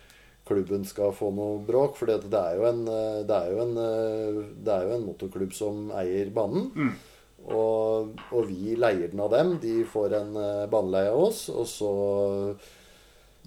klubben 0.48 0.86
skal 0.88 1.14
få 1.16 1.30
noe 1.36 1.60
bråk. 1.68 1.98
For 2.00 2.10
det 2.10 2.40
er 2.40 2.58
jo 2.58 2.66
en, 2.70 2.82
eh, 2.88 3.20
det 3.28 3.38
er 3.38 3.54
jo 3.54 3.62
en, 3.66 3.78
eh, 3.84 4.42
det 4.66 4.74
er 4.74 4.88
jo 4.88 4.96
en 4.96 5.06
motorklubb 5.08 5.54
som 5.56 5.92
eier 5.98 6.32
banen. 6.34 6.72
Mm. 6.76 6.96
Og, 7.48 8.18
og 8.34 8.48
vi 8.50 8.76
leier 8.76 9.12
den 9.12 9.24
av 9.24 9.32
dem. 9.32 9.56
De 9.64 9.76
får 9.88 10.18
en 10.20 10.36
eh, 10.42 10.66
baneleie 10.72 11.12
av 11.14 11.26
oss. 11.30 11.48
Og 11.54 11.68
så 11.70 11.92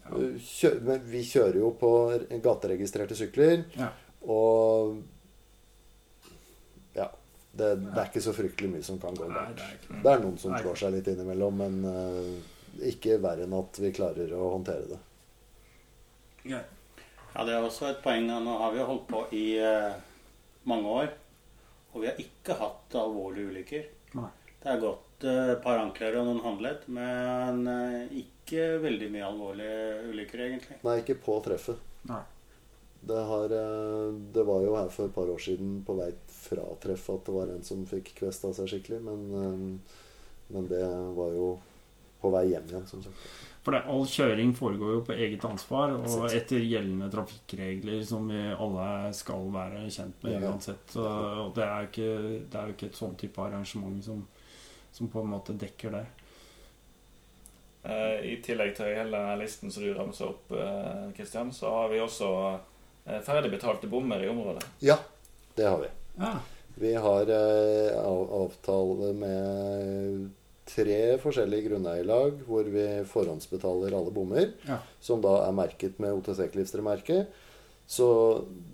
ja. 0.05 0.29
kjø, 0.47 0.75
vi 1.11 1.25
kjører 1.27 1.61
jo 1.63 1.73
på 1.81 1.93
gateregistrerte 2.45 3.19
sykler. 3.19 3.65
Ja. 3.79 3.91
Og 4.29 5.01
ja. 6.97 7.11
Det, 7.51 7.75
det 7.83 7.99
er 7.99 8.07
ikke 8.07 8.23
så 8.23 8.33
fryktelig 8.33 8.69
mye 8.71 8.85
som 8.87 9.01
kan 9.03 9.17
gå 9.19 9.27
galt. 9.27 9.59
det 9.59 9.67
er. 9.67 10.03
Det 10.05 10.11
er 10.13 10.21
noen 10.23 10.37
som 10.39 10.55
slår 10.55 10.77
seg 10.79 10.93
litt 10.95 11.09
innimellom, 11.11 11.57
men 11.59 11.81
uh, 11.83 12.85
ikke 12.87 13.19
verre 13.21 13.43
enn 13.43 13.57
at 13.59 13.81
vi 13.83 13.91
klarer 13.97 14.31
å 14.39 14.53
håndtere 14.53 14.87
det. 14.93 15.01
Ja. 16.53 16.61
Ja, 17.35 17.45
det 17.47 17.55
er 17.55 17.65
også 17.65 17.91
et 17.91 18.03
poeng. 18.05 18.27
Nå 18.27 18.57
har 18.63 18.75
vi 18.75 18.87
holdt 18.87 19.07
på 19.11 19.23
i 19.37 19.45
eh, 19.63 19.93
mange 20.71 20.97
år, 21.03 21.13
og 21.93 22.03
vi 22.03 22.11
har 22.11 22.19
ikke 22.23 22.59
hatt 22.59 22.99
alvorlige 22.99 23.53
ulykker. 23.53 23.87
Nei. 24.19 24.31
Det 24.61 24.69
er 24.69 24.83
gått 24.83 25.25
eh, 25.25 25.55
par 25.63 25.81
ankler 25.81 26.19
og 26.21 26.27
noen 26.29 26.43
håndledd, 26.45 26.85
men 26.93 27.63
eh, 27.71 28.19
ikke 28.25 28.67
veldig 28.83 29.09
mye 29.15 29.29
alvorlige 29.31 30.11
ulykker, 30.11 30.45
egentlig. 30.49 30.81
Nei, 30.85 30.99
ikke 31.05 31.17
på 31.23 31.39
treffet. 31.47 31.81
Nei. 32.11 32.23
Det, 33.01 33.17
har, 33.31 33.55
eh, 33.57 34.13
det 34.35 34.45
var 34.45 34.67
jo 34.67 34.77
her 34.77 34.91
for 34.93 35.09
et 35.09 35.15
par 35.15 35.31
år 35.33 35.41
siden 35.41 35.79
på 35.87 35.97
vei 35.97 36.11
fra 36.35 36.67
treffet 36.83 37.15
at 37.15 37.31
det 37.31 37.37
var 37.39 37.53
en 37.55 37.65
som 37.65 37.87
fikk 37.89 38.13
kvesta 38.19 38.53
seg 38.57 38.69
skikkelig, 38.75 39.01
men, 39.07 39.23
eh, 39.41 40.03
men 40.53 40.69
det 40.69 40.83
var 41.17 41.33
jo 41.37 41.55
på 42.21 42.33
vei 42.35 42.51
hjem 42.51 42.69
igjen, 42.69 42.91
som 42.91 43.07
sagt. 43.07 43.31
For 43.61 43.77
det, 43.77 43.83
all 43.93 44.07
kjøring 44.09 44.55
foregår 44.57 44.93
jo 44.95 45.01
på 45.05 45.17
eget 45.21 45.43
ansvar 45.45 45.93
og 45.99 46.23
etter 46.33 46.63
gjeldende 46.65 47.11
trafikkregler 47.13 48.01
som 48.09 48.31
vi 48.33 48.41
alle 48.55 48.87
skal 49.17 49.51
være 49.53 49.83
kjent 49.93 50.25
med 50.25 50.47
uansett. 50.49 50.95
Og 50.97 51.43
og 51.45 51.51
det 51.59 51.67
er, 51.67 51.91
ikke, 51.91 52.09
det 52.49 52.57
er 52.57 52.71
jo 52.71 52.77
ikke 52.79 52.89
et 52.89 53.01
sånn 53.03 53.19
type 53.21 53.45
arrangement 53.45 54.01
som, 54.05 54.23
som 54.97 55.13
på 55.13 55.21
en 55.21 55.33
måte 55.35 55.59
dekker 55.61 55.93
det. 55.99 56.07
Eh, 57.83 58.33
I 58.33 58.35
tillegg 58.45 58.75
til 58.77 58.97
hele 58.97 59.21
listen 59.41 59.73
som 59.73 59.85
du 59.85 59.93
ramser 59.97 60.33
opp, 60.33 60.51
eh, 60.57 61.05
Kristian, 61.17 61.53
så 61.53 61.69
har 61.75 61.93
vi 61.93 62.01
også 62.01 62.33
eh, 63.05 63.21
ferdigbetalte 63.25 63.93
bommer 63.93 64.25
i 64.25 64.33
området. 64.33 64.65
Ja, 64.85 64.97
det 65.57 65.69
har 65.69 65.79
vi. 65.85 65.93
Ja. 66.17 66.35
Vi 66.81 66.95
har 66.97 67.29
eh, 67.37 67.97
avtale 68.41 69.13
med 69.21 70.31
tre 70.71 70.99
forskjellige 71.23 71.69
grunneierlag 71.69 72.41
hvor 72.47 72.65
vi 72.71 72.85
forhåndsbetaler 73.11 73.95
alle 73.99 74.13
bommer, 74.15 74.53
Ja. 74.69 74.79
som 75.01 75.21
da 75.25 75.37
er 75.49 75.53
merket 75.57 75.99
med 76.01 76.15
OTC-klistremerke. 76.21 77.27
Så 77.91 78.07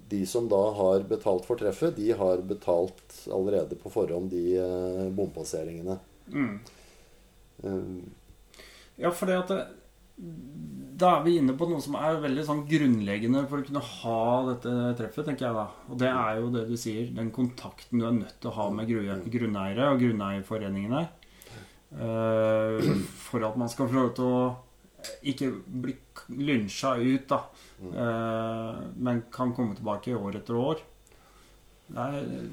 de 0.09 0.27
som 0.29 0.47
da 0.49 0.59
har 0.77 1.01
betalt 1.09 1.47
for 1.49 1.57
treffet, 1.57 1.97
de 1.97 2.11
har 2.13 2.43
betalt 2.45 3.15
allerede 3.33 3.79
på 3.81 3.89
forhånd 3.91 4.29
de 4.31 4.59
eh, 4.61 5.07
bompasseringene. 5.17 5.99
Mm. 6.33 6.59
Um. 7.63 8.11
Ja, 9.01 9.11
for 9.11 9.27
det 9.31 9.39
at 9.41 9.49
det, 9.53 9.63
Da 10.97 11.19
er 11.19 11.25
vi 11.27 11.35
inne 11.37 11.53
på 11.59 11.67
noe 11.69 11.81
som 11.85 11.97
er 12.01 12.15
veldig 12.23 12.45
sånn 12.49 12.63
grunnleggende 12.69 13.43
for 13.51 13.61
å 13.61 13.67
kunne 13.67 13.83
ha 13.85 14.21
dette 14.47 14.71
treffet, 14.97 15.27
tenker 15.29 15.45
jeg 15.51 15.57
da. 15.59 15.65
Og 15.93 15.99
det 16.01 16.09
er 16.09 16.39
jo 16.41 16.47
det 16.55 16.63
du 16.71 16.77
sier, 16.81 17.11
den 17.13 17.29
kontakten 17.37 18.01
du 18.01 18.07
er 18.09 18.15
nødt 18.17 18.39
til 18.41 18.49
å 18.51 18.55
ha 18.57 18.71
med 18.73 18.89
gru- 18.89 19.27
grunneiere 19.29 19.91
og 19.93 20.01
grunneierforeningene. 20.01 21.03
Eh, 21.95 22.93
for 23.29 23.45
at 23.47 23.57
man 23.59 23.69
skal 23.73 23.91
til 24.17 24.25
å 24.27 24.47
ikke 25.23 25.53
bli 25.67 25.95
lynsja 26.43 26.97
ut, 26.99 27.29
da. 27.31 27.43
eh, 27.87 28.79
men 28.97 29.23
kan 29.33 29.53
komme 29.55 29.77
tilbake 29.79 30.15
år 30.19 30.41
etter 30.41 30.57
år. 30.59 30.81
Det, 31.87 32.03
er, 32.03 32.49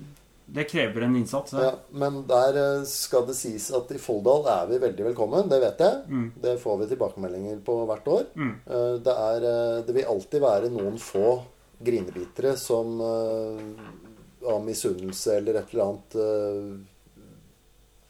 det 0.53 0.67
krever 0.69 1.07
en 1.07 1.15
innsats. 1.17 1.55
ja, 1.57 1.71
men 1.89 2.19
der 2.29 2.59
eh, 2.61 2.83
skal 2.85 3.25
det 3.25 3.33
sies 3.39 3.71
at 3.73 3.89
i 3.95 3.97
Folldal 4.01 4.45
er 4.53 4.67
vi 4.69 4.77
veldig 4.83 5.07
velkommen, 5.09 5.49
det 5.49 5.61
vet 5.63 5.81
jeg. 5.81 6.03
Mm. 6.13 6.27
Det 6.43 6.53
får 6.61 6.77
vi 6.83 6.91
tilbakemeldinger 6.93 7.63
på 7.65 7.79
hvert 7.89 8.11
år. 8.19 8.29
Mm. 8.37 8.53
Eh, 8.67 8.93
Det, 9.07 9.17
er, 9.31 9.49
det 9.87 9.97
vil 9.97 10.11
alltid 10.13 10.45
være 10.45 10.69
noen 10.75 11.01
få 11.01 11.39
grinebitere 11.83 12.53
som 12.55 13.01
av 13.01 14.59
misunnelse 14.63 15.37
eller 15.39 15.57
et 15.59 15.73
eller 15.73 15.83
annet 15.89 16.15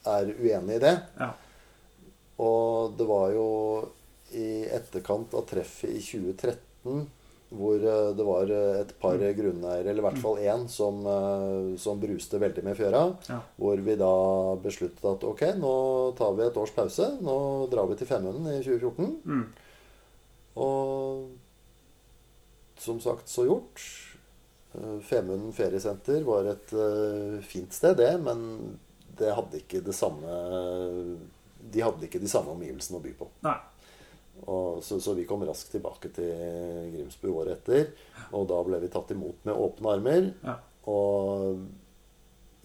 er 0.10 0.32
uenig 0.36 0.78
i 0.78 0.84
det. 0.84 0.94
Ja. 1.20 1.32
Og 2.44 2.96
det 2.98 3.08
var 3.08 3.34
jo 3.36 3.50
i 4.34 4.66
etterkant 4.74 5.36
av 5.38 5.46
treffet 5.50 5.94
i 5.94 6.02
2013 6.02 7.06
hvor 7.54 7.78
eh, 7.78 8.10
det 8.18 8.26
var 8.26 8.50
eh, 8.52 8.80
et 8.82 8.94
par 9.02 9.22
grunneiere, 9.38 9.90
eller 9.90 10.02
i 10.02 10.06
hvert 10.08 10.22
fall 10.22 10.40
én, 10.42 10.66
som, 10.72 11.02
eh, 11.06 11.76
som 11.82 12.00
bruste 12.02 12.40
veldig 12.42 12.64
med 12.66 12.78
fjøra. 12.78 13.04
Ja. 13.30 13.40
Hvor 13.60 13.84
vi 13.86 13.98
da 14.00 14.14
besluttet 14.64 15.06
at 15.10 15.26
ok, 15.28 15.44
nå 15.62 15.74
tar 16.18 16.34
vi 16.38 16.48
et 16.48 16.60
års 16.60 16.74
pause. 16.76 17.12
Nå 17.24 17.38
drar 17.72 17.90
vi 17.92 18.00
til 18.00 18.10
Femunden 18.10 18.50
i 18.56 18.64
2014. 18.66 19.12
Mm. 19.26 19.46
Og 20.64 21.30
som 22.84 23.00
sagt, 23.04 23.30
så 23.32 23.46
gjort. 23.48 23.84
Femunden 25.06 25.54
feriesenter 25.54 26.24
var 26.26 26.50
et 26.50 26.72
fint 27.46 27.74
sted, 27.76 27.94
det, 28.00 28.16
men 28.26 28.40
det 29.20 29.36
hadde 29.36 29.60
ikke 29.62 29.82
det 29.86 29.94
samme 29.96 30.34
De 31.74 31.84
hadde 31.84 32.08
ikke 32.08 32.22
de 32.22 32.32
samme 32.32 32.54
omgivelsene 32.56 33.00
å 33.00 33.04
by 33.04 33.14
på. 33.20 33.30
Nei. 33.46 33.60
Og 34.50 34.82
så, 34.84 34.98
så 35.00 35.14
vi 35.16 35.28
kom 35.30 35.46
raskt 35.46 35.72
tilbake 35.72 36.10
til 36.16 36.90
Grimsbu 36.96 37.30
året 37.32 37.62
etter. 37.62 37.94
Og 38.34 38.48
da 38.50 38.60
ble 38.66 38.82
vi 38.82 38.92
tatt 38.92 39.14
imot 39.14 39.46
med 39.48 39.56
åpne 39.56 39.94
armer. 39.94 40.28
Ja. 40.44 40.58
Og 40.92 41.64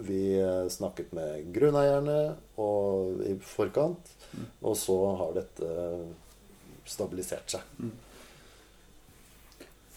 vi 0.09 0.23
eh, 0.41 0.67
snakket 0.73 1.13
med 1.15 1.53
grunneierne 1.55 2.19
og 2.63 3.23
i 3.27 3.37
forkant. 3.45 4.11
Og 4.63 4.77
så 4.79 4.99
har 5.21 5.37
dette 5.37 5.71
stabilisert 6.89 7.59
seg. 7.59 7.89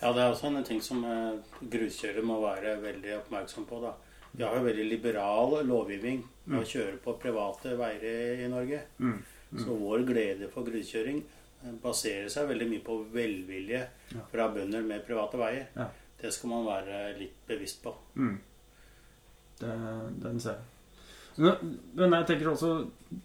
Ja, 0.02 0.12
det 0.12 0.22
er 0.22 0.32
også 0.32 0.49
en 0.49 0.64
ting 0.66 0.82
som 0.84 1.04
gruskjører 1.62 2.26
må 2.26 2.39
være 2.43 2.76
veldig 2.84 3.20
oppmerksom 3.22 3.68
på. 3.70 3.82
da. 3.84 3.95
Vi 4.34 4.43
har 4.43 4.55
jo 4.55 4.63
veldig 4.63 4.86
liberal 4.89 5.57
lovgivning 5.67 6.21
med 6.45 6.61
å 6.61 6.67
kjøre 6.67 6.97
på 7.03 7.13
private 7.19 7.75
veier 7.77 8.39
i, 8.45 8.47
Norge. 8.51 8.79
Mm. 8.99 9.17
Så 9.59 9.75
vår 9.75 10.05
glede 10.07 10.47
for 10.53 10.63
gruskjøring 10.63 11.17
eh, 11.65 11.73
baserer 11.84 12.29
seg 12.32 12.47
veldig 12.47 12.69
mye 12.71 12.84
på 12.86 12.95
velvilje 13.11 13.82
Ja. 14.15 14.23
fra 14.32 14.47
bønder 14.53 14.82
med 14.88 15.03
private 15.07 15.38
veier. 15.41 15.67
Ja. 15.75 15.89
Det 16.21 16.32
skal 16.34 16.49
man 16.53 16.65
være 16.65 17.17
litt 17.19 17.36
bevisst 17.47 17.82
på. 17.84 17.93
Mm. 18.15 18.38
Det, 19.59 19.75
den 20.23 20.39
ser 20.39 20.55
jeg. 20.59 20.67
Men 21.41 21.77
men 21.95 22.11
jeg 22.17 22.25
tenker 22.27 22.49
også 22.51 22.71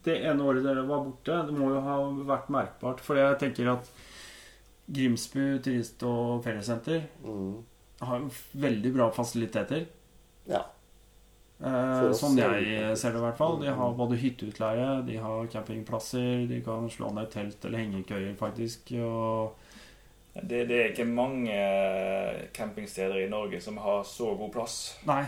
Det 0.07 0.15
ene 0.29 0.45
året 0.47 0.63
dere 0.63 0.85
var 0.87 1.01
borte, 1.05 1.39
det 1.49 1.55
må 1.57 1.71
jo 1.75 1.81
ha 1.83 1.97
vært 2.29 2.51
merkbart. 2.55 3.01
For 3.05 3.19
jeg 3.19 3.39
tenker 3.43 3.73
at 3.73 3.91
Grimsbu 4.87 5.59
turist- 5.65 6.03
og 6.07 6.45
feriesenter 6.45 7.03
Mm. 7.25 7.65
har 8.01 8.19
jo 8.21 8.31
veldig 8.55 8.93
bra 8.95 9.11
fasiliteter. 9.11 9.87
Ja. 10.47 10.63
Eh, 11.57 12.03
oss 12.11 12.21
sånn 12.21 12.37
jeg 12.37 12.97
ser 13.01 13.15
det, 13.15 13.21
i 13.21 13.25
hvert 13.25 13.39
fall. 13.39 13.59
De 13.63 13.73
har 13.73 13.95
både 13.97 14.19
hytteutleie, 14.21 14.89
de 15.07 15.17
har 15.23 15.53
campingplasser, 15.53 16.45
de 16.51 16.61
kan 16.65 16.89
slå 16.93 17.13
ned 17.17 17.31
telt 17.33 17.65
eller 17.65 17.85
hengekøyer, 17.85 18.35
faktisk. 18.39 18.93
Og 19.01 19.57
Det, 20.37 20.67
det 20.69 20.81
er 20.81 20.91
ikke 20.91 21.09
mange 21.09 21.55
campingsteder 22.53 23.23
i 23.23 23.31
Norge 23.33 23.61
som 23.65 23.79
har 23.81 24.05
så 24.05 24.35
god 24.37 24.53
plass. 24.53 24.99
Nei. 25.09 25.25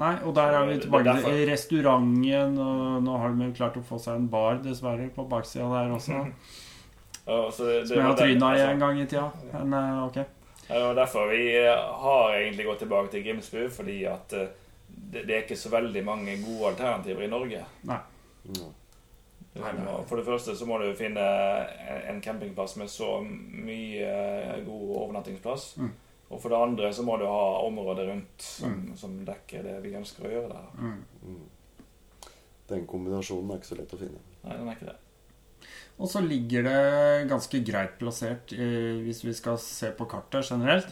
Nei, 0.00 0.14
og 0.24 0.32
der 0.34 0.54
er 0.56 0.66
vi 0.66 0.78
tilbake 0.80 1.14
i 1.20 1.22
til 1.22 1.42
restauranten, 1.50 2.58
og 2.58 3.02
nå 3.04 3.16
har 3.20 3.34
de 3.36 3.48
jo 3.50 3.56
klart 3.58 3.76
å 3.76 3.84
få 3.84 3.98
seg 4.00 4.18
en 4.18 4.28
bar, 4.32 4.56
dessverre, 4.64 5.10
på 5.12 5.26
baksida 5.28 5.68
der 5.68 5.92
også. 5.92 6.24
Så 7.22 7.64
det, 7.68 7.74
det 7.80 7.88
Som 7.88 7.96
jeg 7.96 8.02
har 8.02 8.08
var 8.08 8.16
tryna 8.18 8.46
i 8.48 8.56
altså, 8.56 8.70
en 8.72 8.80
gang 8.80 8.96
i 8.98 9.04
tida. 9.06 9.28
Men 9.52 9.74
eh, 9.78 9.98
ok. 10.08 10.16
Det 10.66 10.80
og 10.82 10.96
derfor 10.96 11.28
vi 11.30 11.44
har 11.54 12.34
egentlig 12.34 12.66
gått 12.66 12.82
tilbake 12.82 13.12
til 13.12 13.22
Grimsbu, 13.26 13.60
fordi 13.70 13.98
at 14.10 14.34
eh, 14.34 14.48
det, 15.10 15.24
det 15.28 15.34
er 15.36 15.42
ikke 15.44 15.56
så 15.58 15.72
veldig 15.72 16.04
mange 16.06 16.36
gode 16.44 16.70
alternativer 16.72 17.24
i 17.26 17.30
Norge. 17.32 17.64
Nei. 17.88 17.98
Må- 18.46 20.04
For 20.08 20.16
det 20.16 20.24
første 20.24 20.54
så 20.56 20.64
må 20.66 20.78
du 20.80 20.94
finne 20.96 21.20
en 22.08 22.20
campingplass 22.24 22.76
med 22.80 22.88
så 22.88 23.18
mye 23.26 24.62
god 24.64 24.96
overnattingsplass. 25.02 25.74
Mm. 25.76 25.90
Og 26.32 26.40
for 26.40 26.48
det 26.48 26.58
andre 26.64 26.92
så 26.96 27.02
må 27.04 27.18
du 27.20 27.26
ha 27.28 27.42
området 27.66 28.06
rundt 28.08 28.40
som, 28.46 28.78
som 28.96 29.18
dekker 29.28 29.62
det 29.66 29.74
vi 29.84 29.92
ønsker 29.98 30.24
å 30.24 30.32
gjøre 30.32 30.54
der. 30.54 30.70
Mm. 30.78 31.02
Mm. 31.28 32.30
Den 32.72 32.86
kombinasjonen 32.88 33.50
er 33.52 33.60
ikke 33.60 33.68
så 33.74 33.76
lett 33.82 33.92
å 33.92 34.00
finne. 34.00 34.22
Nei, 34.46 34.56
den 34.56 34.68
er 34.72 34.78
ikke 34.78 34.88
det. 34.94 34.98
Og 36.00 36.08
så 36.08 36.22
ligger 36.24 36.64
det 36.64 37.28
ganske 37.28 37.60
greit 37.68 37.98
plassert 38.00 38.54
eh, 38.56 39.02
hvis 39.04 39.20
vi 39.26 39.34
skal 39.36 39.58
se 39.60 39.90
på 39.98 40.06
kartet 40.08 40.48
generelt. 40.48 40.88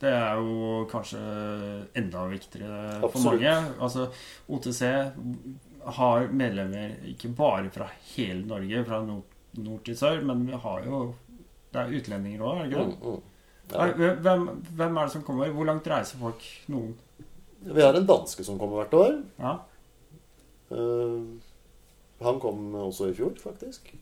Det 0.00 0.10
er 0.10 0.40
jo 0.40 0.84
kanskje 0.90 1.20
enda 1.96 2.24
viktigere 2.28 2.98
for 3.04 3.22
mange. 3.24 3.52
Altså, 3.80 4.08
OTC 4.52 4.82
har 5.98 6.26
medlemmer 6.32 6.96
ikke 7.08 7.30
bare 7.36 7.70
fra 7.72 7.86
hele 8.14 8.42
Norge, 8.48 8.82
fra 8.88 9.00
nord, 9.04 9.36
nord 9.60 9.84
til 9.86 9.96
sør, 9.98 10.20
men 10.24 10.46
vi 10.48 10.58
har 10.66 10.88
jo 10.88 11.04
Det 11.74 11.80
er 11.80 11.94
utlendinger 11.98 12.42
òg, 12.46 12.58
er 12.58 12.62
det 12.62 12.70
ikke 12.70 12.82
det? 12.82 12.98
Mm, 13.02 13.14
mm. 13.14 13.22
Ja. 13.72 13.86
Hvem, 14.22 14.44
hvem 14.76 14.96
er 14.96 15.02
det 15.08 15.12
som 15.12 15.22
kommer? 15.26 15.50
Hvor 15.50 15.64
langt 15.66 15.88
reiser 15.88 16.20
folk? 16.20 16.44
Noen? 16.70 16.92
Vi 17.64 17.82
har 17.82 17.96
en 17.96 18.06
danske 18.06 18.44
som 18.44 18.58
kommer 18.60 18.82
hvert 18.82 18.94
år. 18.94 19.16
Ja. 19.40 19.54
Uh, 20.70 21.40
han 22.22 22.40
kom 22.40 22.74
også 22.78 23.08
i 23.10 23.16
fjor, 23.16 23.32
faktisk. 23.42 23.94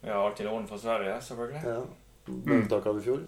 Vi 0.00 0.10
har 0.10 0.24
alltid 0.24 0.48
noen 0.48 0.66
fra 0.68 0.78
Sverige, 0.80 1.20
selvfølgelig. 1.28 1.62
Ja. 1.64 1.82
Med 2.32 2.54
unntak 2.62 2.86
av 2.86 2.98
i 2.98 3.04
fjor. 3.04 3.22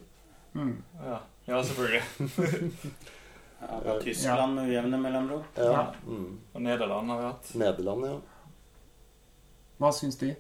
Mm. 0.55 0.77
Ja, 1.05 1.21
ja 1.47 1.63
selvfølgelig. 1.63 2.73
Ja, 3.61 3.99
Tyskland 4.01 4.55
med 4.57 4.71
ujevne 4.71 4.97
mellomrom. 4.99 5.43
Ja. 5.55 5.65
Ja. 5.65 5.81
Mm. 6.07 6.39
Og 6.57 6.63
Nederland 6.65 7.11
har 7.13 7.19
vi 7.19 7.25
hatt. 7.27 7.51
Nederland, 7.61 8.07
ja. 8.09 8.15
Hva 9.83 9.91
syns 9.93 10.17
de? 10.17 10.31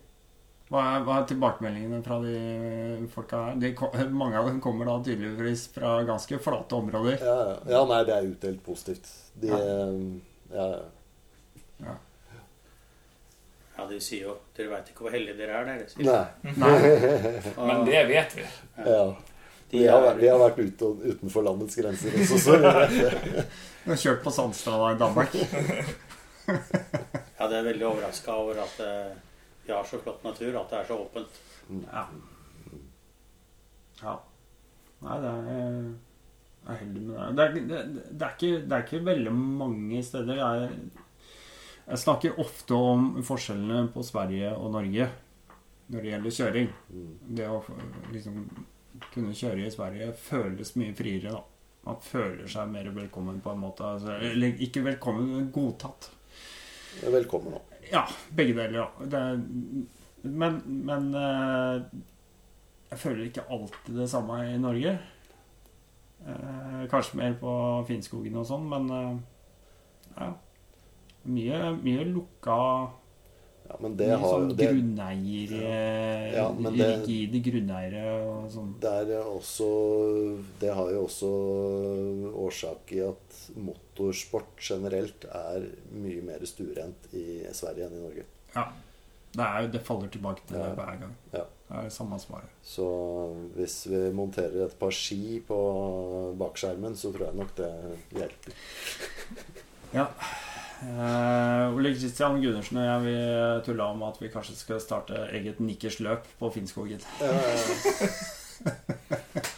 Hva 0.70 0.84
er, 0.94 1.02
hva 1.04 1.18
er 1.20 1.26
tilbakemeldingene 1.28 1.98
fra 2.06 2.16
de 2.24 3.08
folka 3.12 3.42
her? 3.50 3.58
De, 3.60 3.74
mange 4.14 4.38
av 4.40 4.48
dem 4.48 4.60
kommer 4.64 4.88
da 4.88 4.94
tydeligvis 5.04 5.66
fra 5.74 5.98
ganske 6.08 6.38
flate 6.40 6.78
områder. 6.78 7.18
Ja, 7.20 7.36
ja. 7.50 7.58
ja, 7.74 7.82
nei, 7.92 8.00
det 8.08 8.16
er 8.16 8.28
utdelt 8.32 8.62
positivt. 8.64 9.12
De 9.42 9.52
Ja. 9.52 9.58
eh, 9.58 10.00
Ja, 10.56 10.66
ja. 11.84 11.94
Ja, 13.76 13.84
de 13.86 14.00
sier 14.02 14.26
jo 14.26 14.32
Dere 14.56 14.72
veit 14.72 14.88
ikke 14.90 15.04
hvor 15.06 15.12
heldige 15.14 15.36
dere 15.38 15.60
er, 15.60 15.68
dere. 15.68 15.84
Nei. 16.04 16.54
Nei. 16.56 16.72
Men 17.68 17.84
det 17.86 18.00
vet 18.10 18.34
vi. 18.40 18.48
Ja. 18.84 19.04
De 19.70 19.78
Vi 19.78 19.86
har, 19.86 20.02
vært- 20.02 20.20
vi 20.20 20.28
har 20.28 20.38
vært 20.42 20.58
ute, 20.58 20.90
utenfor 21.14 21.44
landets 21.46 21.76
grenser 21.78 22.16
også, 22.20 22.38
så 22.42 22.56
vi 22.56 22.62
vet 22.66 22.96
det. 22.98 23.44
De 23.84 23.90
har 23.94 23.96
kjørt 24.02 24.22
på 24.24 24.30
sandstranda 24.34 24.90
i 24.92 24.98
Danmark. 25.00 25.32
Ja, 26.50 27.46
det 27.48 27.56
er 27.56 27.64
veldig 27.70 27.86
overraska 27.88 28.34
over 28.36 28.58
at 28.60 28.80
eh, 28.84 29.12
vi 29.64 29.72
har 29.72 29.86
så 29.88 30.00
flott 30.02 30.24
natur, 30.26 30.56
at 30.60 30.68
det 30.74 30.78
er 30.82 30.88
så 30.90 30.98
åpent. 31.00 31.38
Ja. 31.86 32.02
ja. 34.02 34.14
Nei, 35.00 35.16
det 35.22 35.30
er 35.30 35.54
Jeg 35.54 36.74
er 36.74 36.80
heldig 36.82 37.02
med 37.06 37.14
det. 37.16 37.30
Det 37.38 37.44
er, 37.44 37.54
det, 37.54 38.02
det, 38.10 38.26
er 38.26 38.34
ikke, 38.36 38.50
det 38.68 38.76
er 38.76 38.84
ikke 38.84 39.04
veldig 39.06 39.32
mange 39.32 40.02
steder. 40.04 40.42
Jeg, 40.42 40.74
jeg 41.86 42.02
snakker 42.04 42.42
ofte 42.44 42.76
om 42.76 43.08
forskjellene 43.24 43.86
på 43.94 44.04
Sverige 44.04 44.52
og 44.58 44.74
Norge 44.76 45.08
når 45.90 46.04
det 46.04 46.12
gjelder 46.12 46.36
kjøring. 46.36 46.68
Det 47.40 47.48
å 47.50 47.62
liksom 48.12 48.44
kunne 49.12 49.34
kjøre 49.36 49.66
i 49.66 49.72
Sverige 49.72 50.12
føles 50.18 50.74
mye 50.80 50.94
friere, 50.96 51.34
da. 51.34 51.42
Man 51.86 52.00
føler 52.04 52.48
seg 52.50 52.68
mer 52.72 52.90
velkommen 52.92 53.40
på 53.40 53.54
en 53.54 53.62
måte. 53.62 53.86
Altså, 53.86 54.18
eller 54.30 54.60
ikke 54.60 54.84
velkommen, 54.84 55.30
men 55.36 55.48
godtatt. 55.54 56.10
Velkommen 57.00 57.56
da. 57.56 57.80
Ja, 57.90 58.04
begge 58.36 58.54
deler, 58.58 58.82
ja. 58.82 58.88
Det 59.10 59.22
men 60.22 60.60
men 60.86 61.14
eh, 61.16 61.82
jeg 62.90 62.98
føler 62.98 63.24
ikke 63.24 63.46
alltid 63.48 63.96
det 64.02 64.10
samme 64.10 64.42
i 64.50 64.58
Norge. 64.60 64.98
Eh, 66.26 66.82
kanskje 66.90 67.16
mer 67.16 67.36
på 67.40 67.52
Finnskogen 67.88 68.36
og 68.36 68.48
sånn, 68.48 68.66
men 68.68 68.90
eh, 68.96 69.18
ja. 70.18 70.32
Mye, 71.30 71.56
mye 71.84 72.04
lukka 72.08 72.56
Ja, 73.70 73.76
men 73.84 73.92
det 73.96 74.08
har 74.10 74.32
sånn 74.34 74.48
det, 74.58 74.66
grunneier 74.66 75.52
eh, 75.62 76.24
Ja, 76.34 76.48
men 76.58 76.74
det- 76.74 76.88
Rigide 77.04 77.38
grunneiere 77.46 78.02
og 78.26 78.48
sånn. 78.50 78.72
det 78.82 78.90
er 79.14 79.22
også 79.22 79.68
Det 80.58 80.72
har 80.74 80.90
jo 80.90 81.04
også 81.06 81.30
årsak 82.48 82.92
i 82.96 83.00
at 83.06 83.38
motorsport 83.56 84.58
generelt 84.58 85.24
er 85.30 85.68
mye 85.94 86.22
mer 86.26 86.42
stuerent 86.50 87.06
i 87.14 87.44
Sverige 87.54 87.86
enn 87.86 87.96
i 87.98 88.02
Norge. 88.02 88.24
Ja. 88.56 88.66
Det, 89.30 89.46
er, 89.46 89.68
det 89.70 89.84
faller 89.86 90.10
tilbake 90.10 90.42
til 90.48 90.58
det 90.58 90.72
hver 90.74 90.96
gang. 91.04 91.14
Ja. 91.32 91.44
Det 91.70 91.76
er 91.78 91.82
det 91.86 91.92
samme 91.94 92.18
svaret. 92.18 92.50
Så 92.66 92.86
hvis 93.54 93.84
vi 93.86 94.00
monterer 94.10 94.64
et 94.66 94.74
par 94.80 94.90
ski 94.90 95.38
på 95.46 95.58
bakskjermen, 96.40 96.96
så 96.98 97.12
tror 97.14 97.28
jeg 97.28 97.38
nok 97.38 97.52
det 97.60 97.70
hjelper. 98.18 98.56
Ja. 99.94 100.08
Eh, 100.80 101.76
Ole 101.76 101.92
Kristian 101.92 102.40
Gundersen 102.40 102.78
og 102.80 102.86
jeg 102.86 103.04
vi 103.04 103.14
tulla 103.66 103.90
om 103.92 104.04
at 104.06 104.20
vi 104.22 104.30
kanskje 104.32 104.56
skal 104.56 104.80
starte 104.80 105.26
eget 105.36 105.60
nikkersløp 105.60 106.28
på 106.40 106.50
Finnskogen. 106.54 107.02
Ja, 107.20 107.32
ja, 107.36 107.54
ja. 107.54 108.12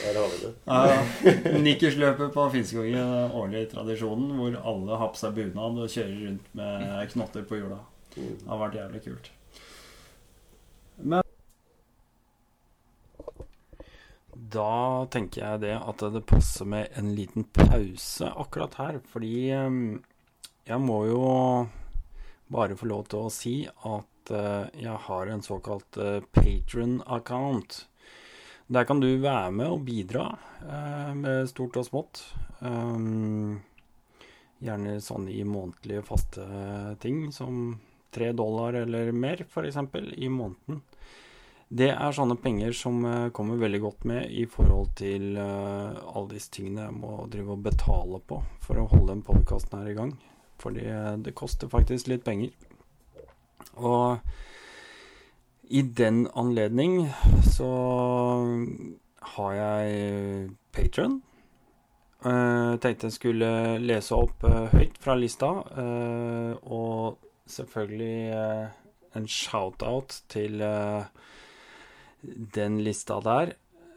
Der 0.00 0.16
har 0.16 0.28
vi 0.32 0.38
det. 0.40 0.52
Uh, 0.66 1.60
nikkersløpet 1.62 2.32
på 2.32 2.46
Finnskogen, 2.50 3.12
Årlig 3.36 3.66
tradisjonen 3.70 4.32
hvor 4.38 4.56
alle 4.72 5.00
har 5.02 5.12
på 5.12 5.20
seg 5.20 5.36
bunad 5.36 5.78
og 5.84 5.92
kjører 5.92 6.16
rundt 6.24 6.54
med 6.58 7.12
knotter 7.12 7.44
på 7.46 7.60
hjula. 7.60 7.82
Det 8.16 8.30
har 8.48 8.62
vært 8.64 8.78
jævlig 8.80 9.02
kult. 9.04 9.30
Men 11.00 11.26
Da 14.50 15.06
tenker 15.12 15.44
jeg 15.44 15.62
det 15.62 15.76
at 15.78 16.02
det 16.14 16.24
passer 16.26 16.66
med 16.66 16.88
en 16.98 17.12
liten 17.14 17.44
pause 17.54 18.32
akkurat 18.32 18.74
her, 18.80 18.98
fordi 19.12 19.34
eh, 19.54 19.76
jeg 20.70 20.82
må 20.82 21.02
jo 21.10 21.22
bare 22.50 22.76
få 22.78 22.88
lov 22.90 23.08
til 23.10 23.26
å 23.26 23.32
si 23.34 23.54
at 23.66 24.32
eh, 24.34 24.66
jeg 24.86 24.98
har 25.06 25.30
en 25.30 25.42
såkalt 25.42 25.98
uh, 25.98 26.22
patron-account. 26.34 27.84
Der 28.70 28.86
kan 28.86 29.02
du 29.02 29.08
være 29.18 29.50
med 29.54 29.66
og 29.66 29.84
bidra 29.86 30.28
eh, 30.62 31.12
med 31.18 31.48
stort 31.50 31.78
og 31.80 31.86
smått. 31.88 32.22
Gjerne 34.60 34.92
sånn 35.02 35.26
i 35.32 35.40
månedlige 35.48 36.04
faste 36.06 36.44
ting, 37.02 37.32
som 37.34 37.80
tre 38.14 38.30
dollar 38.36 38.76
eller 38.82 39.10
mer, 39.16 39.42
f.eks. 39.48 39.80
i 40.14 40.28
måneden. 40.30 40.82
Det 41.70 41.86
er 41.94 42.14
sånne 42.14 42.34
penger 42.42 42.74
som 42.74 43.04
eh, 43.06 43.28
kommer 43.30 43.60
veldig 43.60 43.78
godt 43.84 44.06
med 44.10 44.32
i 44.34 44.42
forhold 44.50 44.88
til 44.98 45.36
eh, 45.38 46.00
alle 46.02 46.32
disse 46.32 46.50
tingene 46.56 46.88
jeg 46.88 46.96
må 46.98 47.12
drive 47.30 47.54
og 47.54 47.62
betale 47.62 48.18
på 48.26 48.40
for 48.64 48.80
å 48.80 48.88
holde 48.90 49.12
den 49.12 49.22
podkasten 49.26 49.78
her 49.78 49.92
i 49.92 49.94
gang. 49.94 50.10
Fordi 50.60 50.84
eh, 50.86 51.16
det 51.24 51.36
koster 51.38 51.70
faktisk 51.72 52.10
litt 52.10 52.24
penger. 52.24 52.52
Og 53.80 54.18
i 55.70 55.82
den 55.82 56.24
anledning 56.34 57.04
så 57.46 57.70
har 59.36 59.52
jeg 59.54 60.50
Patron. 60.72 61.20
Uh, 62.20 62.76
tenkte 62.76 63.08
jeg 63.08 63.14
skulle 63.14 63.50
lese 63.80 64.12
opp 64.12 64.42
uh, 64.44 64.66
høyt 64.74 64.98
fra 65.00 65.14
lista, 65.16 65.54
Uh, 65.72 66.52
og 66.68 67.16
selvfølgelig 67.50 68.30
eh, 68.30 68.68
en 69.16 69.28
shout-out 69.28 70.22
til 70.28 70.60
eh, 70.60 71.04
den 72.54 72.80
lista 72.80 73.20
der. 73.24 73.54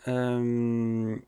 Um, 0.07 1.24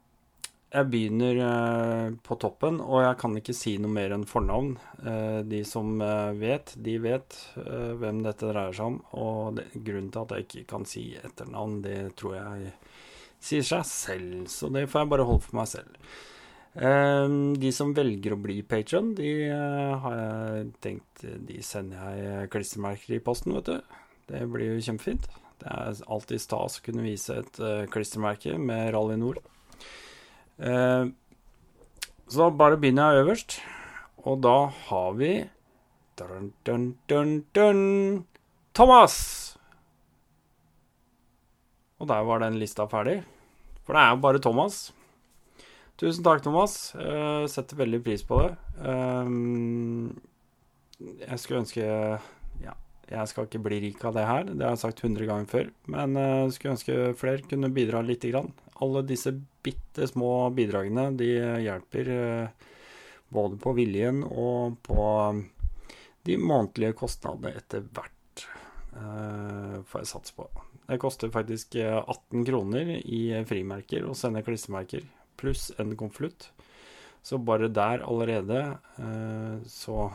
jeg 0.75 0.89
begynner 0.91 1.39
eh, 1.45 2.15
på 2.25 2.35
toppen, 2.41 2.81
og 2.83 3.03
jeg 3.05 3.17
kan 3.21 3.37
ikke 3.39 3.55
si 3.55 3.75
noe 3.79 3.93
mer 3.95 4.15
enn 4.15 4.25
fornavn. 4.27 4.73
Eh, 5.07 5.39
de 5.47 5.61
som 5.67 5.95
eh, 6.03 6.35
vet, 6.39 6.73
de 6.83 6.97
vet 7.03 7.37
hvem 7.55 8.21
dette 8.25 8.49
dreier 8.49 8.75
seg 8.75 8.91
om. 8.91 8.99
Og 9.15 9.61
grunnen 9.75 10.11
til 10.11 10.23
at 10.23 10.35
jeg 10.35 10.47
ikke 10.47 10.65
kan 10.73 10.87
si 10.89 11.07
etternavn, 11.21 11.79
det 11.85 11.99
tror 12.19 12.37
jeg 12.37 12.71
sier 13.39 13.67
seg 13.67 13.87
selv. 13.89 14.45
Så 14.51 14.71
det 14.73 14.87
får 14.91 15.05
jeg 15.05 15.13
bare 15.15 15.27
holde 15.29 15.45
for 15.47 15.61
meg 15.61 15.71
selv. 15.71 15.99
De 16.75 17.69
som 17.71 17.93
velger 17.95 18.33
å 18.35 18.41
bli 18.43 18.57
patron, 18.67 19.13
de 19.15 19.29
har 19.47 20.15
jeg 20.17 20.65
tenkt 20.83 21.21
De 21.47 21.61
sender 21.63 22.17
jeg 22.19 22.49
klistremerker 22.51 23.15
i 23.15 23.21
posten, 23.23 23.55
vet 23.55 23.69
du. 23.69 23.95
Det 24.27 24.41
blir 24.51 24.73
jo 24.73 24.83
kjempefint. 24.89 25.29
Det 25.61 25.71
er 25.71 26.03
alltid 26.11 26.43
stas 26.43 26.81
å 26.81 26.83
kunne 26.83 27.05
vise 27.07 27.39
et 27.45 27.61
klistremerke 27.95 28.57
med 28.59 28.91
Rally 28.91 29.15
Nord. 29.21 29.39
Eh, 30.59 31.05
så 32.25 32.39
da 32.41 32.49
bare 32.57 32.79
begynner 32.81 33.13
jeg 33.13 33.25
øverst, 33.25 33.57
og 34.25 34.39
da 34.41 34.55
har 34.87 35.11
vi 35.19 35.33
dun, 36.17 36.53
dun, 36.65 36.85
dun, 37.09 37.33
dun, 37.55 38.25
Thomas! 38.73 39.17
Og 41.99 42.07
der 42.09 42.23
var 42.27 42.41
den 42.43 42.59
lista 42.59 42.87
ferdig. 42.91 43.21
For 43.85 43.95
det 43.95 44.01
er 44.01 44.15
jo 44.15 44.23
bare 44.23 44.41
Thomas. 44.43 44.79
Tusen 45.99 46.25
takk, 46.25 46.41
Thomas. 46.43 46.91
Jeg 46.97 47.51
setter 47.53 47.79
veldig 47.79 48.01
pris 48.03 48.23
på 48.27 48.41
det. 48.41 48.55
Um, 48.83 50.09
jeg 51.21 51.39
skulle 51.39 51.61
ønske 51.63 51.85
Ja, 52.63 52.73
jeg 53.11 53.31
skal 53.31 53.47
ikke 53.47 53.63
bli 53.63 53.79
rik 53.83 54.03
av 54.07 54.15
det 54.15 54.25
her, 54.27 54.43
det 54.47 54.63
har 54.63 54.75
jeg 54.75 54.83
sagt 54.83 55.03
100 55.03 55.27
ganger 55.29 55.47
før. 55.51 55.71
Men 55.91 56.19
jeg 56.19 56.51
skulle 56.55 56.75
ønske 56.75 56.99
flere 57.19 57.47
kunne 57.47 57.71
bidra 57.75 58.03
lite 58.03 58.31
grann. 58.33 58.51
Alle 58.83 59.05
disse 59.07 59.31
bitte 59.63 60.07
små 60.09 60.49
bidragene, 60.55 61.09
de 61.15 61.29
hjelper 61.63 62.11
eh, 62.11 62.71
både 63.35 63.59
på 63.61 63.73
viljen 63.77 64.23
og 64.27 64.77
på 64.85 65.05
de 66.25 66.37
månedlige 66.41 66.95
kostnadene 66.97 67.53
etter 67.55 67.85
hvert, 67.95 68.45
eh, 68.97 69.77
får 69.85 70.01
jeg 70.01 70.11
satse 70.11 70.35
på. 70.37 70.47
Det 70.85 70.99
koster 71.01 71.33
faktisk 71.33 71.77
eh, 71.81 71.97
18 71.97 72.45
kroner 72.45 72.95
i 72.99 73.21
frimerker 73.47 74.05
å 74.05 74.17
sende 74.17 74.43
klistremerker, 74.45 75.05
pluss 75.39 75.71
en 75.81 75.95
konvolutt. 75.97 76.49
Så 77.25 77.39
bare 77.41 77.71
der 77.73 78.03
allerede 78.05 78.59
eh, 79.01 79.55
så 79.69 80.09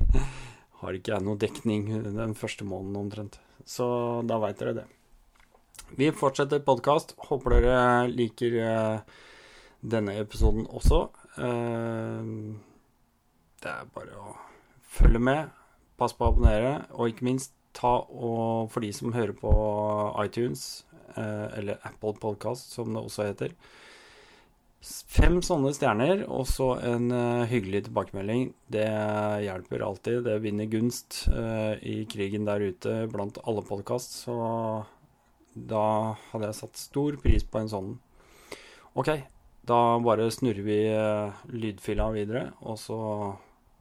har 0.80 0.96
ikke 0.96 1.14
jeg 1.14 1.26
noe 1.26 1.38
dekning 1.38 1.90
den 2.16 2.34
første 2.38 2.66
måneden 2.66 3.04
omtrent. 3.04 3.38
Så 3.66 3.86
da 4.26 4.40
veit 4.42 4.58
dere 4.58 4.80
det. 4.80 4.88
Vi 5.96 6.12
fortsetter 6.14 6.62
podkast. 6.62 7.16
Håper 7.28 7.56
dere 7.56 7.78
liker 8.10 8.56
eh, 8.62 9.16
denne 9.82 10.14
episoden 10.20 10.68
også. 10.70 11.00
Eh, 11.42 12.28
det 13.60 13.72
er 13.72 13.88
bare 13.94 14.20
å 14.20 14.36
følge 14.94 15.22
med. 15.22 15.50
Pass 15.98 16.14
på 16.16 16.24
å 16.24 16.30
abonnere, 16.30 16.84
og 16.94 17.10
ikke 17.10 17.26
minst 17.26 17.56
ta 17.76 17.98
og 18.06 18.70
for 18.72 18.86
de 18.86 18.92
som 18.94 19.12
hører 19.14 19.34
på 19.36 19.50
iTunes, 20.22 20.84
eh, 21.16 21.48
eller 21.58 21.82
Apple 21.82 22.14
Podcast, 22.22 22.70
som 22.76 22.94
det 22.94 23.02
også 23.02 23.30
heter 23.32 23.56
Fem 24.80 25.42
sånne 25.44 25.74
stjerner 25.76 26.22
og 26.24 26.46
så 26.48 26.70
en 26.88 27.10
hyggelig 27.50 27.82
tilbakemelding. 27.90 28.46
Det 28.72 28.86
hjelper 29.44 29.82
alltid. 29.84 30.22
Det 30.24 30.38
vinner 30.40 30.70
gunst 30.72 31.18
i 31.84 31.98
krigen 32.08 32.46
der 32.48 32.64
ute 32.64 32.94
blant 33.12 33.36
alle 33.44 33.60
podkast. 33.68 34.16
Så 34.22 34.38
da 35.54 35.84
hadde 36.30 36.50
jeg 36.50 36.58
satt 36.60 36.80
stor 36.80 37.18
pris 37.22 37.44
på 37.46 37.62
en 37.62 37.70
sånn. 37.72 37.90
Ok, 38.98 39.12
da 39.66 39.80
bare 40.02 40.30
snurrer 40.34 40.66
vi 40.66 40.78
uh, 40.94 41.42
lydfila 41.52 42.10
videre, 42.14 42.50
og 42.60 42.78
så 42.80 42.98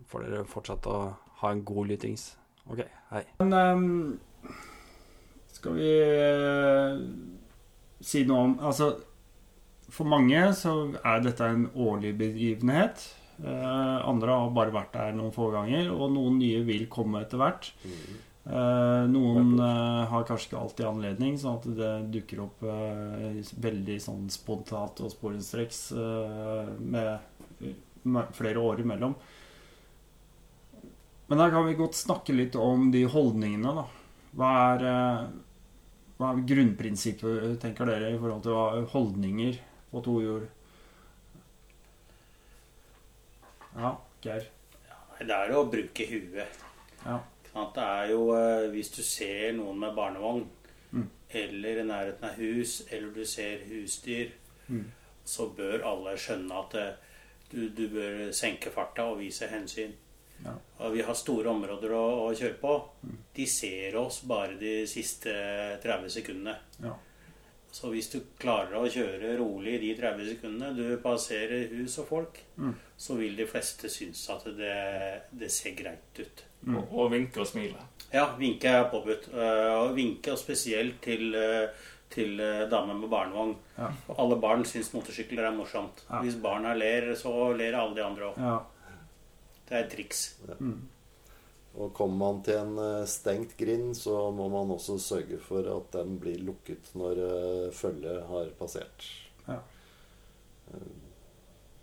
får 0.10 0.26
dere 0.26 0.48
fortsette 0.50 0.90
å 0.90 1.12
ha 1.42 1.54
en 1.54 1.64
god 1.66 1.92
lyttings. 1.94 2.32
Ok, 2.70 2.84
hei. 3.14 3.24
Men 3.42 3.54
um, 3.54 4.52
skal 5.54 5.78
vi 5.78 5.94
si 8.00 8.22
noe 8.28 8.44
om 8.46 8.52
Altså 8.64 8.94
for 9.90 10.10
mange 10.10 10.42
så 10.58 10.74
er 11.02 11.24
dette 11.26 11.48
en 11.50 11.66
årlig 11.74 12.14
begivenhet. 12.20 13.02
Uh, 13.40 14.04
andre 14.06 14.36
har 14.36 14.52
bare 14.56 14.74
vært 14.76 14.94
der 14.94 15.16
noen 15.16 15.34
få 15.34 15.50
ganger, 15.54 15.90
og 15.94 16.12
noen 16.14 16.40
nye 16.42 16.62
vil 16.68 16.86
komme 16.92 17.24
etter 17.24 17.40
hvert. 17.42 17.72
Eh, 17.88 18.18
noen 18.50 19.60
eh, 19.62 20.06
har 20.10 20.24
kanskje 20.26 20.50
ikke 20.50 20.62
alltid 20.64 20.88
anledning, 20.90 21.36
sånn 21.38 21.60
at 21.60 21.68
det 21.78 21.92
dukker 22.16 22.42
opp 22.48 22.64
eh, 22.66 23.42
veldig 23.62 23.98
sånn 24.02 24.24
spontant 24.34 25.04
og 25.06 25.12
sporenstreks 25.14 25.84
eh, 25.94 26.72
med, 26.80 27.70
flere 28.34 28.64
år 28.64 28.82
imellom. 28.82 29.14
Men 31.30 31.44
her 31.44 31.54
kan 31.54 31.68
vi 31.68 31.78
godt 31.78 32.00
snakke 32.00 32.34
litt 32.34 32.58
om 32.58 32.90
de 32.94 33.04
holdningene, 33.06 33.76
da. 33.78 33.86
Hva 34.40 34.52
er, 34.74 34.86
eh, 34.90 35.26
hva 36.18 36.34
er 36.34 36.46
grunnprinsippet, 36.50 37.60
tenker 37.62 37.90
dere, 37.92 38.14
i 38.16 38.22
forhold 38.22 38.46
til 38.48 38.58
hva, 38.58 38.86
holdninger 38.96 39.60
på 39.92 40.06
to 40.06 40.20
hjul? 40.26 40.48
Ja, 43.78 43.94
Geir. 44.26 44.48
Det 45.20 45.36
er 45.36 45.52
å 45.54 45.68
bruke 45.70 46.06
huet. 46.10 46.64
Ja. 47.04 47.20
Det 47.54 47.84
er 47.84 48.10
jo 48.12 48.30
eh, 48.36 48.70
Hvis 48.72 48.90
du 48.94 49.02
ser 49.04 49.52
noen 49.58 49.80
med 49.80 49.96
barnevogn, 49.96 50.48
Mm. 50.92 51.04
eller 51.30 51.80
i 51.80 51.84
nærheten 51.86 52.24
av 52.26 52.34
hus, 52.40 52.82
eller 52.92 53.12
du 53.14 53.26
ser 53.26 53.60
husdyr, 53.70 54.32
Mm. 54.70 54.86
så 55.26 55.46
bør 55.56 55.84
alle 55.86 56.16
skjønne 56.18 56.52
at 56.64 56.74
eh, 56.76 56.94
du, 57.52 57.70
du 57.70 57.88
bør 57.90 58.32
senke 58.34 58.72
farta 58.74 59.04
og 59.12 59.20
vise 59.20 59.48
hensyn. 59.48 59.92
Ja. 60.46 60.54
Og 60.80 60.94
vi 60.94 61.02
har 61.02 61.14
store 61.14 61.50
områder 61.52 61.92
å, 61.94 62.28
å 62.30 62.34
kjøre 62.34 62.58
på. 62.62 62.74
Mm. 63.04 63.18
De 63.36 63.46
ser 63.46 63.96
oss 64.02 64.22
bare 64.26 64.58
de 64.60 64.86
siste 64.88 65.30
30 65.84 66.10
sekundene. 66.10 66.56
Ja. 66.82 66.96
Så 67.72 67.92
hvis 67.94 68.08
du 68.12 68.20
klarer 68.40 68.74
å 68.80 68.88
kjøre 68.90 69.36
rolig 69.38 69.76
de 69.82 69.92
30 69.96 70.26
sekundene 70.32 70.72
du 70.76 70.98
passerer 71.04 71.68
hus 71.78 72.00
og 72.00 72.08
folk, 72.08 72.40
Mm. 72.58 72.74
så 72.98 73.16
vil 73.18 73.36
de 73.38 73.46
fleste 73.46 73.90
synes 73.90 74.24
at 74.30 74.44
det, 74.58 75.22
det 75.32 75.52
ser 75.52 75.76
greit 75.78 76.20
ut. 76.20 76.44
Mm. 76.66 76.76
Og, 76.78 76.90
og 77.00 77.12
vinke 77.12 77.40
og 77.40 77.48
smile. 77.48 77.78
Ja, 78.12 78.36
vinke 78.40 78.66
er 78.68 78.90
påbudt. 78.92 79.30
Eh, 79.34 79.76
Og 79.84 79.96
vinke 79.96 80.32
og 80.34 80.38
spesielt 80.42 81.00
til, 81.02 81.34
eh, 81.36 81.70
til 82.10 82.40
eh, 82.42 82.66
damer 82.70 82.94
med 82.98 83.10
barnevogn. 83.10 83.56
Ja. 83.78 83.92
Alle 84.18 84.36
barn 84.42 84.66
syns 84.66 84.90
motorsykler 84.94 85.46
er 85.46 85.52
morsomt. 85.56 86.02
Ja. 86.10 86.22
Hvis 86.24 86.36
barna 86.42 86.74
ler, 86.74 87.14
så 87.16 87.56
ler 87.56 87.74
alle 87.78 87.96
de 87.96 88.04
andre 88.04 88.32
òg. 88.34 88.38
ja. 88.38 88.60
Det 89.70 89.78
er 89.78 89.84
et 89.86 89.92
triks. 89.92 90.36
Mm. 90.60 90.80
Og 91.78 91.92
kommer 91.94 92.18
man 92.18 92.40
til 92.44 92.58
en 92.58 92.80
eh, 92.82 93.06
stengt 93.08 93.54
grind, 93.60 93.94
så 93.98 94.32
må 94.36 94.48
man 94.52 94.72
også 94.74 94.98
sørge 95.02 95.38
for 95.44 95.68
at 95.70 95.92
den 95.94 96.18
blir 96.22 96.42
lukket 96.42 96.90
når 96.98 97.22
eh, 97.26 97.68
følget 97.76 98.26
har 98.32 98.50
passert. 98.60 99.06
Ja. 99.48 99.60
Eh, 100.74 100.90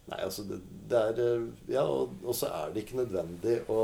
Nei, 0.07 0.20
altså 0.22 0.45
det, 0.47 0.61
det 0.87 0.99
er 1.03 1.47
Ja, 1.66 1.82
og, 1.82 2.12
og 2.22 2.34
så 2.39 2.47
er 2.55 2.70
det 2.70 2.84
ikke 2.84 3.01
nødvendig 3.01 3.57
å 3.72 3.80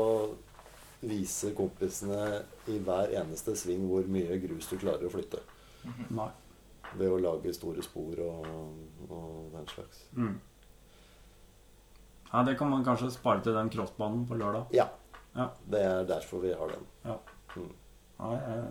vise 1.03 1.51
kompisene 1.51 2.43
i 2.71 2.77
hver 2.79 3.11
eneste 3.19 3.57
sving 3.59 3.83
hvor 3.89 4.07
mye 4.07 4.37
grus 4.39 4.69
du 4.71 4.77
klarer 4.79 5.03
å 5.03 5.11
flytte. 5.11 5.41
Nei. 6.15 6.29
Ved 6.95 7.11
å 7.11 7.19
lage 7.19 7.51
store 7.55 7.83
spor 7.83 8.21
og, 8.23 8.47
og 9.09 9.51
den 9.51 9.67
slags. 9.67 10.05
Mm. 10.15 10.37
Ja, 12.29 12.43
det 12.47 12.55
kan 12.57 12.71
man 12.71 12.85
kanskje 12.87 13.11
spare 13.11 13.43
til 13.43 13.57
den 13.57 13.71
crossbanen 13.73 14.23
på 14.29 14.37
lørdag. 14.39 14.71
Ja. 14.73 14.87
Ja. 15.35 15.47
Det 15.69 15.81
er 15.81 16.03
derfor 16.09 16.43
vi 16.43 16.53
har 16.53 16.69
den. 16.73 16.83
Ja, 17.05 17.17
jeg 18.23 18.39
er 18.53 18.63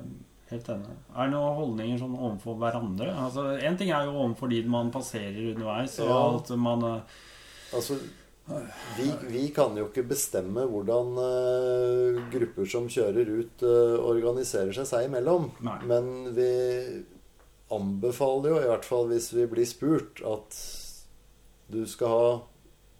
helt 0.52 0.68
enig. 0.68 0.96
Er 1.16 1.28
det 1.28 1.34
noen 1.34 1.56
holdninger 1.58 1.98
sånn 2.00 2.16
overfor 2.16 2.58
hverandre? 2.60 3.10
Altså, 3.24 3.46
En 3.58 3.76
ting 3.80 3.90
er 3.90 4.04
jo 4.06 4.16
overfor 4.24 4.50
de 4.52 4.62
man 4.68 4.90
passerer 4.94 5.52
underveis, 5.54 5.98
og 6.00 6.08
Ja. 6.08 6.36
at 6.38 6.50
man 6.58 6.84
eh, 6.84 7.00
Altså, 7.72 7.96
vi, 8.98 9.06
vi 9.30 9.48
kan 9.54 9.76
jo 9.78 9.86
ikke 9.88 10.02
bestemme 10.10 10.66
hvordan 10.68 11.12
uh, 11.16 12.18
grupper 12.32 12.66
som 12.68 12.88
kjører 12.90 13.30
ut, 13.38 13.62
uh, 13.64 13.96
organiserer 14.04 14.74
seg 14.76 14.86
seg 14.90 15.06
imellom. 15.08 15.46
Nei. 15.64 15.78
Men 15.88 16.34
vi 16.36 16.48
anbefaler 17.72 18.50
jo, 18.52 18.58
i 18.60 18.68
hvert 18.68 18.84
fall 18.84 19.08
hvis 19.08 19.30
vi 19.32 19.46
blir 19.48 19.68
spurt, 19.68 20.20
at 20.26 20.58
du 21.72 21.84
skal 21.88 22.12
ha 22.12 22.24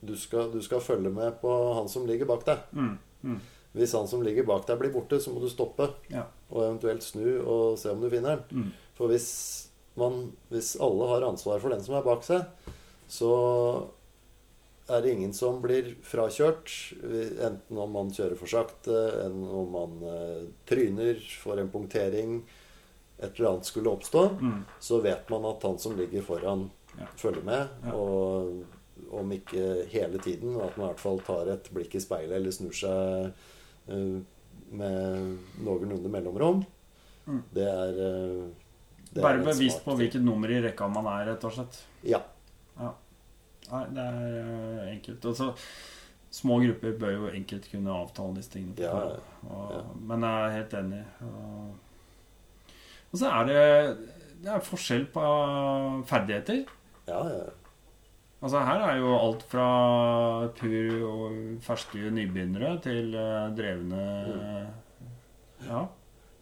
du 0.02 0.16
skal, 0.18 0.48
du 0.50 0.58
skal 0.64 0.80
følge 0.82 1.12
med 1.14 1.36
på 1.42 1.50
han 1.76 1.86
som 1.90 2.06
ligger 2.08 2.26
bak 2.26 2.46
deg. 2.48 2.62
mm, 2.72 2.94
mm, 3.22 3.36
Hvis 3.72 3.92
han 3.96 4.06
som 4.08 4.22
ligger 4.22 4.44
bak 4.44 4.66
deg 4.68 4.78
blir 4.82 4.92
borte, 4.92 5.16
så 5.20 5.32
må 5.32 5.40
du 5.40 5.48
stoppe 5.48 5.88
Ja. 6.12 6.26
og 6.50 6.62
eventuelt 6.66 7.02
snu 7.02 7.40
og 7.46 7.78
se 7.78 7.90
om 7.90 8.00
du 8.02 8.10
finner 8.12 8.36
den. 8.48 8.64
mm, 8.66 8.72
For 8.94 9.08
hvis, 9.08 9.68
man, 9.96 10.32
hvis 10.50 10.74
alle 10.80 11.08
har 11.08 11.22
ansvar 11.30 11.58
for 11.60 11.70
den 11.70 11.82
som 11.82 11.94
er 11.96 12.02
bak 12.04 12.22
seg, 12.26 12.44
så 13.08 13.30
er 14.90 15.00
det 15.04 15.12
ingen 15.14 15.32
som 15.32 15.60
blir 15.62 15.94
frakjørt. 16.04 16.68
Enten 17.02 17.78
om 17.78 17.92
man 17.94 18.10
kjører 18.12 18.36
for 18.36 18.50
sakte, 18.50 18.96
enn 19.24 19.38
om 19.48 19.70
man 19.72 19.94
eh, 20.10 20.42
tryner, 20.68 21.20
får 21.42 21.62
en 21.62 21.70
punktering, 21.72 22.42
et 23.22 23.38
eller 23.38 23.52
annet 23.54 23.68
skulle 23.70 23.92
oppstå. 23.94 24.24
mm. 24.40 24.64
Så 24.82 25.00
vet 25.04 25.30
man 25.30 25.44
at 25.52 25.62
han 25.62 25.78
som 25.78 25.96
ligger 25.96 26.22
foran, 26.26 26.70
Ja. 26.98 27.06
følger 27.16 27.42
med. 27.42 27.68
Ja. 27.86 27.92
Og 27.94 28.64
om 29.16 29.30
ikke 29.32 29.86
hele 29.88 30.18
tiden, 30.20 30.58
at 30.60 30.76
man 30.76 30.90
i 30.90 30.92
hvert 30.92 31.00
fall 31.00 31.20
tar 31.24 31.48
et 31.48 31.70
blikk 31.72 31.94
i 31.96 32.00
speilet 32.04 32.36
eller 32.36 32.50
snur 32.52 32.74
seg 32.76 33.32
med 33.87 35.39
noenlunde 35.62 36.11
mellomrom. 36.12 36.62
Mm. 37.26 37.43
Det 37.55 37.64
er, 37.68 37.99
eh, 38.07 38.45
det 39.12 39.22
Bare 39.22 39.39
er 39.39 39.43
en 39.43 39.49
bevisst 39.51 39.85
på 39.85 39.97
hvilket 39.99 40.24
nummer 40.24 40.51
i 40.51 40.61
rekka 40.64 40.89
man 40.91 41.07
er, 41.07 41.33
rett 41.33 41.45
og 41.45 41.55
slett. 41.57 41.83
Ja. 42.07 42.22
Nei, 43.72 43.83
det 43.95 44.05
er 44.05 44.37
eh, 44.43 44.93
enkelt. 44.97 45.24
Altså, 45.33 45.53
Små 46.33 46.55
grupper 46.62 46.95
bør 46.97 47.11
jo 47.12 47.26
enkelt 47.28 47.66
kunne 47.68 47.93
avtale 47.93 48.39
disse 48.39 48.55
tingene. 48.55 48.80
Ja. 48.80 49.18
Og, 49.45 49.72
ja. 49.74 49.80
Men 50.09 50.22
jeg 50.24 50.45
er 50.45 50.55
helt 50.57 50.76
enig. 50.78 51.01
Og, 51.28 51.74
og 53.11 53.20
så 53.20 53.28
er 53.28 53.51
det 53.51 53.64
Det 54.43 54.55
er 54.55 54.64
forskjell 54.64 55.05
på 55.12 55.24
ferdigheter. 56.09 56.62
Ja, 57.11 57.18
ja. 57.28 57.51
Altså 58.43 58.62
Her 58.66 58.84
er 58.88 58.97
jo 58.99 59.14
alt 59.14 59.43
fra 59.47 59.66
pur 60.59 61.03
og 61.07 61.40
ferske 61.62 62.11
nybegynnere 62.11 62.76
til 62.82 63.14
uh, 63.14 63.51
drevne 63.57 64.05
Ja. 65.62 65.86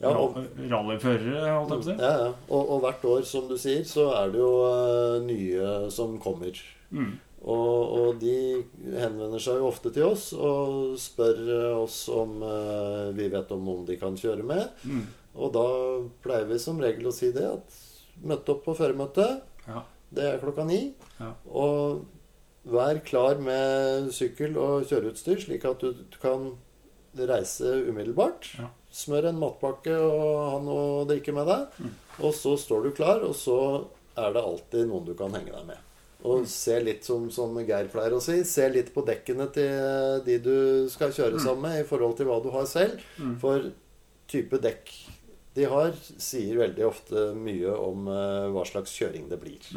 Ja, 0.00 0.14
og, 0.16 0.38
Rallyførere, 0.56 1.58
holdt 1.58 1.74
jeg 1.74 1.80
på 1.82 1.82
å 1.82 1.84
si. 1.84 1.94
ja, 2.00 2.12
ja. 2.22 2.28
Og, 2.48 2.70
og 2.72 2.78
hvert 2.86 3.02
år, 3.04 3.24
som 3.28 3.50
du 3.50 3.58
sier, 3.60 3.82
så 3.84 4.06
er 4.16 4.30
det 4.32 4.40
jo 4.40 4.52
uh, 4.64 5.18
nye 5.26 5.90
som 5.92 6.14
kommer. 6.24 6.56
Mm. 6.88 7.18
Og, 7.40 7.92
og 7.96 8.16
de 8.20 8.62
henvender 8.96 9.40
seg 9.40 9.60
jo 9.60 9.68
ofte 9.68 9.92
til 9.94 10.10
oss 10.10 10.30
og 10.36 10.96
spør 11.00 11.38
oss 11.78 12.02
om 12.12 12.42
eh, 12.44 13.06
vi 13.16 13.30
vet 13.32 13.54
om 13.56 13.62
noen 13.64 13.86
de 13.88 13.96
kan 14.00 14.18
kjøre 14.20 14.44
med. 14.44 14.66
Mm. 14.84 15.06
Og 15.40 15.54
da 15.54 15.64
pleier 16.20 16.50
vi 16.50 16.58
som 16.60 16.80
regel 16.82 17.08
å 17.08 17.14
si 17.16 17.30
det 17.32 17.46
at 17.48 17.78
møte 18.20 18.52
opp 18.52 18.66
på 18.66 18.76
førermøte. 18.76 19.24
Det 20.14 20.26
er 20.26 20.40
klokka 20.42 20.64
ni. 20.66 20.80
Ja. 21.20 21.34
Og 21.46 22.04
vær 22.70 23.00
klar 23.06 23.40
med 23.42 24.10
sykkel 24.14 24.58
og 24.60 24.88
kjøreutstyr, 24.90 25.40
slik 25.42 25.64
at 25.68 25.82
du 25.82 26.18
kan 26.22 26.52
reise 27.16 27.76
umiddelbart. 27.88 28.52
Ja. 28.58 28.70
Smør 28.90 29.30
en 29.30 29.38
matpakke 29.38 29.94
og 29.94 30.24
ha 30.50 30.56
noe 30.64 30.86
å 31.00 31.06
drikke 31.08 31.34
med 31.34 31.46
deg. 31.50 31.78
Mm. 31.78 31.94
Og 32.26 32.34
så 32.34 32.56
står 32.58 32.88
du 32.88 32.90
klar, 32.96 33.22
og 33.26 33.36
så 33.38 33.60
er 34.18 34.34
det 34.34 34.42
alltid 34.42 34.90
noen 34.90 35.06
du 35.06 35.14
kan 35.18 35.34
henge 35.36 35.54
deg 35.54 35.68
med. 35.68 35.86
Og 36.26 36.44
se 36.50 36.74
litt 36.84 37.06
som, 37.06 37.30
som 37.32 37.54
Geir 37.64 37.88
pleier 37.92 38.12
å 38.12 38.20
si, 38.20 38.42
se 38.44 38.66
litt 38.68 38.90
på 38.92 39.04
dekkene 39.06 39.46
til 39.54 40.20
de 40.26 40.36
du 40.42 40.56
skal 40.92 41.14
kjøre 41.16 41.40
sammen 41.40 41.70
med, 41.70 41.78
i 41.80 41.88
forhold 41.88 42.18
til 42.18 42.28
hva 42.28 42.40
du 42.44 42.50
har 42.52 42.66
selv. 42.68 43.00
Mm. 43.16 43.38
For 43.40 43.70
type 44.30 44.60
dekk 44.62 44.92
de 45.60 45.66
har, 45.68 45.92
sier 46.20 46.56
veldig 46.60 46.86
ofte 46.88 47.26
mye 47.36 47.74
om 47.76 48.08
eh, 48.10 48.46
hva 48.54 48.64
slags 48.68 48.94
kjøring 48.96 49.28
det 49.30 49.38
blir. 49.42 49.68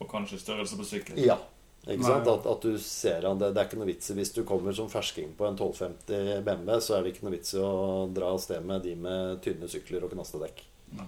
Og 0.00 0.08
kanskje 0.10 0.40
størrelse 0.40 0.78
på 0.80 0.88
sykkelen. 0.88 1.20
Ja. 1.24 1.38
Ikke 1.86 2.02
Nei, 2.02 2.08
sant? 2.08 2.26
At, 2.32 2.46
at 2.50 2.64
du 2.66 2.80
ser 2.82 3.28
han 3.28 3.38
det, 3.38 3.52
det 3.54 3.62
er 3.62 3.68
ikke 3.68 3.78
noe 3.78 3.86
vits 3.86 4.10
i 4.10 4.16
Hvis 4.18 4.32
du 4.34 4.40
kommer 4.48 4.74
som 4.74 4.88
fersking 4.90 5.36
på 5.38 5.46
en 5.46 5.54
1250 5.54 6.40
BMW, 6.42 6.80
så 6.82 6.96
er 6.96 7.04
det 7.04 7.12
ikke 7.14 7.28
noe 7.28 7.36
vits 7.36 7.54
i 7.54 7.60
å 7.62 7.74
dra 8.10 8.32
av 8.34 8.40
sted 8.42 8.66
med 8.66 8.82
de 8.82 8.96
med 8.98 9.38
tynne 9.44 9.70
sykler 9.70 10.02
og 10.02 10.10
knaste 10.16 10.40
dekk. 10.42 10.64
Nei. 10.98 11.06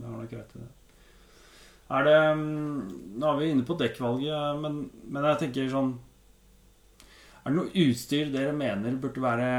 Det 0.00 0.06
er 0.06 0.14
nok 0.14 0.32
rett 0.32 0.54
i 0.54 0.60
det. 0.62 0.68
Er 1.90 2.06
det 2.06 2.18
mm, 2.38 3.18
Nå 3.18 3.26
er 3.26 3.40
vi 3.40 3.50
inne 3.50 3.66
på 3.66 3.76
dekkvalget, 3.78 4.60
men, 4.62 4.84
men 5.10 5.26
jeg 5.32 5.40
tenker 5.44 5.72
sånn 5.72 5.90
Er 7.42 7.50
det 7.50 7.56
noe 7.56 7.84
utstyr 7.84 8.30
dere 8.32 8.54
mener 8.56 8.98
burde 9.02 9.24
være 9.24 9.50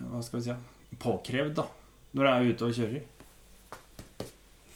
Hva 0.00 0.22
skal 0.26 0.40
vi 0.40 0.48
si 0.48 0.56
påkrevd, 1.00 1.54
da? 1.60 1.66
Når 2.12 2.26
du 2.26 2.30
er 2.30 2.50
ute 2.52 2.68
og 2.68 2.76
kjører? 2.76 3.02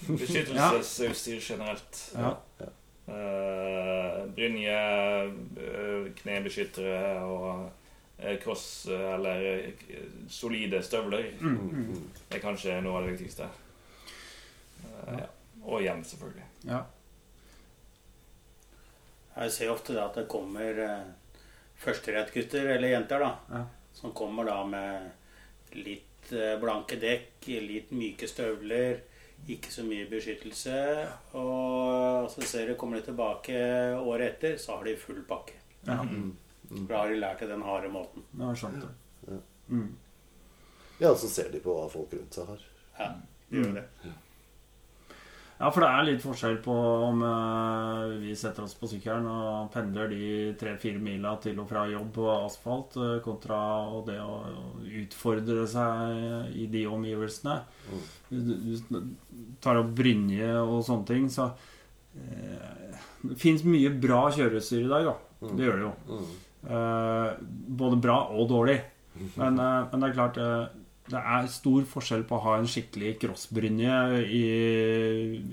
Beskyttelsesutstyr 0.04 1.40
generelt. 1.40 2.00
Ja. 2.14 2.32
Eh, 3.06 4.20
brynje, 4.36 4.76
eh, 5.60 6.06
knebeskyttere 6.20 7.20
og 7.28 7.70
eh, 8.18 8.38
cross 8.42 8.86
eller 8.88 9.44
eh, 9.50 10.06
solide 10.32 10.80
støvler. 10.82 11.30
Mm, 11.40 11.58
mm. 11.58 12.02
Det 12.28 12.38
er 12.38 12.44
kanskje 12.44 12.78
noe 12.84 13.00
av 13.00 13.06
det 13.08 13.16
viktigste. 13.18 13.48
Uh, 14.84 15.18
ja. 15.18 15.26
Og 15.64 15.82
hjem, 15.84 16.04
selvfølgelig. 16.04 16.46
ja. 16.68 16.82
Jeg 19.34 19.50
ser 19.50 19.70
ofte 19.72 19.94
da 19.96 20.04
at 20.06 20.14
det 20.14 20.28
kommer 20.30 20.76
førsterettgutter 21.82 22.68
eller 22.76 22.92
jenter 22.92 23.18
da, 23.24 23.30
Ja. 23.50 23.62
som 23.92 24.12
kommer 24.14 24.46
da 24.46 24.60
med 24.64 25.10
litt 25.74 26.13
eh, 26.32 26.54
blanke 26.60 26.96
dekk, 27.00 27.48
litt 27.68 27.90
myke 27.92 28.28
støvler, 28.30 29.02
ikke 29.48 29.72
så 29.72 29.84
mye 29.84 30.06
beskyttelse. 30.08 30.78
Og 31.36 32.30
så 32.32 32.46
ser 32.48 32.70
du, 32.70 32.74
kommer 32.80 33.00
de 33.00 33.10
tilbake 33.10 33.58
året 33.98 34.32
etter, 34.32 34.56
så 34.58 34.78
har 34.78 34.84
de 34.88 34.96
full 34.96 35.22
pakke. 35.28 35.60
ja. 35.86 36.00
For 36.74 36.88
da 36.88 37.02
har 37.02 37.10
de 37.12 37.18
lært 37.20 37.42
det 37.44 37.50
den 37.50 37.62
harde 37.62 37.90
måten. 37.92 38.22
Ja, 38.38 38.48
jeg 38.48 38.56
skjønt 38.62 38.80
det. 38.82 38.88
Ja. 39.28 39.36
Mm. 39.68 39.90
Ja, 40.98 41.10
så 41.14 41.28
ser 41.28 41.50
de 41.52 41.60
på 41.60 41.74
hva 41.76 41.84
folk 41.92 42.14
rundt 42.16 42.34
seg 42.34 42.48
har. 42.48 42.62
Ja, 42.98 43.08
de 43.50 43.60
gjør 43.60 43.74
det. 43.76 44.12
Ja, 45.64 45.70
for 45.72 45.80
det 45.80 45.88
er 45.88 46.04
litt 46.04 46.20
forskjell 46.20 46.58
på 46.60 46.72
om 47.06 47.22
eh, 47.24 48.10
vi 48.20 48.34
setter 48.36 48.66
oss 48.66 48.74
på 48.76 48.88
sykkelen 48.90 49.24
og 49.32 49.70
pendler 49.72 50.10
de 50.12 50.26
tre-fire 50.60 51.00
mila 51.00 51.38
til 51.40 51.56
og 51.62 51.70
fra 51.70 51.86
jobb 51.88 52.10
på 52.18 52.26
asfalt, 52.34 52.98
eh, 53.00 53.14
kontra 53.24 53.56
det 54.04 54.18
å 54.20 54.42
utfordre 55.00 55.64
seg 55.72 56.52
i 56.60 56.66
de 56.68 56.84
omgivelsene. 56.84 57.56
Du, 58.28 58.52
du 58.60 59.00
tar 59.64 59.80
opp 59.80 59.94
brynje 59.96 60.52
og 60.60 60.82
sånne 60.84 61.08
ting, 61.08 61.32
så 61.32 61.48
eh, 62.12 63.00
Det 63.24 63.40
fins 63.40 63.64
mye 63.64 63.94
bra 64.04 64.26
kjøreutstyr 64.36 64.84
i 64.84 64.92
dag, 64.92 65.08
da. 65.08 65.48
Det 65.48 65.64
gjør 65.64 65.80
det 65.80 65.86
jo. 65.86 65.94
Mm. 66.12 66.32
Eh, 66.76 67.30
både 67.80 68.02
bra 68.04 68.20
og 68.36 68.52
dårlig. 68.52 68.82
Men, 69.40 69.56
eh, 69.64 69.80
men 69.88 70.00
det 70.02 70.10
er 70.10 70.16
klart 70.16 70.38
eh, 70.42 70.64
det 71.04 71.20
er 71.20 71.48
stor 71.52 71.84
forskjell 71.88 72.22
på 72.24 72.36
å 72.38 72.42
ha 72.46 72.54
en 72.56 72.68
skikkelig 72.70 73.10
crossbrynje 73.20 73.96
i, 74.24 74.44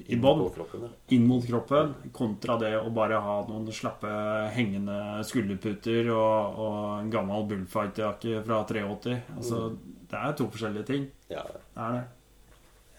i 0.08 0.20
bånn 0.22 0.46
inn, 0.46 0.86
ja. 0.86 0.92
inn 1.18 1.26
mot 1.28 1.44
kroppen, 1.44 1.92
kontra 2.16 2.56
det 2.62 2.72
å 2.80 2.88
bare 2.96 3.20
ha 3.20 3.36
noen 3.50 3.68
slappe 3.76 4.12
hengende 4.56 5.20
skulderputer 5.28 6.08
og, 6.16 6.62
og 6.64 6.80
en 7.02 7.12
gammel 7.12 7.44
bullfight-jakke 7.52 8.40
fra 8.48 8.62
83. 8.70 9.18
Altså, 9.36 9.62
Det 10.08 10.24
er 10.24 10.40
to 10.40 10.48
forskjellige 10.54 10.88
ting. 10.88 11.06
ja. 11.34 11.44
Det 11.52 11.84
er 11.84 12.00
det. 12.00 12.08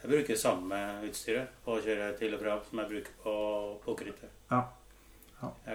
Jeg 0.02 0.10
bruker 0.10 0.38
samme 0.38 0.78
utstyret 1.06 1.50
på 1.62 1.76
å 1.76 1.82
kjøre 1.82 2.08
til 2.18 2.32
og 2.34 2.40
fra 2.42 2.56
som 2.66 2.80
jeg 2.82 2.90
bruker 2.90 3.18
på 3.22 3.34
pokkerhytte. 3.84 4.30
Ja. 4.50 4.64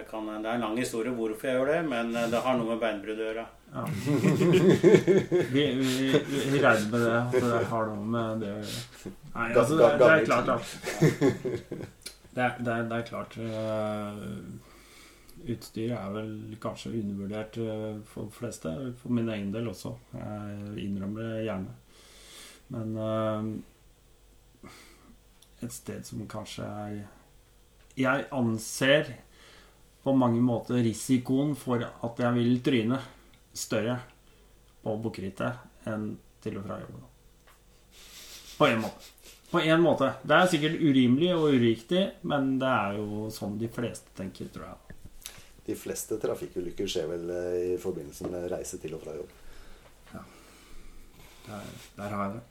Kan, 0.08 0.28
det 0.40 0.48
er 0.48 0.54
en 0.54 0.62
lang 0.64 0.78
historie 0.80 1.12
hvorfor 1.12 1.50
jeg 1.50 1.58
gjør 1.58 1.68
det, 1.68 1.80
men 1.90 2.14
eh, 2.16 2.28
det 2.32 2.40
har 2.40 2.56
noe 2.56 2.70
med 2.70 2.78
beinbrudd 2.80 3.18
å 3.20 3.26
gjøre. 3.26 3.44
Ja. 3.68 3.82
Vi, 5.52 5.64
vi, 5.76 6.06
vi 6.48 6.60
regner 6.62 6.86
med 6.88 7.02
det, 7.04 7.16
at 7.18 7.34
det 7.36 7.58
har 7.68 7.90
noe 7.90 8.06
med 8.14 8.40
det 8.40 8.52
å 8.54 8.62
gjøre. 8.62 9.12
Nei, 9.34 9.48
altså, 9.52 9.76
det, 9.76 9.90
det 10.00 10.08
er 10.08 10.24
klart 10.24 10.48
da. 10.48 10.56
Det 12.38 12.44
er, 12.44 12.58
det 12.62 12.70
er, 12.72 12.82
det 12.86 12.96
er 12.96 13.06
klart 13.08 13.32
uh, 13.42 14.18
Utstyr 15.50 15.90
er 15.96 16.12
vel 16.14 16.56
kanskje 16.62 16.92
undervurdert 17.00 17.56
uh, 17.58 17.96
for 18.06 18.28
de 18.28 18.36
fleste. 18.36 18.74
For 19.00 19.10
min 19.10 19.30
egen 19.32 19.50
del 19.50 19.66
også. 19.72 19.96
Jeg 20.14 20.84
innrømmer 20.84 21.22
det 21.24 21.46
gjerne. 21.48 21.72
Men 22.70 22.94
uh, 22.94 24.70
et 25.66 25.74
sted 25.74 26.06
som 26.06 26.22
kanskje 26.30 26.62
er 26.62 27.00
Jeg 27.98 28.28
anser 28.30 29.16
på 30.02 30.14
mange 30.16 30.40
måter 30.44 30.82
risikoen 30.84 31.54
for 31.58 31.82
at 31.82 32.22
jeg 32.22 32.36
vil 32.36 32.60
tryne 32.64 33.00
større 33.56 33.98
på 34.82 34.94
bukkerittet 35.02 35.88
enn 35.90 36.10
til 36.42 36.60
og 36.60 36.66
fra 36.68 36.78
jobb. 36.80 36.98
På 38.58 38.68
en 38.68 38.82
måte. 38.82 39.14
På 39.50 39.60
en 39.60 39.82
måte. 39.82 40.12
Det 40.22 40.36
er 40.36 40.50
sikkert 40.52 40.80
urimelig 40.82 41.32
og 41.34 41.54
uriktig, 41.56 42.04
men 42.28 42.56
det 42.60 42.68
er 42.68 42.98
jo 43.00 43.26
sånn 43.32 43.56
de 43.58 43.70
fleste 43.72 44.12
tenker, 44.18 44.50
tror 44.52 44.68
jeg. 44.68 44.96
De 45.68 45.76
fleste 45.76 46.18
trafikkulykker 46.20 46.88
skjer 46.88 47.08
vel 47.10 47.30
eh, 47.32 47.58
i 47.74 47.76
forbindelse 47.80 48.28
med 48.32 48.48
reise 48.52 48.80
til 48.80 48.96
og 48.96 49.04
fra 49.04 49.16
jobb. 49.16 49.34
Der, 51.48 51.68
der 51.96 52.08
har 52.12 52.24
jeg 52.24 52.34
det. 52.34 52.42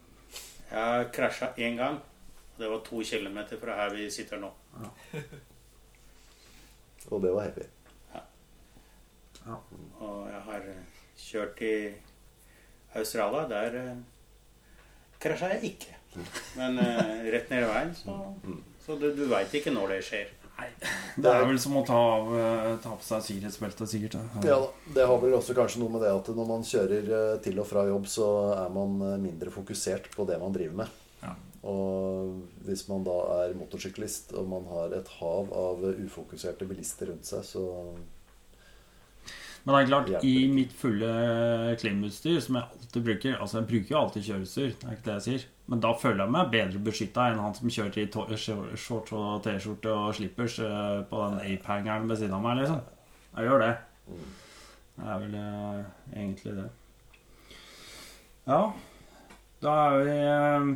Jeg 0.71 1.09
krasja 1.13 1.51
én 1.57 1.77
gang. 1.77 1.99
Det 2.57 2.69
var 2.69 2.81
to 2.85 3.03
kilometer 3.05 3.59
fra 3.61 3.75
her 3.77 3.93
vi 3.93 4.09
sitter 4.11 4.41
nå. 4.41 4.49
Og 7.07 7.23
det 7.23 7.33
var 7.33 7.47
heavy. 7.47 7.67
Og 9.47 10.27
jeg 10.27 10.41
har 10.49 10.65
eh, 10.73 11.03
kjørt 11.17 11.53
til 11.59 11.93
Australia. 12.99 13.45
Der 13.47 13.77
uh, 13.79 13.93
krasja 15.21 15.53
jeg 15.55 15.71
ikke. 15.73 15.93
Men 16.57 16.81
uh, 16.81 17.29
rett 17.31 17.53
ned 17.53 17.63
i 17.63 17.69
veien, 17.69 17.93
så, 17.95 18.17
så 18.83 18.97
du, 18.99 19.07
du 19.15 19.23
veit 19.31 19.53
ikke 19.55 19.71
når 19.75 19.95
det 19.95 20.01
skjer. 20.09 20.35
Det 21.21 21.29
er 21.29 21.43
vel 21.45 21.59
som 21.61 21.75
å 21.77 21.83
ta, 21.85 21.97
av, 22.17 22.31
ta 22.81 22.95
på 22.97 23.05
seg 23.05 23.21
sikkerhetsbeltet, 23.27 23.91
sikkert. 23.91 24.15
Ja 24.41 24.55
da. 24.57 24.71
Det 24.95 25.03
har 25.05 25.19
vel 25.21 25.35
også 25.37 25.53
kanskje 25.57 25.83
noe 25.83 25.93
med 25.93 26.01
det 26.01 26.09
at 26.09 26.31
når 26.33 26.47
man 26.49 26.65
kjører 26.65 27.11
til 27.45 27.61
og 27.61 27.67
fra 27.69 27.83
jobb, 27.85 28.07
så 28.09 28.29
er 28.55 28.71
man 28.73 28.95
mindre 29.21 29.53
fokusert 29.53 30.09
på 30.15 30.25
det 30.25 30.39
man 30.41 30.55
driver 30.55 30.79
med. 30.81 30.95
Og 31.67 32.37
hvis 32.67 32.85
man 32.87 33.03
da 33.07 33.15
er 33.41 33.57
motorsyklist 33.59 34.31
og 34.39 34.47
man 34.51 34.67
har 34.71 34.93
et 34.95 35.09
hav 35.19 35.51
av 35.51 35.83
ufokuserte 35.97 36.67
bilister 36.69 37.11
rundt 37.11 37.27
seg, 37.27 37.43
så 37.43 37.65
Men 39.65 39.75
det 39.75 39.81
er 39.81 39.89
klart, 39.89 40.23
i 40.23 40.47
mitt 40.47 40.71
fulle 40.71 41.11
klimutstyr, 41.81 42.39
som 42.39 42.55
jeg 42.55 42.63
alltid 42.63 43.03
bruker 43.03 43.33
Altså, 43.35 43.57
jeg 43.59 43.67
bruker 43.67 43.91
jo 43.91 43.99
alltid 43.99 44.27
kjøreutstyr, 44.29 44.69
det 44.79 44.87
er 44.87 44.95
ikke 44.95 45.07
det 45.09 45.15
jeg 45.17 45.25
sier. 45.27 45.47
Men 45.67 45.81
da 45.83 45.91
føler 45.99 46.23
jeg 46.23 46.31
meg 46.31 46.51
bedre 46.53 46.79
beskytta 46.79 47.25
enn 47.27 47.41
han 47.43 47.55
som 47.57 47.71
kjørte 47.75 48.05
i 48.05 48.37
shorts 48.79 49.11
og 49.11 49.41
T-skjorte 49.43 49.91
og 49.91 50.13
slippers 50.15 50.59
eh, 50.63 51.01
på 51.09 51.23
den 51.25 51.41
ape-hangeren 51.43 52.07
ved 52.07 52.21
siden 52.21 52.37
av 52.37 52.45
meg, 52.45 52.61
liksom. 52.61 52.79
Jeg 53.35 53.49
gjør 53.49 53.63
det. 53.65 53.73
Det 54.95 55.09
er 55.11 55.19
vel 55.25 55.35
eh, 55.41 55.81
egentlig 56.15 56.53
det. 56.61 56.69
Ja, 58.47 58.61
da 59.65 59.73
er 59.89 59.97
vi 60.05 60.15
eh, 60.23 60.71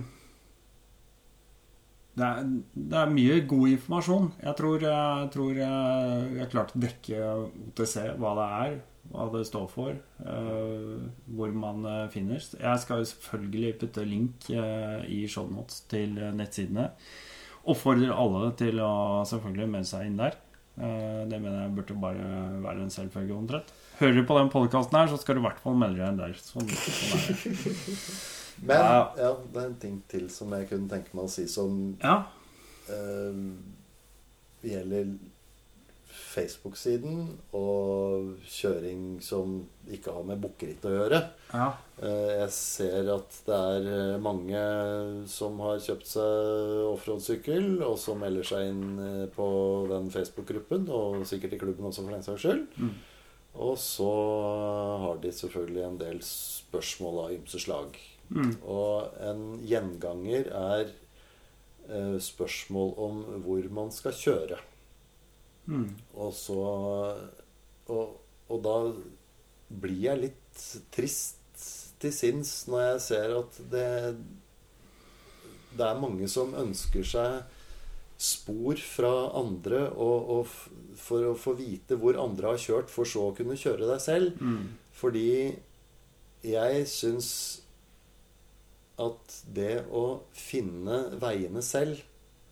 det 2.12 2.28
er, 2.28 2.48
det 2.76 2.98
er 3.00 3.12
mye 3.14 3.36
god 3.48 3.68
informasjon. 3.72 4.32
Jeg 4.44 4.56
tror 4.60 4.84
jeg, 4.84 5.28
tror 5.32 5.60
jeg, 5.62 6.32
jeg 6.42 6.52
klarte 6.52 6.76
å 6.76 6.82
dekke 6.84 7.20
OTC, 7.72 7.96
hva 8.20 8.34
det 8.36 8.48
er, 8.58 8.78
hva 9.12 9.28
det 9.32 9.44
står 9.48 9.68
for, 9.72 9.96
uh, 10.28 10.98
hvor 11.32 11.56
man 11.56 11.88
eh, 11.88 12.06
finner. 12.14 12.40
Jeg 12.40 12.84
skal 12.84 13.02
jo 13.02 13.10
selvfølgelig 13.10 13.74
putte 13.82 14.06
link 14.08 14.48
uh, 14.52 15.02
i 15.08 15.24
shownotes 15.32 15.86
til 15.92 16.20
nettsidene. 16.36 16.90
Oppfordrer 17.72 18.14
alle 18.14 18.52
til 18.60 18.80
å 18.84 18.94
selvfølgelig 19.28 19.72
melde 19.72 19.92
seg 19.94 20.10
inn 20.10 20.20
der. 20.20 20.38
Uh, 20.76 21.24
det 21.32 21.40
mener 21.40 21.64
jeg 21.64 21.76
burde 21.80 22.00
bare 22.04 22.28
være 22.64 22.86
en 22.86 22.94
selvfølge 22.94 23.40
omtrent. 23.40 23.74
Hører 24.02 24.20
du 24.20 24.28
på 24.28 24.38
den 24.40 24.52
podkasten 24.52 25.00
her, 25.00 25.12
så 25.12 25.20
skal 25.22 25.38
du 25.38 25.44
i 25.44 25.48
hvert 25.48 25.64
fall 25.64 25.80
melde 25.80 26.04
deg 26.04 26.12
inn 26.12 26.22
der. 26.22 26.38
Sånn, 26.44 26.72
sånn. 26.76 28.22
Men 28.62 28.78
Ja. 28.78 29.12
det 29.16 29.62
er 29.62 29.66
en 29.66 29.76
ting 29.82 30.04
til 30.08 30.30
som 30.30 30.52
jeg 30.54 30.70
kunne 30.70 30.90
tenke 30.90 31.14
meg 31.16 31.26
å 31.26 31.30
si 31.30 31.48
som 31.48 31.98
Ja. 32.04 32.26
uh, 32.90 33.34
gjelder 34.64 35.16
Facebook-siden 36.32 37.38
og 37.58 38.38
kjøring 38.48 39.22
som 39.24 39.62
ikke 39.92 40.14
har 40.14 40.24
med 40.28 40.42
bukkeritt 40.44 40.84
å 40.88 40.92
gjøre. 40.94 41.22
ja. 41.54 41.72
Eh, 42.02 42.40
Jeg 42.42 42.50
ser 42.52 43.10
at 43.14 43.36
det 43.46 43.56
er 43.56 43.88
eh, 44.16 44.18
mange 44.20 45.28
som 45.30 45.60
har 45.60 45.78
kjøpt 45.80 46.08
seg 46.08 46.82
offroad-sykkel, 46.92 47.82
og 47.86 47.98
som 48.00 48.20
melder 48.20 48.44
seg 48.44 48.70
inn 48.72 49.30
på 49.36 49.48
den 49.92 50.10
Facebook-gruppen, 50.10 50.88
og 50.90 51.26
sikkert 51.30 51.54
i 51.54 51.60
klubben 51.62 51.86
også, 51.86 52.04
for 52.04 52.12
den 52.12 52.24
saks 52.24 52.42
skyld. 52.42 52.68
Mm. 52.78 52.94
Og 53.62 53.78
så 53.78 54.10
har 55.04 55.18
de 55.22 55.32
selvfølgelig 55.36 55.84
en 55.86 55.98
del 56.00 56.20
spørsmål 56.24 57.26
av 57.26 57.32
ymse 57.36 57.60
slag. 57.60 58.00
Mm. 58.32 58.52
Og 58.64 59.22
en 59.28 59.46
gjenganger 59.68 60.50
er 60.56 60.84
eh, 60.88 62.18
spørsmål 62.24 62.94
om 63.08 63.24
hvor 63.46 63.70
man 63.76 63.92
skal 63.94 64.16
kjøre. 64.16 64.60
Mm. 65.68 65.90
Og 66.18 66.34
så 66.36 66.62
og, 67.92 68.16
og 68.52 68.62
da 68.66 68.76
blir 69.82 70.06
jeg 70.10 70.24
litt 70.26 70.68
trist 70.94 71.40
til 72.02 72.14
sinns 72.16 72.54
når 72.70 72.86
jeg 72.86 73.02
ser 73.06 73.34
at 73.38 73.58
det 73.72 73.90
Det 75.72 75.86
er 75.88 76.00
mange 76.02 76.28
som 76.28 76.56
ønsker 76.58 77.06
seg 77.08 77.60
spor 78.22 78.78
fra 78.78 79.12
andre 79.40 79.86
og, 79.90 80.32
og 80.36 80.98
for 81.00 81.32
å 81.32 81.38
få 81.40 81.56
vite 81.58 81.96
hvor 81.98 82.20
andre 82.22 82.52
har 82.52 82.60
kjørt, 82.62 82.92
for 82.92 83.08
så 83.08 83.30
å 83.30 83.34
kunne 83.34 83.58
kjøre 83.58 83.88
deg 83.90 84.02
selv. 84.04 84.36
Mm. 84.38 84.76
Fordi 84.94 85.32
jeg 86.46 86.84
syns 86.92 87.30
at 89.02 89.36
det 89.56 89.84
å 89.92 90.06
finne 90.38 91.04
veiene 91.22 91.64
selv 91.66 92.02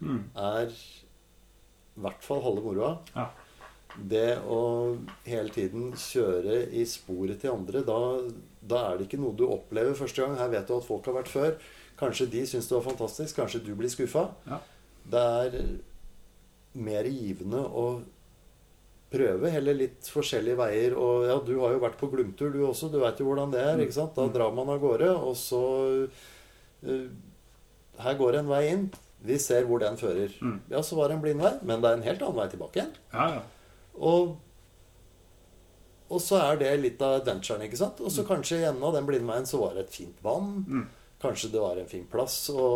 Mm. 0.01 0.21
er 0.39 0.69
i 0.71 1.99
hvert 1.99 2.21
fall 2.23 2.39
halve 2.45 2.61
moroa. 2.63 2.93
Ja. 3.15 3.25
Det 3.99 4.37
å 4.47 4.59
hele 5.25 5.49
tiden 5.51 5.89
kjøre 5.91 6.61
i 6.71 6.85
sporet 6.87 7.41
til 7.41 7.51
andre, 7.51 7.81
da, 7.83 7.97
da 8.63 8.83
er 8.93 8.97
det 9.01 9.07
ikke 9.09 9.19
noe 9.19 9.35
du 9.35 9.43
opplever 9.49 9.97
første 9.99 10.23
gang. 10.23 10.37
Her 10.39 10.47
vet 10.53 10.67
du 10.69 10.77
at 10.77 10.87
folk 10.87 11.09
har 11.09 11.17
vært 11.17 11.27
før. 11.33 11.57
Kanskje 11.99 12.29
de 12.31 12.45
syns 12.47 12.69
det 12.69 12.77
var 12.77 12.85
fantastisk. 12.87 13.35
Kanskje 13.41 13.59
du 13.65 13.73
blir 13.75 13.91
skuffa. 13.91 14.29
Ja. 14.47 14.61
Det 15.09 15.25
er 15.43 15.59
mer 16.79 17.03
givende 17.11 17.65
å 17.67 17.85
prøve 19.11 19.49
heller 19.51 19.73
litt 19.81 20.07
forskjellige 20.13 20.55
veier. 20.61 20.95
Og 20.95 21.25
ja, 21.27 21.37
du 21.43 21.55
har 21.59 21.73
jo 21.75 21.83
vært 21.83 21.99
på 21.99 22.07
Glumtur, 22.13 22.53
du 22.53 22.61
også. 22.69 22.87
Du 22.93 22.99
veit 23.01 23.19
jo 23.19 23.27
hvordan 23.27 23.51
det 23.51 23.65
er. 23.67 23.81
ikke 23.83 23.99
sant? 23.99 24.15
Da 24.15 24.27
drar 24.31 24.53
man 24.55 24.69
av 24.71 24.79
gårde, 24.79 25.11
og 25.17 25.35
så 25.35 25.63
Her 26.83 28.17
går 28.19 28.31
det 28.35 28.39
en 28.43 28.51
vei 28.51 28.61
inn. 28.71 28.85
Vi 29.27 29.35
ser 29.41 29.65
hvor 29.67 29.81
den 29.83 29.97
fører. 29.99 30.31
Mm. 30.39 30.59
Ja, 30.71 30.79
så 30.85 30.95
var 30.95 31.09
det 31.11 31.17
en 31.17 31.23
blindvei, 31.25 31.53
men 31.67 31.81
det 31.83 31.89
er 31.89 31.97
en 31.99 32.05
helt 32.05 32.21
annen 32.23 32.37
vei 32.39 32.45
tilbake 32.53 32.79
igjen. 32.79 32.93
Ja, 33.11 33.25
ja. 33.35 33.41
Og, 33.99 34.37
og 36.09 36.21
så 36.23 36.39
er 36.41 36.61
det 36.61 36.69
litt 36.81 37.01
av 37.05 37.17
adventuren, 37.19 37.65
ikke 37.67 37.77
sant? 37.81 37.99
Og 38.01 38.13
så 38.15 38.23
kanskje 38.25 38.61
i 38.61 38.67
enden 38.69 38.85
av 38.87 38.95
den 38.95 39.05
blindveien 39.09 39.45
så 39.49 39.59
var 39.61 39.75
det 39.75 39.83
et 39.87 39.97
fint 39.99 40.23
vann. 40.25 40.53
Mm. 40.65 40.85
Kanskje 41.19 41.51
det 41.51 41.59
var 41.59 41.75
en 41.81 41.89
fin 41.91 42.05
plass 42.07 42.37
å 42.53 42.69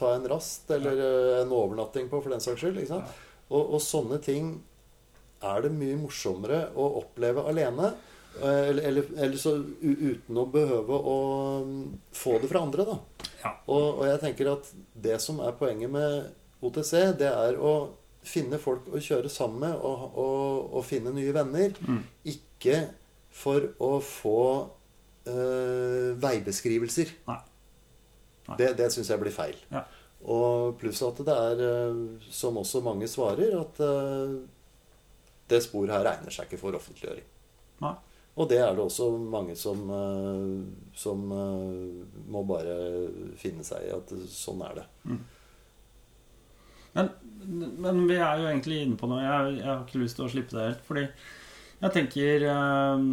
ta 0.00 0.14
en 0.16 0.24
rast, 0.32 0.70
eller 0.72 0.96
eh, 0.96 1.42
en 1.42 1.52
overnatting 1.52 2.08
på, 2.08 2.22
for 2.24 2.32
den 2.32 2.40
saks 2.40 2.62
skyld. 2.64 2.80
ikke 2.80 2.94
sant? 2.94 3.12
Og, 3.52 3.74
og 3.76 3.82
sånne 3.84 4.16
ting 4.24 4.54
er 5.44 5.60
det 5.66 5.74
mye 5.76 5.98
morsommere 6.00 6.70
å 6.78 6.88
oppleve 7.02 7.44
alene. 7.52 7.92
eh, 8.40 8.70
Eller, 8.72 8.82
eller, 8.88 9.12
eller 9.26 9.36
så 9.36 9.52
uten 9.84 10.40
å 10.40 10.46
behøve 10.48 10.96
å 11.12 11.16
mm, 11.68 11.84
få 12.16 12.38
det 12.40 12.48
fra 12.48 12.64
andre, 12.64 12.88
da. 12.88 12.96
Ja. 13.42 13.56
Og, 13.66 13.98
og 14.00 14.06
jeg 14.06 14.20
tenker 14.22 14.52
at 14.54 14.70
det 15.04 15.18
som 15.22 15.40
er 15.42 15.56
poenget 15.58 15.90
med 15.92 16.30
OTC, 16.62 16.92
det 17.18 17.30
er 17.30 17.58
å 17.58 17.74
finne 18.22 18.58
folk 18.62 18.86
å 18.94 19.00
kjøre 19.02 19.30
sammen 19.32 19.64
med 19.64 19.80
og, 19.82 20.04
og, 20.18 20.68
og 20.78 20.84
finne 20.86 21.14
nye 21.14 21.34
venner. 21.34 21.74
Mm. 21.82 22.02
Ikke 22.34 22.76
for 23.32 23.72
å 23.82 23.96
få 24.04 24.44
øh, 25.26 26.12
veibeskrivelser. 26.22 27.16
Nei. 27.30 27.40
Nei. 28.48 28.56
Det, 28.60 28.72
det 28.78 28.88
syns 28.94 29.10
jeg 29.10 29.22
blir 29.22 29.34
feil. 29.34 29.58
Ja. 29.72 29.84
Og 30.30 30.76
pluss 30.78 31.02
at 31.02 31.18
det 31.26 31.34
er, 31.34 31.62
eh, 31.66 32.30
som 32.30 32.58
også 32.60 32.82
mange 32.84 33.08
svarer, 33.10 33.56
at 33.58 33.82
øh, 33.82 34.38
det 35.50 35.62
sporet 35.64 35.94
her 35.96 36.12
egner 36.14 36.34
seg 36.34 36.46
ikke 36.46 36.60
for 36.60 36.78
offentliggjøring. 36.78 37.26
Nei. 37.82 37.96
Og 38.40 38.48
det 38.48 38.58
er 38.64 38.72
det 38.72 38.80
også 38.80 39.10
mange 39.18 39.54
som, 39.60 39.82
eh, 39.92 40.54
som 40.96 41.24
eh, 41.36 42.22
må 42.32 42.40
bare 42.48 42.76
finne 43.36 43.64
seg 43.66 43.84
i 43.88 43.92
at 43.92 44.12
sånn 44.32 44.62
er 44.64 44.78
det. 44.80 44.86
Men, 46.92 47.10
men 47.82 48.02
vi 48.08 48.16
er 48.16 48.40
jo 48.40 48.48
egentlig 48.48 48.82
inne 48.86 48.96
på 49.00 49.08
noe. 49.10 49.20
Jeg, 49.24 49.58
jeg 49.60 49.68
har 49.68 49.84
ikke 49.84 50.00
lyst 50.02 50.16
til 50.18 50.26
å 50.26 50.32
slippe 50.32 50.56
det 50.56 50.64
helt. 50.70 50.82
Fordi 50.88 51.04
jeg 51.82 51.94
tenker 51.98 52.46
eh, 52.54 53.04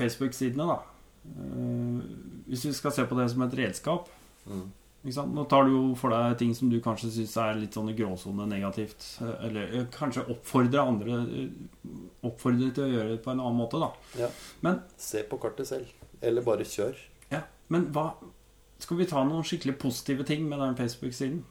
Facebook-sidene, 0.00 0.68
da. 0.72 0.80
Eh, 1.28 2.00
hvis 2.48 2.64
vi 2.68 2.74
skal 2.76 2.92
se 2.96 3.04
på 3.08 3.20
det 3.20 3.30
som 3.32 3.44
et 3.46 3.58
redskap 3.64 4.12
Mm. 4.44 4.66
Ikke 5.04 5.14
sant? 5.18 5.34
Nå 5.36 5.42
tar 5.50 5.66
du 5.68 5.70
jo 5.74 5.82
for 6.00 6.08
deg 6.14 6.38
ting 6.40 6.54
som 6.56 6.70
du 6.72 6.78
kanskje 6.80 7.10
syns 7.12 7.34
er 7.42 7.54
litt 7.60 7.74
sånn 7.76 7.90
i 7.92 7.96
gråsone 7.98 8.46
negativt. 8.48 9.04
eh, 9.20 9.34
Eller 9.48 9.64
eh, 9.80 9.84
kanskje 9.92 10.24
oppfordre 10.32 10.80
andre 10.80 11.18
eh, 11.28 11.48
Oppfordre 12.24 12.70
til 12.72 12.84
å 12.86 12.92
gjøre 12.94 13.10
det 13.14 13.20
på 13.24 13.30
en 13.34 13.40
annen 13.44 13.58
måte, 13.60 13.76
da. 13.82 13.90
Ja. 14.24 14.28
Men, 14.64 14.80
Se 14.96 15.20
på 15.28 15.36
kartet 15.42 15.68
selv. 15.68 15.86
Eller 16.24 16.40
bare 16.46 16.64
kjør. 16.64 16.94
ja, 17.30 17.42
men 17.68 17.90
hva 17.92 18.14
Skal 18.80 18.96
vi 18.98 19.04
ta 19.10 19.20
noen 19.28 19.44
skikkelig 19.44 19.76
positive 19.80 20.24
ting 20.28 20.48
med 20.48 20.58
den 20.60 20.74
Facebook-siden? 20.80 21.42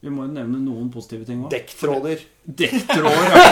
Vi 0.00 0.10
må 0.14 0.24
jo 0.28 0.32
nevne 0.32 0.58
noen 0.62 0.88
positive 0.94 1.24
ting 1.26 1.40
òg. 1.44 1.50
Dekktråder. 1.50 2.20
Dekktråder, 2.46 3.28
ja. 3.34 3.42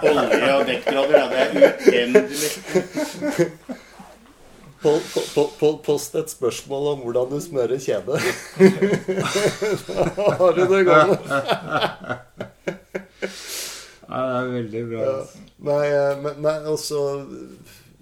Olje 0.06 0.48
og 0.56 0.64
dekktråder, 0.66 1.14
ja, 1.16 1.26
det 1.30 1.38
er 1.38 1.48
uendelig. 1.92 2.50
Po- 4.86 5.00
po- 5.12 5.26
po- 5.34 5.50
po- 5.58 5.78
Post 5.82 6.14
et 6.20 6.30
spørsmål 6.30 6.84
om 6.92 7.00
hvordan 7.02 7.32
du 7.34 7.40
smører 7.42 7.80
kjede. 7.82 8.14
Da 10.16 10.28
har 10.38 10.52
du 10.54 10.62
det 10.70 10.82
gående. 10.86 11.16
Ja, 14.06 14.20
det 14.22 14.36
er 14.38 14.50
veldig 14.52 14.82
bra. 14.90 15.00
Ja. 15.00 15.14
altså. 15.18 15.40
Nei, 15.66 15.86
eh, 15.90 16.20
men, 16.22 16.36
nei 16.44 16.52
også 16.70 17.00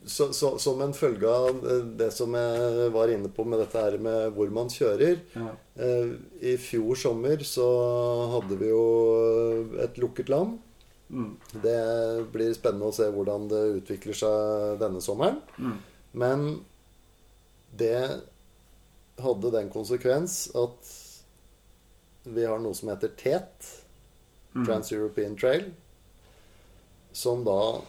så, 0.04 0.26
så, 0.36 0.50
Som 0.60 0.82
en 0.84 0.92
følge 0.92 1.30
av 1.30 1.62
eh, 1.64 1.84
det 1.96 2.10
som 2.12 2.34
jeg 2.36 2.90
var 2.92 3.12
inne 3.14 3.30
på 3.32 3.46
med 3.48 3.62
dette 3.62 3.80
her 3.86 3.96
med 4.02 4.34
hvor 4.36 4.50
man 4.52 4.68
kjører 4.72 5.14
Ja. 5.38 5.46
eh, 5.80 6.10
I 6.52 6.56
fjor 6.60 6.98
sommer 7.00 7.40
så 7.48 7.64
hadde 8.34 8.58
vi 8.60 8.68
jo 8.74 8.84
et 9.86 9.96
lukket 10.02 10.28
land. 10.34 10.58
Mm. 11.08 11.32
Det 11.64 11.80
blir 12.34 12.52
spennende 12.56 12.90
å 12.90 12.94
se 12.96 13.08
hvordan 13.12 13.48
det 13.48 13.64
utvikler 13.80 14.16
seg 14.18 14.76
denne 14.84 15.00
sommeren. 15.04 15.40
Mm. 15.56 15.76
Men 16.20 16.46
det 17.76 18.20
hadde 19.22 19.50
den 19.54 19.70
konsekvens 19.72 20.46
at 20.58 20.92
vi 22.24 22.46
har 22.48 22.62
noe 22.62 22.74
som 22.74 22.90
heter 22.92 23.12
TET, 23.20 23.72
Mm. 24.54 24.66
Trans-European 24.66 25.36
Trail, 25.36 25.64
som 27.12 27.44
da 27.44 27.82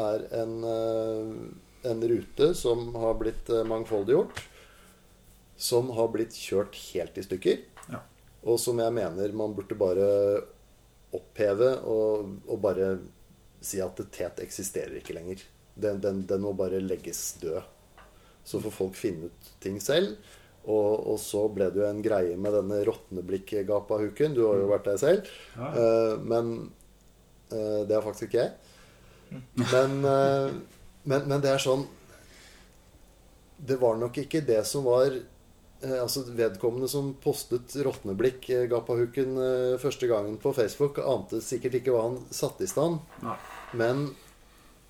er 0.00 0.22
en, 0.32 0.64
eh, 0.64 1.90
en 1.90 2.08
rute 2.08 2.54
som 2.54 2.94
har 2.94 3.14
blitt 3.14 3.50
eh, 3.50 3.64
mangfoldiggjort. 3.64 4.40
Som 5.56 5.90
har 5.90 6.08
blitt 6.08 6.32
kjørt 6.32 6.78
helt 6.94 7.18
i 7.18 7.24
stykker. 7.26 7.58
Ja. 7.92 8.00
Og 8.48 8.56
som 8.60 8.80
jeg 8.80 8.92
mener 8.96 9.32
man 9.36 9.52
burde 9.52 9.76
bare 9.76 10.08
oppheve 11.12 11.74
og, 11.84 12.30
og 12.48 12.60
bare 12.64 12.94
si 13.60 13.82
at 13.84 14.00
TET 14.12 14.40
eksisterer 14.40 14.96
ikke 15.02 15.18
lenger. 15.18 15.42
Den, 15.76 16.00
den, 16.00 16.24
den 16.26 16.40
må 16.40 16.54
bare 16.56 16.80
legges 16.80 17.34
død. 17.42 17.60
Så 18.44 18.60
får 18.62 18.74
folk 18.74 18.98
finne 18.98 19.30
ut 19.30 19.50
ting 19.62 19.80
selv. 19.82 20.16
Og, 20.68 21.06
og 21.08 21.16
så 21.20 21.46
ble 21.52 21.70
det 21.72 21.80
jo 21.80 21.86
en 21.88 22.02
greie 22.04 22.36
med 22.36 22.52
denne 22.58 22.82
råtneblikkgapahuken. 22.84 24.36
Du 24.36 24.44
har 24.44 24.60
jo 24.60 24.68
vært 24.70 24.90
der 24.90 25.00
selv. 25.00 25.30
Ja. 25.56 25.70
Uh, 25.72 26.14
men 26.20 26.52
uh, 27.54 27.82
det 27.88 27.96
er 27.96 28.04
faktisk 28.04 28.28
ikke 28.28 28.44
jeg. 28.44 28.54
Men, 29.56 30.00
uh, 30.04 30.52
men, 31.08 31.28
men 31.30 31.38
det 31.38 31.52
er 31.52 31.62
sånn 31.62 31.84
Det 33.62 33.76
var 33.78 33.94
nok 33.94 34.16
ikke 34.18 34.40
det 34.42 34.64
som 34.66 34.82
var 34.88 35.14
Altså 35.86 36.24
Vedkommende 36.34 36.88
som 36.90 37.12
postet 37.22 37.72
råtneblikk, 37.86 38.50
gapahuken, 38.68 39.38
første 39.80 40.10
gangen 40.10 40.34
på 40.42 40.50
Facebook, 40.52 40.98
ante 41.00 41.38
sikkert 41.40 41.78
ikke 41.78 41.94
hva 41.94 42.02
han 42.04 42.18
satte 42.36 42.66
i 42.66 42.68
stand. 42.68 42.98
Nei. 43.24 43.38
Men 43.80 44.02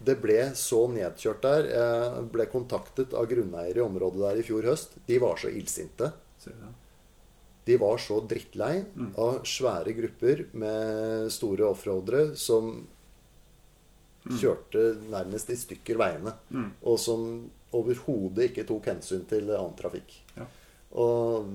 det 0.05 0.16
ble 0.22 0.38
så 0.57 0.86
nedkjørt 0.88 1.42
der. 1.44 1.66
Jeg 1.74 2.28
ble 2.32 2.46
kontaktet 2.48 3.12
av 3.14 3.26
grunneiere 3.28 3.82
i 3.82 3.84
området 3.84 4.20
der 4.22 4.38
i 4.40 4.44
fjor 4.46 4.64
høst. 4.70 4.94
De 5.07 5.18
var 5.20 5.36
så 5.36 5.51
illsinte. 5.53 6.12
De 7.68 7.76
var 7.76 7.98
så 8.01 8.20
drittlei 8.26 8.84
Mm. 8.96 9.11
av 9.20 9.42
svære 9.44 9.92
grupper 9.94 10.46
med 10.57 11.30
store 11.30 11.68
offroadere 11.68 12.34
som 12.36 12.86
kjørte 14.40 14.82
nærmest 15.11 15.51
i 15.53 15.57
stykker 15.57 15.96
veiene. 16.01 16.32
Mm. 16.51 16.70
Og 16.82 16.98
som 17.01 17.51
overhodet 17.72 18.51
ikke 18.51 18.66
tok 18.68 18.88
hensyn 18.90 19.26
til 19.30 19.51
annen 19.53 19.76
trafikk. 19.78 20.16
Og, 20.92 21.53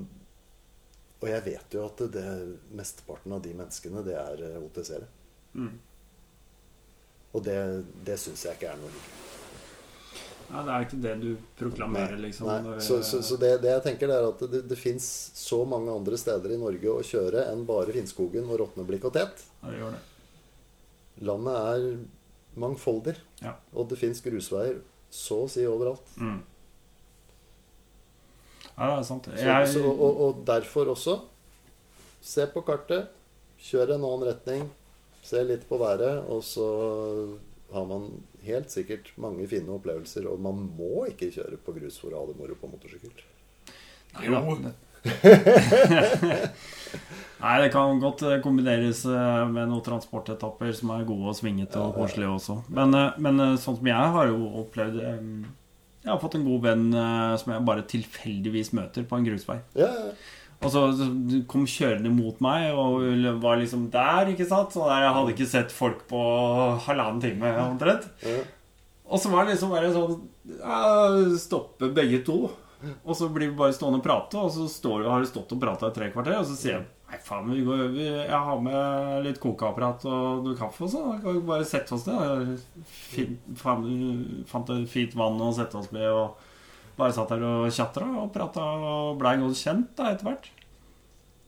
og 1.21 1.27
jeg 1.27 1.43
vet 1.45 1.75
jo 1.75 1.83
at 1.89 2.05
det, 2.13 2.25
mesteparten 2.71 3.33
av 3.35 3.41
de 3.43 3.51
menneskene, 3.57 4.03
det 4.05 4.15
er 4.15 4.45
eh, 4.47 4.61
OTC-ere. 4.63 5.07
Mm. 5.55 5.73
Og 7.35 7.43
det, 7.43 7.57
det 8.07 8.15
syns 8.21 8.45
jeg 8.47 8.55
ikke 8.57 8.71
er 8.71 8.79
noe 8.79 8.89
hyggelig. 8.93 9.11
Ja, 10.45 10.61
det 10.61 10.71
er 10.75 10.83
ikke 10.85 10.97
det 11.01 11.13
du 11.23 11.29
proklamerer, 11.57 12.19
liksom. 12.21 12.47
Nei. 12.47 12.75
Så, 12.85 12.99
så, 13.03 13.19
så 13.25 13.37
det, 13.41 13.49
det 13.63 13.71
jeg 13.73 13.83
tenker 13.87 14.11
det 14.11 14.17
er 14.21 14.27
at 14.29 14.43
det, 14.51 14.59
det 14.69 14.77
fins 14.77 15.07
så 15.35 15.63
mange 15.67 15.89
andre 15.91 16.19
steder 16.21 16.53
i 16.53 16.59
Norge 16.61 16.91
å 16.93 17.01
kjøre 17.03 17.47
enn 17.49 17.63
bare 17.67 17.95
Finnskogen 17.95 18.45
og 18.53 18.59
Råtneblikk 18.61 19.07
og 19.09 19.15
Tet. 19.17 19.41
Ja, 19.63 19.71
det 19.73 19.79
gjør 19.81 19.95
det. 19.97 20.03
Landet 21.25 21.57
er 21.57 21.87
mangfoldig, 22.61 23.15
Ja. 23.41 23.55
og 23.73 23.89
det 23.89 23.97
fins 23.99 24.21
grusveier 24.23 24.77
så 25.11 25.41
å 25.45 25.49
si 25.51 25.65
overalt. 25.67 26.13
Mm. 26.21 26.37
Ja, 28.75 28.87
det 28.91 28.95
er 28.99 29.03
sant. 29.07 29.27
Jeg, 29.39 29.67
så, 29.71 29.81
og, 29.87 30.21
og 30.27 30.43
derfor 30.47 30.93
også 30.95 31.21
Se 32.25 32.41
på 32.49 32.63
kartet, 32.65 33.11
kjør 33.61 33.91
en 33.95 34.01
annen 34.07 34.23
retning, 34.25 34.63
se 35.25 35.41
litt 35.43 35.65
på 35.69 35.77
været, 35.81 36.25
og 36.29 36.43
så 36.45 36.67
har 37.73 37.85
man 37.89 38.09
helt 38.45 38.69
sikkert 38.71 39.11
mange 39.21 39.47
fine 39.49 39.73
opplevelser. 39.75 40.27
Og 40.31 40.41
man 40.41 40.55
må 40.77 41.05
ikke 41.11 41.31
kjøre 41.33 41.57
på 41.65 41.71
grus 41.77 41.95
for 42.01 42.09
å 42.13 42.17
ha 42.21 42.25
det 42.29 42.37
moro 42.39 42.55
på 42.59 42.67
motorsykkel. 42.71 43.23
Nei, 44.15 44.23
jo. 44.29 44.37
Nei, 47.43 47.55
det 47.61 47.69
kan 47.73 47.99
godt 48.01 48.21
eh, 48.25 48.39
kombineres 48.41 49.03
eh, 49.05 49.43
med 49.51 49.69
noen 49.69 49.83
transportetapper 49.85 50.71
som 50.77 50.87
er 50.95 51.05
gode 51.05 51.29
og 51.29 51.37
svingete 51.37 51.77
og 51.81 51.95
koselige 51.99 52.31
også. 52.37 52.55
Men, 52.73 52.89
eh, 52.97 53.11
men 53.21 53.33
sånn 53.61 53.77
som 53.77 53.87
jeg 53.91 54.05
har 54.15 54.25
jo 54.31 54.37
opplevd 54.63 54.95
Jeg 55.03 56.09
har 56.09 56.21
fått 56.21 56.37
en 56.39 56.47
god 56.47 56.61
venn 56.61 56.85
som 57.41 57.51
jeg 57.53 57.65
bare 57.65 57.83
tilfeldigvis 57.89 58.69
møter 58.77 59.01
på 59.09 59.15
en 59.17 59.25
grusvei. 59.25 59.57
Ja, 59.77 59.89
ja. 59.89 60.11
Og 60.63 60.71
så 60.71 60.81
kom 61.51 61.65
kjørende 61.69 62.09
mot 62.15 62.39
meg 62.43 62.71
og 62.73 63.03
var 63.43 63.59
liksom 63.59 63.89
der, 63.93 64.31
ikke 64.31 64.47
sant? 64.49 64.73
Så 64.73 64.85
der 64.87 65.03
jeg 65.05 65.15
hadde 65.17 65.33
ikke 65.35 65.49
sett 65.51 65.73
folk 65.75 66.05
på 66.09 66.21
halvannen 66.87 67.21
time 67.21 67.51
omtrent. 67.67 68.07
Og 69.05 69.21
så 69.21 69.29
var 69.29 69.45
det 69.45 69.55
liksom 69.55 69.73
bare 69.75 69.91
sånn 69.93 71.37
Stoppe 71.41 71.91
begge 71.93 72.23
to. 72.25 72.39
Og 73.03 73.15
så 73.17 73.29
blir 73.33 73.51
vi 73.51 73.57
bare 73.57 73.73
stående 73.73 73.99
og 74.01 74.05
prate, 74.05 74.37
og 74.37 74.51
så 74.53 74.67
står, 74.69 75.07
har 75.09 75.23
vi 75.23 75.29
stått 75.29 75.53
og 75.55 75.61
prata 75.61 75.89
i 75.89 75.95
tre 75.95 76.09
kvarter, 76.13 76.37
og 76.41 76.49
så 76.49 76.57
sier 76.59 76.77
jeg 76.79 76.85
Nei, 77.05 77.19
faen, 77.21 77.51
vi 77.53 77.61
går, 77.61 77.83
vi, 77.93 78.05
jeg 78.09 78.39
har 78.47 78.61
med 78.65 79.25
litt 79.27 79.37
kokeapparat 79.37 80.07
og 80.09 80.39
noe 80.41 80.57
kaffe 80.57 80.87
og 80.87 80.89
sånn. 80.89 81.19
Kan 81.21 81.35
vi 81.37 81.43
bare 81.45 81.67
sette 81.69 81.93
oss 81.93 82.07
ned. 82.09 82.55
Fin, 82.89 83.35
faen, 83.61 83.83
fant 84.49 84.71
et 84.73 84.89
fint 84.89 85.13
vann 85.13 85.37
å 85.45 85.51
sette 85.53 85.77
oss 85.77 85.91
med, 85.93 86.07
og 86.09 86.41
bare 86.95 87.15
satt 87.15 87.33
der 87.33 87.43
og 87.43 87.67
tjatra 87.73 88.07
og 88.21 88.31
prata 88.35 88.63
og 88.63 89.19
blei 89.19 89.35
godt 89.41 89.59
kjent 89.59 89.91
da 89.97 90.11
etter 90.13 90.29
hvert. 90.29 90.49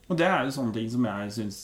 Og 0.07 0.19
det 0.19 0.27
er 0.27 0.45
jo 0.45 0.55
sånne 0.55 0.75
ting 0.75 0.87
som 0.91 1.07
jeg 1.09 1.33
syns 1.39 1.63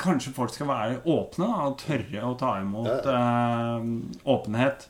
Kanskje 0.00 0.32
folk 0.34 0.52
skal 0.54 0.68
være 0.70 1.00
åpne 1.10 1.46
da, 1.46 1.64
og 1.68 1.74
tørre 1.82 2.22
å 2.24 2.36
ta 2.38 2.52
imot 2.62 3.08
eh, 3.10 3.84
åpenhet. 4.30 4.86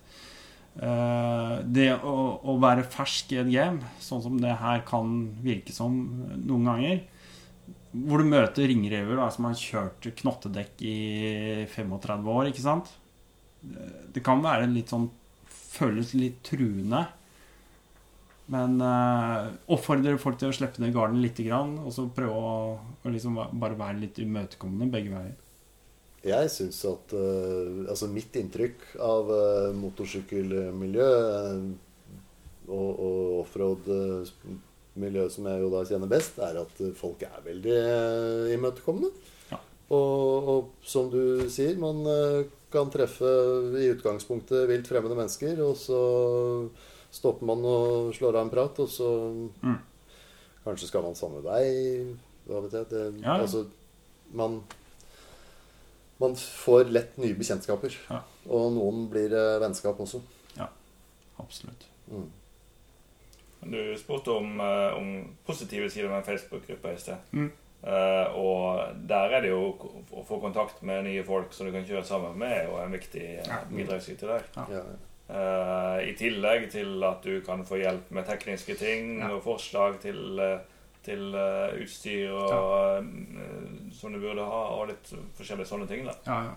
Eh, 0.72 1.54
det 1.64 1.88
å, 1.96 2.14
å 2.48 2.54
være 2.62 2.84
fersk 2.92 3.32
i 3.34 3.40
et 3.42 3.50
game, 3.52 3.88
sånn 4.00 4.22
som 4.24 4.36
det 4.40 4.54
her 4.60 4.84
kan 4.88 5.10
virke 5.44 5.74
som 5.74 5.96
noen 6.40 6.70
ganger 6.70 7.02
Hvor 7.92 8.22
du 8.22 8.30
møter 8.30 8.70
ringrever 8.70 9.20
da, 9.20 9.26
som 9.32 9.48
har 9.48 9.58
kjørt 9.58 10.08
knottedekk 10.22 10.84
i 10.86 10.96
35 11.74 12.30
år, 12.36 12.52
ikke 12.52 12.64
sant? 12.64 12.92
Det 13.62 14.22
kan 14.24 14.40
være 14.44 14.70
litt 14.70 14.92
sånn 14.92 15.10
Føles 15.72 16.12
litt 16.18 16.42
truende. 16.46 17.06
Men 18.52 18.80
eh, 18.84 19.52
oppfordrer 19.72 20.18
folk 20.20 20.40
til 20.40 20.50
å 20.50 20.56
slippe 20.56 20.82
ned 20.82 20.92
garden 20.96 21.22
litt, 21.22 21.38
grann, 21.46 21.76
og 21.80 21.94
så 21.94 22.08
prøve 22.12 22.34
å, 22.36 22.56
å 23.02 23.12
liksom 23.12 23.38
bare 23.38 23.78
være 23.78 24.02
litt 24.02 24.20
imøtekommende 24.20 24.90
begge 24.92 25.14
veier. 25.14 25.38
Jeg 26.22 26.50
syns 26.54 26.78
at 26.86 27.14
eh, 27.18 27.88
Altså, 27.90 28.06
mitt 28.12 28.34
inntrykk 28.38 28.84
av 29.02 29.30
eh, 29.34 29.70
motorsykkelmiljø 29.78 31.08
eh, 31.08 31.64
og, 32.68 32.90
og 32.92 33.40
offroad-miljøet 33.40 35.34
som 35.34 35.48
jeg 35.50 35.64
jo 35.64 35.70
da 35.72 35.82
kjenner 35.88 36.10
best, 36.10 36.38
er 36.42 36.60
at 36.62 36.82
eh, 36.82 36.94
folk 36.98 37.24
er 37.26 37.42
veldig 37.46 37.76
eh, 37.78 38.52
imøtekommende. 38.54 39.10
Ja. 39.50 39.58
Og, 39.92 40.50
og 40.52 40.86
som 40.86 41.10
du 41.12 41.48
sier, 41.52 41.74
man 41.80 42.04
eh, 42.06 42.44
kan 42.72 42.90
treffe 42.92 43.30
i 43.78 43.88
utgangspunktet 43.92 44.66
vilt 44.70 44.88
fremmede 44.88 45.16
mennesker, 45.18 45.60
og 45.64 45.76
så 45.78 46.02
stopper 47.12 47.46
man 47.46 47.64
og 47.68 48.12
slår 48.16 48.38
av 48.38 48.46
en 48.46 48.52
prat, 48.52 48.78
og 48.82 48.88
så 48.88 49.08
Mm. 49.62 49.78
Kanskje 50.64 50.86
skal 50.86 51.02
man 51.02 51.16
samme 51.18 51.42
vei. 51.42 52.16
Hva 52.46 52.60
vet 52.62 52.72
jeg. 52.72 52.88
Det, 52.90 53.22
Ja. 53.22 53.40
Altså, 53.40 53.66
man 54.32 54.62
man 56.22 56.36
får 56.36 56.84
lett 56.84 57.16
nye 57.18 57.34
bekjentskaper. 57.34 57.96
Ja. 58.10 58.20
Og 58.46 58.72
noen 58.76 59.08
blir 59.10 59.32
eh, 59.34 59.58
vennskap 59.62 59.98
også. 59.98 60.20
Ja. 60.54 60.68
Absolutt. 61.42 61.86
Mm. 62.06 62.28
Du 63.72 63.80
spurte 63.98 64.30
om, 64.30 64.60
eh, 64.60 64.94
om 64.98 65.36
positive 65.46 65.90
sider 65.90 66.08
med 66.10 66.24
Facebook-gruppa 66.26 66.94
i 66.94 67.00
sted. 67.02 67.16
Mm. 67.32 67.50
Eh, 67.83 68.37
og 68.39 68.93
der 69.11 69.33
er 69.35 69.41
det 69.43 69.51
jo 69.51 69.62
å 70.14 70.22
få 70.26 70.39
kontakt 70.43 70.83
med 70.87 71.05
nye 71.09 71.24
folk 71.26 71.53
som 71.55 71.66
du 71.66 71.72
kan 71.74 71.87
kjøre 71.87 72.05
sammen 72.07 72.37
med, 72.39 72.53
er 72.53 72.68
jo 72.68 72.76
en 72.78 72.93
viktig 72.95 73.24
uh, 73.49 73.57
bidragsyter 73.72 74.37
der. 74.37 74.45
Ja. 74.70 74.83
Eh, 75.33 76.11
I 76.11 76.12
tillegg 76.18 76.68
til 76.74 77.03
at 77.09 77.24
du 77.24 77.41
kan 77.47 77.64
få 77.66 77.80
hjelp 77.80 78.11
med 78.14 78.26
tekniske 78.28 78.74
ting 78.78 79.18
Ja. 79.22 79.33
og 79.35 79.43
forslag 79.47 79.99
til, 80.03 80.39
eh, 80.39 80.59
til 81.03 81.34
uh, 81.34 81.72
utstyr 81.82 82.30
og, 82.30 82.53
eh, 83.03 83.90
som 83.92 84.12
du 84.14 84.18
burde 84.22 84.44
ha, 84.46 84.61
og 84.76 84.88
litt 84.90 85.09
forskjellige 85.38 85.66
sånne 85.66 85.86
ting. 85.90 86.05
da. 86.07 86.14
Ja, 86.26 86.36
ja. 86.46 86.53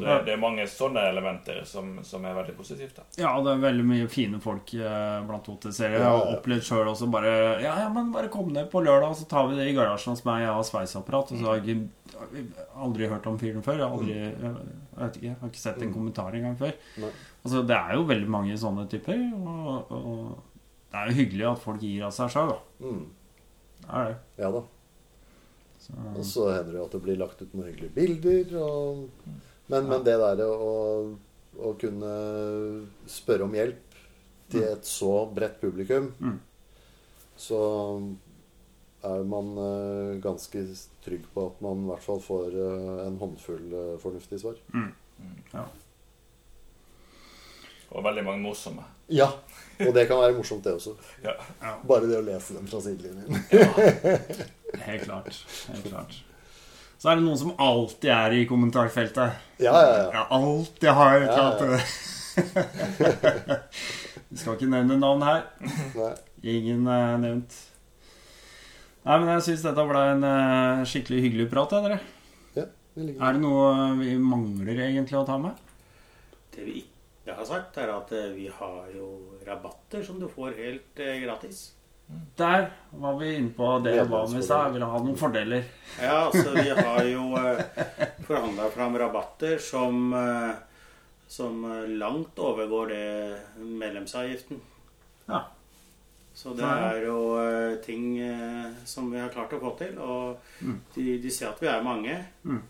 Det, 0.00 0.16
det 0.26 0.32
er 0.34 0.40
mange 0.42 0.66
sånne 0.68 1.04
elementer 1.12 1.60
som, 1.68 1.92
som 2.04 2.24
er 2.26 2.34
veldig 2.34 2.56
positivt. 2.58 2.96
da. 2.96 3.04
Ja, 3.22 3.32
det 3.44 3.52
er 3.54 3.62
veldig 3.64 3.84
mye 3.86 4.08
fine 4.10 4.40
folk 4.42 4.74
uh, 4.80 5.20
blant 5.28 5.48
OT-serier. 5.54 5.98
Jeg 6.00 6.08
har 6.08 6.32
opplevd 6.36 6.66
sjøl 6.66 6.90
også 6.92 7.08
bare 7.14 7.34
ja, 7.62 7.74
ja, 7.84 7.88
men 7.94 8.10
bare 8.14 8.28
kom 8.32 8.50
ned 8.54 8.70
på 8.72 8.82
lørdag, 8.84 9.14
så 9.20 9.28
tar 9.30 9.46
vi 9.52 9.60
det 9.60 9.68
i 9.70 9.76
garasjen 9.78 10.14
hos 10.16 10.24
meg. 10.26 10.42
Jeg 10.46 10.52
har 10.58 10.66
sveiseapparat. 10.70 11.32
Og 11.32 11.38
så 11.40 11.46
har 11.52 11.60
jeg 11.62 11.76
ikke- 11.76 11.90
aldri 12.78 13.08
hørt 13.10 13.26
om 13.26 13.38
fyren 13.38 13.62
før. 13.62 13.78
Jeg 13.78 13.86
har, 13.86 13.94
aldri, 13.94 14.14
jeg 14.14 14.54
vet 14.98 15.16
ikke, 15.16 15.26
jeg 15.28 15.36
har 15.40 15.48
ikke 15.52 15.62
sett 15.64 15.82
en 15.82 15.88
Mm. 15.88 15.94
kommentar 15.94 16.32
engang 16.34 16.56
før. 16.58 16.72
Altså, 17.44 17.62
det 17.66 17.76
er 17.76 17.94
jo 17.94 18.04
veldig 18.08 18.28
mange 18.30 18.56
sånne 18.58 18.88
typer. 18.90 19.18
Og, 19.34 19.90
og 19.90 20.42
det 20.90 21.00
er 21.00 21.10
jo 21.10 21.16
hyggelig 21.18 21.46
at 21.52 21.58
folk 21.62 21.80
gir 21.82 22.04
av 22.06 22.12
seg 22.14 22.30
sjøl, 22.30 22.48
da. 22.54 22.86
Mm. 22.86 23.04
Er 23.88 24.08
det. 24.10 24.16
ja 24.42 24.50
da. 24.54 24.62
Så, 25.84 25.92
Og 26.16 26.24
så 26.24 26.46
hender 26.54 26.72
det 26.72 26.78
jo 26.80 26.84
at 26.86 26.94
det 26.96 27.02
blir 27.04 27.18
lagt 27.20 27.42
ut 27.42 27.54
noen 27.54 27.68
hyggelige 27.68 27.94
bilder. 27.96 28.54
Og... 28.62 29.08
Men, 29.68 29.88
men 29.88 30.04
det 30.04 30.14
der 30.20 30.40
å, 30.46 31.16
å 31.60 31.72
kunne 31.80 32.14
spørre 33.08 33.44
om 33.48 33.54
hjelp 33.56 33.98
til 34.52 34.64
et 34.68 34.84
så 34.88 35.12
bredt 35.34 35.60
publikum, 35.60 36.10
Mm. 36.20 36.38
så 37.36 37.60
er 39.04 39.24
man 39.28 39.48
eh, 39.60 40.20
ganske 40.24 40.62
trygg 41.04 41.24
på 41.34 41.46
at 41.50 41.60
man 41.64 41.82
i 41.84 41.88
hvert 41.90 42.04
fall 42.06 42.20
får 42.24 42.54
eh, 42.56 43.00
en 43.06 43.18
håndfull 43.20 43.72
eh, 43.72 43.96
fornuftige 44.00 44.40
svar. 44.40 44.60
ja. 45.52 45.64
Og 47.94 48.02
veldig 48.04 48.24
mange 48.26 48.42
morsomme. 48.42 48.82
Ja, 49.12 49.28
og 49.84 49.90
det 49.94 50.06
kan 50.08 50.18
være 50.18 50.34
morsomt, 50.34 50.64
det 50.64 50.72
også. 50.74 50.94
Ja. 51.22 51.34
ja. 51.62 51.74
Bare 51.86 52.08
det 52.10 52.16
å 52.18 52.24
lese 52.26 52.54
dem 52.56 52.66
fra 52.70 52.80
sidelinjen. 52.82 53.28
Helt 54.88 55.04
klart. 55.06 55.28
Helt 55.70 55.86
klart. 55.90 56.16
Så 56.98 57.10
er 57.12 57.18
det 57.20 57.24
noen 57.26 57.38
som 57.38 57.52
alltid 57.60 58.10
er 58.14 58.34
i 58.38 58.46
kommentarfeltet. 58.48 59.36
Ja, 59.62 59.74
ja, 59.76 59.92
ja. 60.00 60.08
Ja, 60.16 60.22
alltid 60.34 60.90
har 60.98 61.20
et 61.20 61.28
Ja, 61.28 61.52
eller 61.52 61.74
annet 61.76 61.84
Vi 64.30 64.40
skal 64.40 64.56
ikke 64.56 64.70
nevne 64.72 64.96
navn 64.98 65.22
her. 65.22 65.44
Nei. 65.94 66.10
Ingen 66.54 66.88
er 66.90 67.18
nevnt. 67.22 67.54
Nei, 69.04 69.18
men 69.20 69.28
jeg 69.36 69.44
syns 69.50 69.62
dette 69.66 69.84
ble 69.86 70.00
en 70.14 70.24
eh, 70.26 70.82
skikkelig 70.88 71.20
hyggelig 71.26 71.46
prat. 71.52 71.70
jeg, 71.76 71.82
dere. 71.84 71.98
det 72.56 73.04
ligger- 73.04 73.22
Er 73.28 73.36
det 73.36 73.42
noe 73.44 73.68
vi 74.00 74.16
mangler 74.18 74.80
egentlig 74.88 75.18
å 75.20 75.26
ta 75.28 75.36
med? 75.38 75.54
Det 76.56 76.64
vi 76.64 76.72
ikke 76.80 76.93
har 77.32 77.44
sagt, 77.48 77.76
er 77.80 77.88
at 77.94 78.12
eh, 78.12 78.32
vi 78.36 78.48
har 78.52 78.88
jo 78.94 79.06
rabatter 79.46 80.02
som 80.04 80.18
du 80.20 80.26
får 80.28 80.56
helt 80.58 80.98
eh, 81.00 81.22
gratis. 81.22 81.70
Der 82.36 82.66
var 83.00 83.14
vi 83.16 83.30
inne 83.38 83.54
på 83.56 83.78
det 83.80 83.94
jeg 83.96 84.10
var 84.10 84.26
med 84.28 84.44
stad. 84.44 84.66
Jeg 84.66 84.74
ville 84.74 84.88
ha 84.92 84.98
noen 85.00 85.16
fordeler. 85.16 85.64
Ja, 86.02 86.18
altså 86.26 86.50
vi 86.52 86.68
har 86.68 87.04
jo 87.08 87.30
eh, 87.40 87.62
forhandla 88.26 88.68
fram 88.74 88.98
rabatter 89.00 89.56
som, 89.58 90.12
som 91.28 91.64
langt 91.96 92.38
overgår 92.38 92.92
det 92.92 93.40
medlemsavgiften. 93.56 94.60
Ja. 95.30 95.46
Så 96.34 96.52
det 96.58 96.66
er 96.66 97.04
jo 97.06 97.18
ting 97.86 98.18
som 98.84 99.08
vi 99.12 99.20
har 99.22 99.30
klart 99.32 99.52
å 99.56 99.60
få 99.62 99.72
til. 99.78 99.96
Og 100.02 100.36
Mm. 100.60 100.80
de, 100.94 101.18
de 101.22 101.30
ser 101.30 101.48
at 101.54 101.60
vi 101.62 101.68
er 101.72 101.82
mange. 101.82 102.14
Mm. 102.44 102.60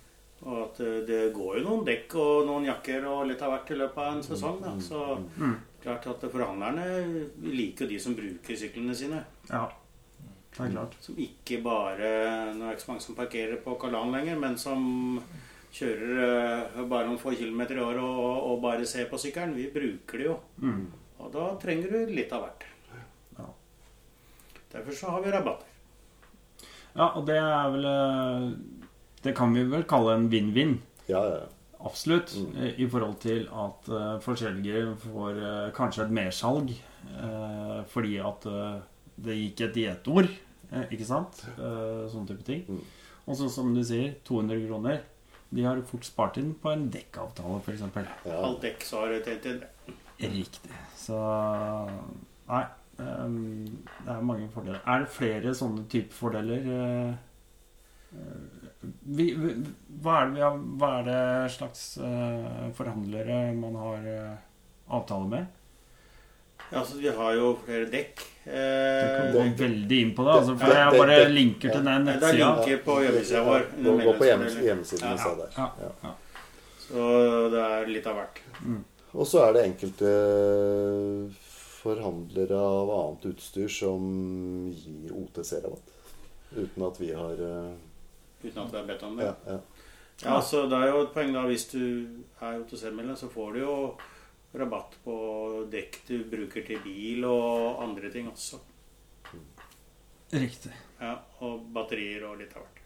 Og 0.44 0.58
at 0.66 0.80
eh, 0.84 0.98
det 1.08 1.20
går 1.36 1.58
jo 1.60 1.62
noen 1.68 1.84
dekk 1.86 2.14
og 2.20 2.46
noen 2.48 2.66
jakker 2.68 3.06
og 3.08 3.22
litt 3.30 3.40
av 3.42 3.54
hvert 3.54 3.70
i 3.72 3.78
løpet 3.80 4.02
av 4.02 4.10
en 4.16 4.22
sesong. 4.26 4.58
Da. 4.64 4.74
Så 4.84 5.00
Mm. 5.38 5.54
klart 5.84 6.06
at 6.08 6.20
forhandlerne 6.32 6.84
liker 7.44 7.84
jo 7.86 7.90
de 7.90 7.98
som 8.00 8.14
bruker 8.16 8.56
syklene 8.56 8.94
sine. 8.96 9.22
Ja. 9.50 9.66
Det 10.54 10.60
er 10.68 10.70
klart. 10.70 10.92
Som 11.02 11.16
ikke 11.18 11.62
bare 11.64 12.10
Nå 12.54 12.62
er 12.62 12.70
det 12.70 12.76
ikke 12.76 12.84
så 12.84 12.92
mange 12.92 13.02
som 13.02 13.16
parkerer 13.18 13.56
på 13.64 13.74
Kalan 13.80 14.12
lenger, 14.12 14.38
men 14.38 14.56
som 14.56 15.20
kjører 15.74 16.20
eh, 16.76 16.84
bare 16.86 17.08
noen 17.08 17.18
få 17.18 17.32
kilometer 17.34 17.74
i 17.80 17.82
året 17.82 18.04
og, 18.04 18.52
og 18.52 18.60
bare 18.62 18.86
ser 18.86 19.08
på 19.10 19.18
sykkelen. 19.18 19.56
Vi 19.56 19.70
bruker 19.74 20.18
det 20.22 20.28
jo. 20.28 20.36
Mm. 20.62 20.84
Og 21.24 21.32
da 21.34 21.48
trenger 21.58 21.90
du 21.90 22.12
litt 22.14 22.32
av 22.36 22.44
hvert. 22.44 22.64
Ja. 23.38 23.48
Derfor 24.76 24.92
så 24.92 25.10
har 25.10 25.22
vi 25.24 25.32
rabatter. 25.34 25.70
Ja, 26.94 27.08
og 27.18 27.24
det 27.26 27.34
er 27.40 27.70
vel 27.74 27.86
eh, 27.90 28.44
Det 29.24 29.34
kan 29.36 29.54
vi 29.56 29.64
vel 29.68 29.86
kalle 29.88 30.18
en 30.18 30.30
vinn-vinn. 30.32 30.78
Ja, 31.08 31.22
ja, 31.24 31.36
ja. 31.42 31.50
Absolutt. 31.84 32.32
Mm. 32.36 32.56
eh, 32.62 32.80
I 32.80 32.88
forhold 32.88 33.18
til 33.20 33.46
at 33.52 33.88
uh, 33.92 34.16
forskjellige 34.24 34.96
får 35.02 35.40
uh, 35.40 35.72
kanskje 35.76 36.06
et 36.06 36.14
mersalg. 36.16 36.72
uh, 37.04 37.82
fordi 37.88 38.16
at 38.24 38.46
eh, 38.48 38.76
det 39.24 39.36
gikk 39.38 39.64
et 39.66 39.74
diettord, 39.78 40.30
eh, 40.70 40.86
ikke 40.94 41.06
sant? 41.08 41.42
Eh, 41.54 42.04
sånne 42.10 42.30
type 42.30 42.46
ting. 42.46 42.64
Mm. 42.68 42.80
Og 43.24 43.36
så 43.38 43.48
som 43.52 43.74
du 43.74 43.82
sier, 43.86 44.16
200 44.26 44.64
kroner. 44.66 45.02
De 45.54 45.64
har 45.64 45.80
fort 45.86 46.06
spart 46.06 46.38
inn 46.40 46.54
på 46.58 46.72
en 46.72 46.88
dekkavtale, 46.92 47.60
f.eks. 47.62 47.84
Ja. 48.26 48.38
Alt 48.40 48.64
dekk 48.64 48.82
så 48.84 49.04
har 49.04 49.12
du 49.14 49.28
tjent 49.28 49.46
inn. 49.52 49.60
Riktig. 50.18 50.80
Så 50.98 51.18
Nei. 52.48 52.64
Um, 52.94 53.64
det 54.06 54.12
er 54.12 54.20
mange 54.22 54.46
fordeler. 54.54 54.78
Er 54.86 55.02
det 55.02 55.10
flere 55.10 55.50
sånne 55.58 55.82
type 55.90 56.14
fordeler? 56.14 56.66
Uh, 56.68 57.14
eh, 58.14 58.53
vi, 59.18 59.26
vi, 59.34 59.52
hva, 60.02 60.20
er 60.22 60.30
det 60.30 60.34
vi 60.38 60.42
har, 60.44 60.56
hva 60.80 60.90
er 61.00 61.04
det 61.08 61.52
slags 61.56 61.84
uh, 61.98 62.70
forhandlere 62.76 63.38
man 63.58 63.76
har 63.80 64.08
uh, 64.08 64.34
avtale 64.98 65.28
med? 65.28 65.60
Ja, 66.72 66.82
så 66.84 66.96
vi 66.98 67.08
har 67.12 67.34
jo 67.36 67.50
flere 67.64 67.86
dekk. 67.92 68.22
Du 68.44 68.50
kan 68.50 69.32
gå 69.32 69.40
Eh, 69.44 69.52
veldig 69.58 69.98
inn 70.02 70.14
på 70.16 70.24
det. 70.26 70.32
Altså, 70.40 70.54
for 70.58 70.74
jeg 70.74 70.98
bare 70.98 71.18
linker 71.32 71.70
til 71.70 71.84
den 71.84 71.86
det 71.86 71.94
er 71.94 72.20
nettsida. 72.20 72.48
linker 72.56 72.82
på 72.84 72.96
hjemmesida 73.04 73.42
vår. 73.46 73.66
Gå, 73.84 73.94
gå 74.00 74.14
på 74.18 74.28
hjemmesiden 74.28 74.82
vi 75.00 75.08
Ja. 75.08 75.34
der. 75.38 75.50
Ja, 75.56 75.70
Ja. 75.80 75.90
ja. 76.02 76.14
Så 76.84 77.50
det 77.50 77.60
er 77.60 77.86
litt 77.86 78.06
av 78.06 78.16
hvert. 78.16 78.40
Og 79.14 79.26
så 79.26 79.44
er 79.48 79.52
det 79.52 79.64
enkelte 79.68 80.10
forhandlere 81.84 82.58
av 82.58 82.90
annet 82.90 83.26
utstyr 83.34 83.68
som 83.68 84.72
gir 84.72 85.12
OTC-rabatt. 85.12 85.92
Uten 86.56 86.86
at 86.86 87.00
vi 87.00 87.12
har 87.12 87.32
eh, 87.32 87.72
Uten 88.44 88.62
at 88.66 88.72
vi 88.72 88.76
har 88.78 88.86
bedt 88.92 89.02
om 89.08 89.16
det. 89.18 89.24
ja, 89.30 89.34
ja. 89.54 89.60
Ja, 90.22 90.40
så 90.42 90.66
Det 90.70 90.76
er 90.78 90.92
jo 90.92 91.00
et 91.02 91.14
poeng 91.14 91.32
da 91.34 91.40
hvis 91.48 91.64
du 91.72 91.80
er 92.40 92.60
OTC-medlem, 92.60 93.16
så 93.18 93.26
får 93.32 93.56
du 93.56 93.58
jo 93.64 93.72
rabatt 94.54 94.94
på 95.02 95.14
dekk 95.72 95.96
du 96.06 96.18
bruker 96.30 96.62
til 96.66 96.78
bil 96.84 97.24
og 97.26 97.80
andre 97.82 98.10
ting 98.14 98.28
også. 98.30 98.60
Riktig. 100.32 100.70
Ja, 101.00 101.16
Og 101.40 101.66
batterier 101.74 102.22
og 102.28 102.38
litt 102.38 102.54
av 102.56 102.62
hvert. 102.62 102.78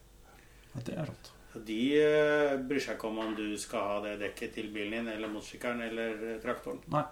Ja, 0.75 0.81
det 0.87 0.95
er 0.97 1.11
rått. 1.11 1.31
De 1.69 1.79
eh, 2.01 2.57
bryr 2.69 2.81
seg 2.81 2.97
ikke 2.97 3.09
om 3.09 3.19
om 3.23 3.35
du 3.37 3.57
skal 3.61 3.87
ha 3.91 4.01
det 4.05 4.17
dekket 4.21 4.53
til 4.57 4.69
bilen 4.73 4.99
din 4.99 5.09
eller 5.13 5.29
motorsykkelen 5.33 5.81
eller 5.87 6.41
traktoren. 6.43 6.81
Nei. 6.93 7.05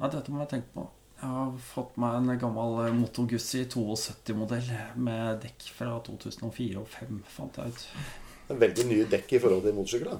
Ja, 0.00 0.08
dette 0.08 0.32
må 0.32 0.40
jeg 0.44 0.52
tenke 0.54 0.72
på. 0.74 0.86
Jeg 1.20 1.28
har 1.28 1.50
fått 1.74 1.96
meg 2.00 2.14
en 2.16 2.38
gammel 2.40 2.78
eh, 2.86 2.92
Moto 2.96 3.26
Guzzi 3.28 3.66
72-modell 3.68 4.70
med 5.04 5.42
dekk 5.42 5.66
fra 5.76 5.98
2004 6.06 6.78
og 6.80 6.86
2005, 6.94 7.18
fant 7.36 7.58
jeg 7.60 7.66
ut. 7.74 7.82
Det 8.48 8.54
er 8.56 8.60
veldig 8.64 8.84
nye 8.88 9.04
dekk 9.12 9.34
i 9.36 9.40
forhold 9.42 9.62
til 9.66 9.74
motorsykkel. 9.76 10.08
da. 10.10 10.16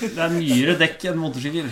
Det 0.00 0.18
er 0.26 0.34
nyere 0.34 0.74
dekk 0.80 1.06
enn 1.12 1.20
motorsykkel. 1.22 1.68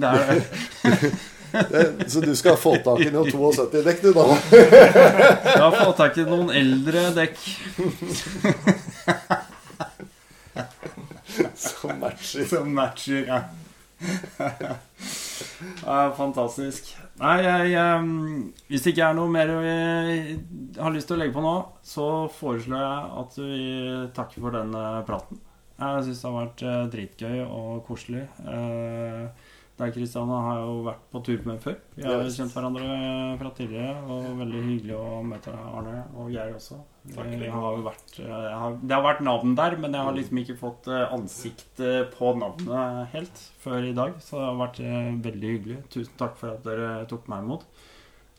Det 0.00 0.08
er. 0.08 0.16
Det- 0.40 1.12
Så 2.12 2.20
du 2.22 2.30
skal 2.38 2.54
få 2.62 2.76
tak 2.78 3.00
i 3.02 3.10
noen 3.10 3.26
72-dekk, 3.34 3.98
du, 4.04 4.12
da? 4.14 4.22
Jeg 4.54 5.58
har 5.58 5.74
fått 5.80 5.96
tak 5.98 6.14
i 6.22 6.24
noen 6.28 6.50
eldre 6.54 7.08
dekk. 7.16 7.34
Som 11.58 11.98
matcher. 12.00 12.44
Som 12.50 12.70
matcher, 12.78 13.26
ja. 13.26 13.40
Fantastisk. 16.16 16.90
Nei, 17.20 17.36
jeg, 17.44 18.08
hvis 18.70 18.84
det 18.84 18.94
ikke 18.94 19.10
er 19.10 19.16
noe 19.18 19.30
mer 19.32 19.52
vi 19.60 19.74
har 20.80 20.94
lyst 20.94 21.10
til 21.10 21.18
å 21.18 21.20
legge 21.20 21.36
på 21.36 21.44
nå, 21.44 21.54
så 21.84 22.08
foreslår 22.32 22.80
jeg 22.80 23.14
at 23.22 23.38
vi 23.42 23.70
takker 24.16 24.44
for 24.44 24.56
den 24.56 24.74
eh, 24.76 25.00
praten. 25.08 25.40
Jeg 25.80 26.04
syns 26.06 26.20
det 26.20 26.28
har 26.28 26.36
vært 26.36 26.62
eh, 26.66 26.82
dritgøy 26.94 27.38
og 27.46 27.82
koselig. 27.88 28.26
Eh, 28.44 29.49
deg, 29.80 29.92
Kristian, 29.96 30.30
har 30.30 30.60
jo 30.60 30.76
vært 30.86 31.02
på 31.12 31.22
tur 31.26 31.42
med 31.48 31.58
før. 31.64 31.76
Vi 31.96 32.04
har 32.06 32.22
jo 32.22 32.32
kjent 32.34 32.54
hverandre 32.54 32.86
fra 33.40 33.50
tidligere, 33.56 33.96
og 34.06 34.38
veldig 34.38 34.62
hyggelig 34.66 34.96
å 34.98 35.20
møte 35.26 35.54
deg, 35.54 35.66
Arne, 35.80 35.96
og 36.14 36.30
Geir 36.34 36.54
også. 36.56 36.78
Takk, 37.14 37.30
har 37.54 37.82
vært, 37.86 38.14
eh, 38.20 38.48
har, 38.60 38.78
det 38.82 38.96
har 38.96 39.04
vært 39.06 39.22
navn 39.24 39.54
der, 39.56 39.76
men 39.80 39.96
jeg 39.96 40.06
har 40.06 40.16
liksom 40.18 40.40
ikke 40.42 40.58
fått 40.60 40.90
eh, 40.92 41.14
ansikt 41.16 41.80
eh, 41.80 42.02
på 42.12 42.34
navnet 42.36 43.14
helt 43.14 43.44
før 43.64 43.88
i 43.88 43.94
dag. 43.96 44.16
Så 44.20 44.36
det 44.36 44.46
har 44.46 44.58
vært 44.60 44.80
eh, 44.84 45.12
veldig 45.28 45.52
hyggelig. 45.56 45.78
Tusen 45.96 46.18
takk 46.20 46.36
for 46.40 46.52
at 46.54 46.66
dere 46.68 46.90
tok 47.10 47.28
meg 47.32 47.46
imot. 47.46 47.64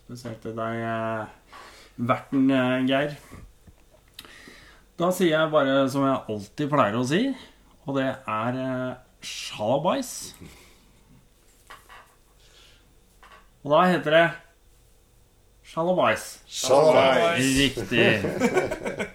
Spesielt 0.06 0.44
til 0.46 0.58
deg, 0.58 0.82
eh, 0.86 1.58
verten 2.12 2.50
eh, 2.54 2.78
Geir. 2.90 3.18
Da 5.02 5.10
sier 5.16 5.34
jeg 5.34 5.54
bare 5.54 5.88
som 5.90 6.04
jeg 6.06 6.26
alltid 6.30 6.70
pleier 6.70 7.00
å 7.00 7.06
si, 7.10 7.24
og 7.88 7.96
det 7.98 8.10
er 8.14 8.58
eh, 8.62 9.00
sjalabais. 9.26 10.12
Og 13.64 13.72
da 13.76 13.82
heter 13.92 14.12
det 14.16 14.30
Shalabais. 15.64 16.42
Riktig. 17.38 18.08